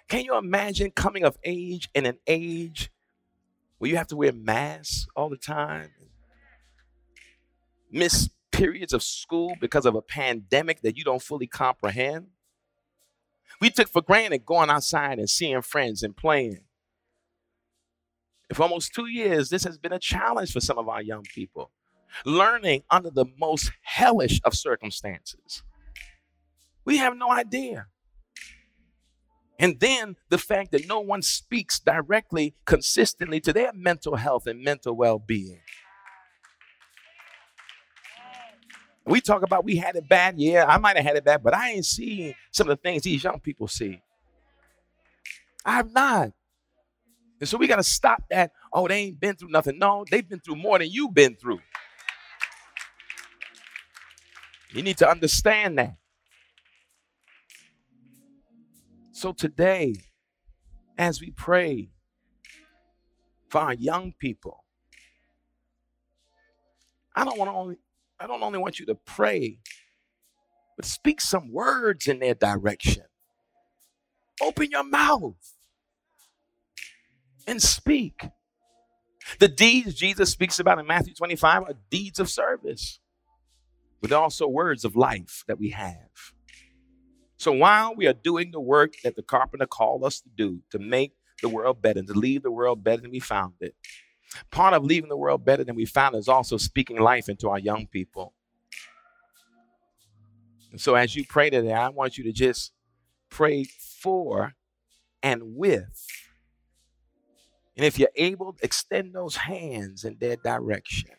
can 0.08 0.24
you 0.24 0.38
imagine 0.38 0.92
coming 0.92 1.24
of 1.24 1.36
age 1.42 1.88
in 1.92 2.06
an 2.06 2.18
age 2.28 2.92
where 3.82 3.90
you 3.90 3.96
have 3.96 4.06
to 4.06 4.16
wear 4.16 4.30
masks 4.32 5.08
all 5.16 5.28
the 5.28 5.36
time, 5.36 5.90
miss 7.90 8.30
periods 8.52 8.92
of 8.92 9.02
school 9.02 9.56
because 9.60 9.84
of 9.84 9.96
a 9.96 10.00
pandemic 10.00 10.82
that 10.82 10.96
you 10.96 11.02
don't 11.02 11.20
fully 11.20 11.48
comprehend. 11.48 12.28
We 13.60 13.70
took 13.70 13.88
for 13.88 14.00
granted 14.00 14.46
going 14.46 14.70
outside 14.70 15.18
and 15.18 15.28
seeing 15.28 15.62
friends 15.62 16.04
and 16.04 16.16
playing. 16.16 16.60
for 18.52 18.62
almost 18.62 18.94
two 18.94 19.06
years, 19.06 19.50
this 19.50 19.64
has 19.64 19.78
been 19.78 19.92
a 19.92 19.98
challenge 19.98 20.52
for 20.52 20.60
some 20.60 20.78
of 20.78 20.88
our 20.88 21.02
young 21.02 21.24
people, 21.24 21.72
learning 22.24 22.84
under 22.88 23.10
the 23.10 23.26
most 23.36 23.72
hellish 23.82 24.40
of 24.44 24.54
circumstances. 24.54 25.64
We 26.84 26.98
have 26.98 27.16
no 27.16 27.32
idea. 27.32 27.88
And 29.58 29.78
then 29.80 30.16
the 30.28 30.38
fact 30.38 30.72
that 30.72 30.88
no 30.88 31.00
one 31.00 31.22
speaks 31.22 31.78
directly, 31.78 32.54
consistently 32.64 33.40
to 33.40 33.52
their 33.52 33.72
mental 33.72 34.16
health 34.16 34.46
and 34.46 34.62
mental 34.62 34.94
well 34.94 35.18
being. 35.18 35.60
We 39.04 39.20
talk 39.20 39.42
about 39.42 39.64
we 39.64 39.76
had 39.76 39.96
it 39.96 40.08
bad. 40.08 40.34
Yeah, 40.38 40.64
I 40.66 40.78
might 40.78 40.96
have 40.96 41.04
had 41.04 41.16
it 41.16 41.24
bad, 41.24 41.42
but 41.42 41.54
I 41.54 41.72
ain't 41.72 41.86
seen 41.86 42.34
some 42.50 42.68
of 42.68 42.76
the 42.76 42.82
things 42.82 43.02
these 43.02 43.22
young 43.22 43.40
people 43.40 43.68
see. 43.68 44.00
I 45.64 45.72
have 45.72 45.92
not. 45.92 46.32
And 47.40 47.48
so 47.48 47.58
we 47.58 47.66
got 47.66 47.76
to 47.76 47.82
stop 47.82 48.22
that. 48.30 48.52
Oh, 48.72 48.86
they 48.86 48.98
ain't 48.98 49.20
been 49.20 49.34
through 49.34 49.50
nothing. 49.50 49.78
No, 49.78 50.04
they've 50.08 50.28
been 50.28 50.38
through 50.38 50.56
more 50.56 50.78
than 50.78 50.88
you've 50.90 51.14
been 51.14 51.34
through. 51.34 51.60
You 54.70 54.82
need 54.82 54.98
to 54.98 55.10
understand 55.10 55.78
that. 55.78 55.96
So 59.12 59.32
today, 59.32 59.94
as 60.96 61.20
we 61.20 61.30
pray 61.30 61.90
for 63.50 63.60
our 63.60 63.74
young 63.74 64.14
people, 64.18 64.64
I 67.14 67.24
don't 67.24 67.38
want 67.38 67.50
to 67.50 67.54
only 67.54 67.76
I 68.18 68.26
don't 68.26 68.42
only 68.42 68.58
want 68.58 68.80
you 68.80 68.86
to 68.86 68.94
pray, 68.94 69.58
but 70.76 70.86
speak 70.86 71.20
some 71.20 71.52
words 71.52 72.08
in 72.08 72.20
their 72.20 72.34
direction. 72.34 73.04
Open 74.40 74.70
your 74.70 74.84
mouth 74.84 75.52
and 77.46 77.60
speak. 77.60 78.28
The 79.38 79.48
deeds 79.48 79.94
Jesus 79.94 80.30
speaks 80.30 80.58
about 80.58 80.78
in 80.78 80.86
Matthew 80.86 81.14
25 81.14 81.62
are 81.64 81.74
deeds 81.90 82.18
of 82.18 82.30
service, 82.30 82.98
but 84.00 84.10
also 84.10 84.48
words 84.48 84.86
of 84.86 84.96
life 84.96 85.44
that 85.46 85.58
we 85.58 85.70
have. 85.70 86.31
So 87.42 87.50
while 87.50 87.96
we 87.96 88.06
are 88.06 88.12
doing 88.12 88.52
the 88.52 88.60
work 88.60 88.94
that 89.02 89.16
the 89.16 89.22
carpenter 89.24 89.66
called 89.66 90.04
us 90.04 90.20
to 90.20 90.28
do 90.28 90.60
to 90.70 90.78
make 90.78 91.12
the 91.42 91.48
world 91.48 91.82
better, 91.82 92.00
to 92.00 92.12
leave 92.12 92.44
the 92.44 92.52
world 92.52 92.84
better 92.84 93.02
than 93.02 93.10
we 93.10 93.18
found 93.18 93.54
it, 93.58 93.74
part 94.52 94.74
of 94.74 94.84
leaving 94.84 95.08
the 95.08 95.16
world 95.16 95.44
better 95.44 95.64
than 95.64 95.74
we 95.74 95.84
found 95.84 96.14
it 96.14 96.18
is 96.18 96.28
also 96.28 96.56
speaking 96.56 97.00
life 97.00 97.28
into 97.28 97.50
our 97.50 97.58
young 97.58 97.88
people. 97.88 98.32
And 100.70 100.80
so 100.80 100.94
as 100.94 101.16
you 101.16 101.24
pray 101.26 101.50
today, 101.50 101.72
I 101.72 101.88
want 101.88 102.16
you 102.16 102.22
to 102.22 102.32
just 102.32 102.70
pray 103.28 103.64
for 103.64 104.54
and 105.20 105.56
with 105.56 106.06
and 107.76 107.84
if 107.84 107.98
you're 107.98 108.08
able, 108.14 108.56
extend 108.62 109.16
those 109.16 109.34
hands 109.34 110.04
in 110.04 110.18
their 110.20 110.36
direction. 110.36 111.10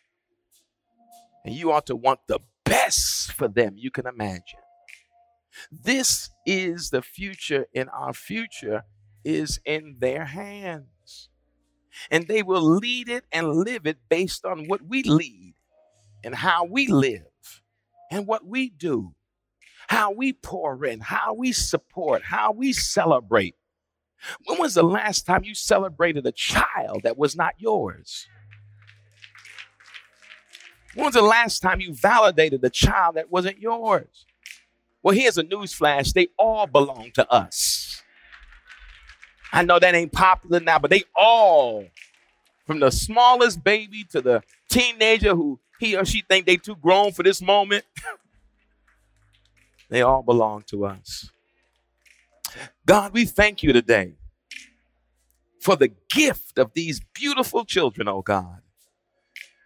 And 1.43 1.53
you 1.53 1.74
ought 1.74 1.88
to 1.88 1.97
want 1.97 2.19
the 2.28 2.39
best 2.63 3.34
for 3.34 3.49
them 3.49 3.74
you 3.76 3.91
can 3.91 4.07
imagine. 4.07 4.59
This 5.72 6.30
is 6.45 6.89
the 6.89 7.01
future, 7.01 7.68
and 7.76 7.89
our 7.91 8.14
future 8.14 8.84
is 9.24 9.60
in 9.66 9.97
their 9.99 10.26
hands. 10.26 11.30
And 12.10 12.28
they 12.28 12.41
will 12.41 12.62
lead 12.62 13.08
it 13.08 13.26
and 13.32 13.54
live 13.54 13.86
it 13.86 13.97
based 14.10 14.45
on 14.45 14.68
what 14.68 14.82
we 14.82 15.04
lead 15.04 15.54
and 16.24 16.34
how 16.36 16.66
we 16.66 16.88
live 16.88 17.62
and 18.12 18.26
what 18.26 18.45
we 18.45 18.70
do, 18.70 19.14
how 19.88 20.12
we 20.12 20.34
pour 20.34 20.84
in, 20.86 21.01
how 21.01 21.36
we 21.36 21.51
support, 21.51 22.24
how 22.24 22.51
we 22.51 22.74
celebrate 22.74 23.56
when 24.45 24.60
was 24.60 24.74
the 24.74 24.84
last 24.84 25.26
time 25.26 25.43
you 25.43 25.56
celebrated 25.56 26.26
a 26.26 26.32
child 26.32 27.01
that 27.04 27.18
was 27.18 27.36
not 27.36 27.56
yours? 27.58 28.28
When 30.95 31.06
was 31.06 31.16
the 31.16 31.22
last 31.22 31.62
time 31.62 31.82
you 31.82 31.93
validated 31.93 32.64
a 32.64 32.70
child 32.70 33.16
that 33.16 33.32
wasn't 33.32 33.60
yours? 33.60 34.26
Well, 35.04 35.14
here's 35.14 35.38
a 35.38 35.43
news 35.43 35.74
flash 35.74 36.14
they 36.14 36.30
all 36.39 36.66
belong 36.66 37.12
to 37.16 37.30
us. 37.30 38.01
I 39.51 39.64
know 39.64 39.78
that 39.78 39.93
ain't 39.93 40.14
popular 40.14 40.62
now, 40.62 40.80
but 40.80 40.89
they 40.89 41.04
all, 41.16 41.86
from 42.66 42.80
the 42.80 42.89
smallest 42.89 43.64
baby 43.64 44.06
to 44.12 44.22
the 44.22 44.41
teenager 44.70 45.36
who 45.36 45.60
he 45.80 45.95
or 45.95 46.06
she 46.06 46.22
think 46.22 46.45
they 46.45 46.56
too 46.56 46.78
grown 46.78 47.12
for 47.12 47.22
this 47.22 47.41
moment, 47.41 47.84
they 49.89 50.01
all 50.01 50.24
belong 50.24 50.64
to 50.68 50.86
us. 50.86 51.30
God, 52.86 53.14
we 53.14 53.26
thank 53.26 53.62
you 53.62 53.74
today 53.74 54.14
for 55.60 55.76
the 55.76 55.91
gift 56.10 56.58
of 56.58 56.72
these 56.74 57.01
beautiful 57.14 57.66
children, 57.66 58.08
oh 58.08 58.22
God. 58.22 58.62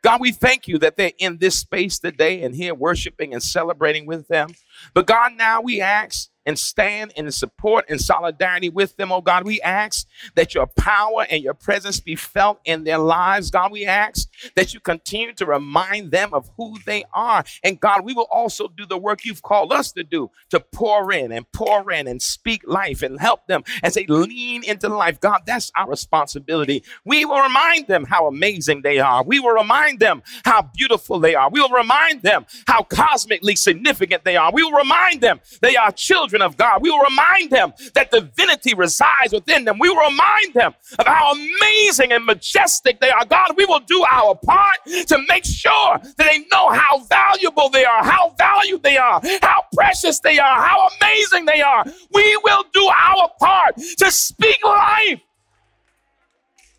God, 0.03 0.21
we 0.21 0.31
thank 0.31 0.67
you 0.67 0.77
that 0.79 0.95
they're 0.95 1.11
in 1.17 1.37
this 1.37 1.59
space 1.59 1.99
today 1.99 2.43
and 2.43 2.55
here 2.55 2.73
worshiping 2.73 3.33
and 3.33 3.41
celebrating 3.41 4.05
with 4.05 4.27
them. 4.27 4.49
But 4.93 5.07
God, 5.07 5.33
now 5.35 5.61
we 5.61 5.81
ask 5.81 6.29
and 6.47 6.57
stand 6.57 7.11
in 7.15 7.29
support 7.29 7.85
and 7.89 7.99
solidarity 8.01 8.69
with 8.69 8.95
them, 8.95 9.11
oh 9.11 9.21
God. 9.21 9.45
We 9.45 9.61
ask 9.61 10.07
that 10.35 10.55
your 10.55 10.65
power 10.65 11.27
and 11.29 11.43
your 11.43 11.53
presence 11.53 11.99
be 11.99 12.15
felt 12.15 12.59
in 12.63 12.85
their 12.85 12.97
lives. 12.97 13.51
God, 13.51 13.71
we 13.71 13.85
ask 13.85 14.29
that 14.55 14.73
you 14.73 14.79
continue 14.79 15.33
to 15.33 15.45
remind 15.45 16.11
them 16.11 16.33
of 16.33 16.49
who 16.55 16.77
they 16.85 17.03
are. 17.13 17.43
And 17.63 17.79
God, 17.79 18.05
we 18.05 18.13
will 18.13 18.27
also 18.31 18.69
do 18.69 18.85
the 18.85 18.97
work 18.97 19.25
you've 19.25 19.41
called 19.41 19.73
us 19.73 19.91
to 19.91 20.03
do 20.03 20.31
to 20.49 20.61
pour 20.61 21.11
in 21.11 21.33
and 21.33 21.51
pour 21.51 21.91
in 21.91 22.07
and 22.07 22.21
speak 22.21 22.61
life 22.65 23.01
and 23.03 23.19
help 23.19 23.45
them 23.47 23.63
as 23.83 23.95
they 23.95 24.05
lean 24.05 24.63
into 24.63 24.87
life. 24.87 25.19
God, 25.19 25.41
that's 25.45 25.69
our 25.75 25.89
responsibility. 25.89 26.81
We 27.03 27.25
will 27.25 27.41
remind 27.41 27.87
them 27.87 28.05
how 28.05 28.27
amazing 28.27 28.83
they 28.83 28.99
are. 28.99 29.21
We 29.21 29.41
will 29.41 29.53
remind 29.53 29.99
them 29.99 30.23
how 30.45 30.61
beautiful 30.61 31.19
they 31.19 31.35
are. 31.35 31.49
We 31.49 31.59
will 31.59 31.69
remind 31.69 32.21
them 32.21 32.45
how 32.67 32.83
cosmically 32.83 33.57
significant 33.57 34.23
they 34.23 34.37
are. 34.37 34.49
We 34.53 34.63
will 34.63 34.71
remind 34.71 35.19
them 35.19 35.41
they 35.61 35.75
are 35.75 35.91
children 35.91 36.36
children 36.37 36.41
of 36.41 36.57
God. 36.57 36.81
We 36.81 36.89
will 36.89 37.03
remind 37.03 37.51
them 37.51 37.73
that 37.93 38.11
divinity 38.11 38.73
resides 38.73 39.33
within 39.33 39.65
them. 39.65 39.79
We 39.79 39.89
will 39.89 40.09
remind 40.09 40.53
them 40.53 40.73
of 40.99 41.05
how 41.05 41.33
amazing 41.33 42.11
and 42.11 42.25
majestic 42.25 42.99
they 42.99 43.09
are. 43.09 43.25
God, 43.25 43.55
we 43.57 43.65
will 43.65 43.79
do 43.79 44.05
our 44.09 44.35
part 44.35 44.77
to 44.85 45.17
make 45.27 45.45
sure 45.45 45.99
that 46.01 46.17
they 46.17 46.45
know 46.51 46.69
how 46.69 46.99
valuable 46.99 47.69
they 47.69 47.85
are, 47.85 48.03
how 48.03 48.35
valued 48.37 48.83
they 48.83 48.97
are, 48.97 49.21
how 49.41 49.63
precious 49.73 50.19
they 50.19 50.39
are, 50.39 50.61
how 50.61 50.89
amazing 50.99 51.45
they 51.45 51.61
are. 51.61 51.85
We 52.13 52.37
will 52.43 52.63
do 52.73 52.89
our 52.95 53.29
part 53.39 53.77
to 53.77 54.11
speak 54.11 54.57
life 54.63 55.19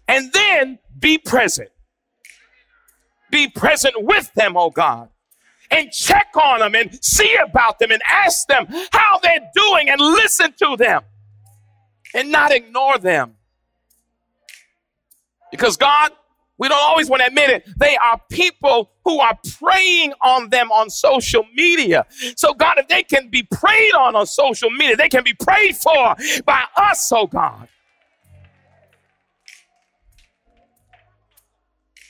and 0.07 0.33
then 0.33 0.79
be 0.99 1.19
present. 1.19 1.71
Be 3.31 3.49
present 3.49 3.95
with 3.99 4.33
them, 4.35 4.57
oh 4.57 4.71
God 4.71 5.11
and 5.71 5.91
check 5.93 6.29
on 6.37 6.61
them 6.61 6.75
and 6.75 6.99
see 7.05 7.37
about 7.37 7.79
them 7.79 7.91
and 7.91 8.03
ask 8.09 8.47
them 8.47 8.67
how 8.93 9.19
they're 9.23 9.51
doing 9.55 9.89
and 9.91 10.01
listen 10.01 10.53
to 10.59 10.77
them 10.77 11.03
and 12.15 12.31
not 12.31 12.53
ignore 12.53 12.99
them. 12.99 13.35
Because 15.51 15.77
God, 15.77 16.13
we 16.59 16.69
don't 16.69 16.79
always 16.83 17.09
want 17.09 17.21
to 17.21 17.27
admit 17.29 17.51
it. 17.51 17.69
They 17.79 17.97
are 17.97 18.21
people 18.31 18.91
who 19.05 19.21
are 19.21 19.39
preying 19.59 20.13
on 20.23 20.51
them 20.51 20.73
on 20.73 20.91
social 20.91 21.45
media. 21.55 22.05
So, 22.37 22.53
God, 22.53 22.79
if 22.79 22.89
they 22.89 23.05
can 23.05 23.29
be 23.29 23.45
preyed 23.45 23.95
on 23.95 24.17
on 24.17 24.27
social 24.27 24.71
media, 24.71 24.97
they 24.97 25.09
can 25.09 25.23
be 25.23 25.35
prayed 25.35 25.77
for 25.77 26.17
by 26.45 26.65
us, 26.77 27.11
oh 27.13 27.27
God. 27.27 27.69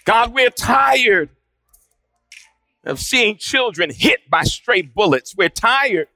God, 0.05 0.33
we're 0.33 0.49
tired 0.49 1.29
of 2.85 3.01
seeing 3.01 3.37
children 3.37 3.91
hit 3.91 4.21
by 4.31 4.45
stray 4.45 4.83
bullets. 4.83 5.35
We're 5.37 5.49
tired 5.49 6.09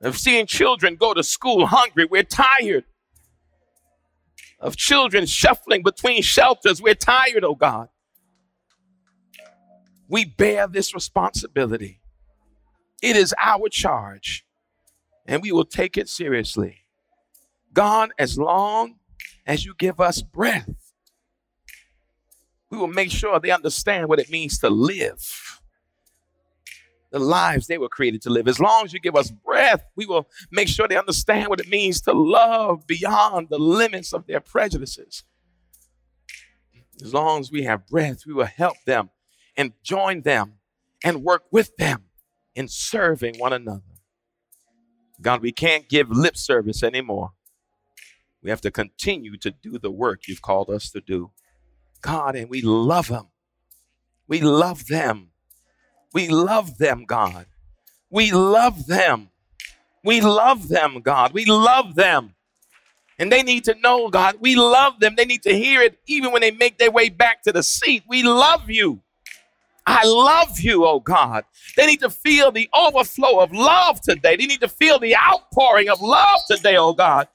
of 0.00 0.16
seeing 0.16 0.46
children 0.46 0.96
go 0.96 1.14
to 1.14 1.22
school 1.22 1.66
hungry. 1.66 2.04
We're 2.04 2.22
tired 2.24 2.84
of 4.60 4.76
children 4.76 5.26
shuffling 5.26 5.82
between 5.82 6.22
shelters. 6.22 6.80
We're 6.82 6.94
tired, 6.94 7.44
oh 7.44 7.54
God. 7.54 7.88
We 10.08 10.24
bear 10.24 10.68
this 10.68 10.94
responsibility. 10.94 12.00
It 13.02 13.16
is 13.16 13.34
our 13.42 13.68
charge, 13.68 14.44
and 15.26 15.42
we 15.42 15.50
will 15.50 15.64
take 15.64 15.96
it 15.96 16.08
seriously. 16.08 16.80
God, 17.72 18.10
as 18.18 18.38
long 18.38 18.96
as 19.46 19.64
you 19.64 19.74
give 19.76 20.00
us 20.00 20.22
breath, 20.22 20.81
we 22.72 22.78
will 22.78 22.88
make 22.88 23.12
sure 23.12 23.38
they 23.38 23.50
understand 23.50 24.08
what 24.08 24.18
it 24.18 24.30
means 24.30 24.58
to 24.58 24.70
live 24.70 25.60
the 27.12 27.18
lives 27.18 27.66
they 27.66 27.78
were 27.78 27.90
created 27.90 28.22
to 28.22 28.30
live. 28.30 28.48
As 28.48 28.58
long 28.58 28.84
as 28.84 28.92
you 28.92 28.98
give 28.98 29.14
us 29.14 29.30
breath, 29.30 29.84
we 29.94 30.06
will 30.06 30.28
make 30.50 30.66
sure 30.66 30.88
they 30.88 30.96
understand 30.96 31.48
what 31.48 31.60
it 31.60 31.68
means 31.68 32.00
to 32.02 32.12
love 32.12 32.86
beyond 32.86 33.48
the 33.50 33.58
limits 33.58 34.12
of 34.14 34.26
their 34.26 34.40
prejudices. 34.40 35.22
As 37.02 37.12
long 37.12 37.40
as 37.40 37.52
we 37.52 37.64
have 37.64 37.86
breath, 37.86 38.24
we 38.26 38.32
will 38.32 38.46
help 38.46 38.76
them 38.86 39.10
and 39.56 39.74
join 39.82 40.22
them 40.22 40.54
and 41.04 41.22
work 41.22 41.44
with 41.50 41.76
them 41.76 42.04
in 42.54 42.66
serving 42.66 43.38
one 43.38 43.52
another. 43.52 43.82
God, 45.20 45.42
we 45.42 45.52
can't 45.52 45.88
give 45.88 46.10
lip 46.10 46.36
service 46.36 46.82
anymore. 46.82 47.32
We 48.42 48.50
have 48.50 48.62
to 48.62 48.70
continue 48.70 49.36
to 49.36 49.50
do 49.50 49.78
the 49.78 49.90
work 49.90 50.22
you've 50.26 50.42
called 50.42 50.70
us 50.70 50.90
to 50.90 51.00
do. 51.00 51.30
God, 52.02 52.36
and 52.36 52.50
we 52.50 52.60
love 52.62 53.08
them. 53.08 53.28
We 54.28 54.40
love 54.40 54.86
them. 54.86 55.30
We 56.12 56.28
love 56.28 56.78
them, 56.78 57.04
God. 57.06 57.46
We 58.10 58.30
love 58.32 58.86
them. 58.86 59.30
We 60.04 60.20
love 60.20 60.68
them, 60.68 61.00
God. 61.00 61.32
We 61.32 61.44
love 61.46 61.94
them. 61.94 62.34
And 63.18 63.30
they 63.30 63.42
need 63.42 63.64
to 63.64 63.74
know, 63.76 64.08
God, 64.08 64.36
we 64.40 64.56
love 64.56 64.98
them. 65.00 65.14
They 65.16 65.24
need 65.24 65.42
to 65.44 65.54
hear 65.56 65.80
it 65.80 65.98
even 66.06 66.32
when 66.32 66.40
they 66.40 66.50
make 66.50 66.78
their 66.78 66.90
way 66.90 67.08
back 67.08 67.42
to 67.42 67.52
the 67.52 67.62
seat. 67.62 68.02
We 68.08 68.22
love 68.22 68.68
you. 68.68 69.00
I 69.86 70.04
love 70.04 70.60
you, 70.60 70.84
oh 70.86 71.00
God. 71.00 71.44
They 71.76 71.86
need 71.86 72.00
to 72.00 72.10
feel 72.10 72.52
the 72.52 72.68
overflow 72.74 73.40
of 73.40 73.52
love 73.52 74.00
today. 74.00 74.36
They 74.36 74.46
need 74.46 74.60
to 74.60 74.68
feel 74.68 74.98
the 74.98 75.16
outpouring 75.16 75.88
of 75.88 76.00
love 76.00 76.40
today, 76.48 76.76
oh 76.76 76.92
God. 76.92 77.28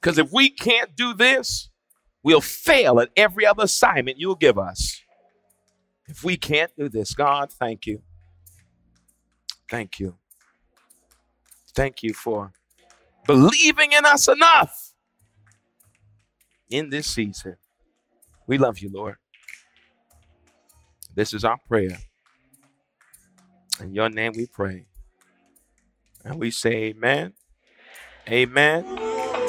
Because 0.00 0.18
if 0.18 0.32
we 0.32 0.48
can't 0.48 0.96
do 0.96 1.12
this, 1.14 1.68
we'll 2.22 2.40
fail 2.40 3.00
at 3.00 3.10
every 3.16 3.46
other 3.46 3.64
assignment 3.64 4.18
you'll 4.18 4.34
give 4.34 4.58
us. 4.58 5.00
If 6.08 6.24
we 6.24 6.36
can't 6.36 6.72
do 6.76 6.88
this, 6.88 7.14
God, 7.14 7.52
thank 7.52 7.86
you. 7.86 8.02
Thank 9.70 10.00
you. 10.00 10.16
Thank 11.74 12.02
you 12.02 12.12
for 12.12 12.52
believing 13.26 13.92
in 13.92 14.04
us 14.04 14.26
enough 14.26 14.92
in 16.68 16.90
this 16.90 17.06
season. 17.06 17.56
We 18.46 18.58
love 18.58 18.80
you, 18.80 18.90
Lord. 18.92 19.16
This 21.14 21.32
is 21.34 21.44
our 21.44 21.58
prayer. 21.68 21.98
In 23.80 23.94
your 23.94 24.08
name 24.08 24.32
we 24.36 24.46
pray. 24.46 24.86
And 26.24 26.38
we 26.38 26.50
say, 26.50 26.72
Amen. 26.72 27.34
Amen. 28.28 29.09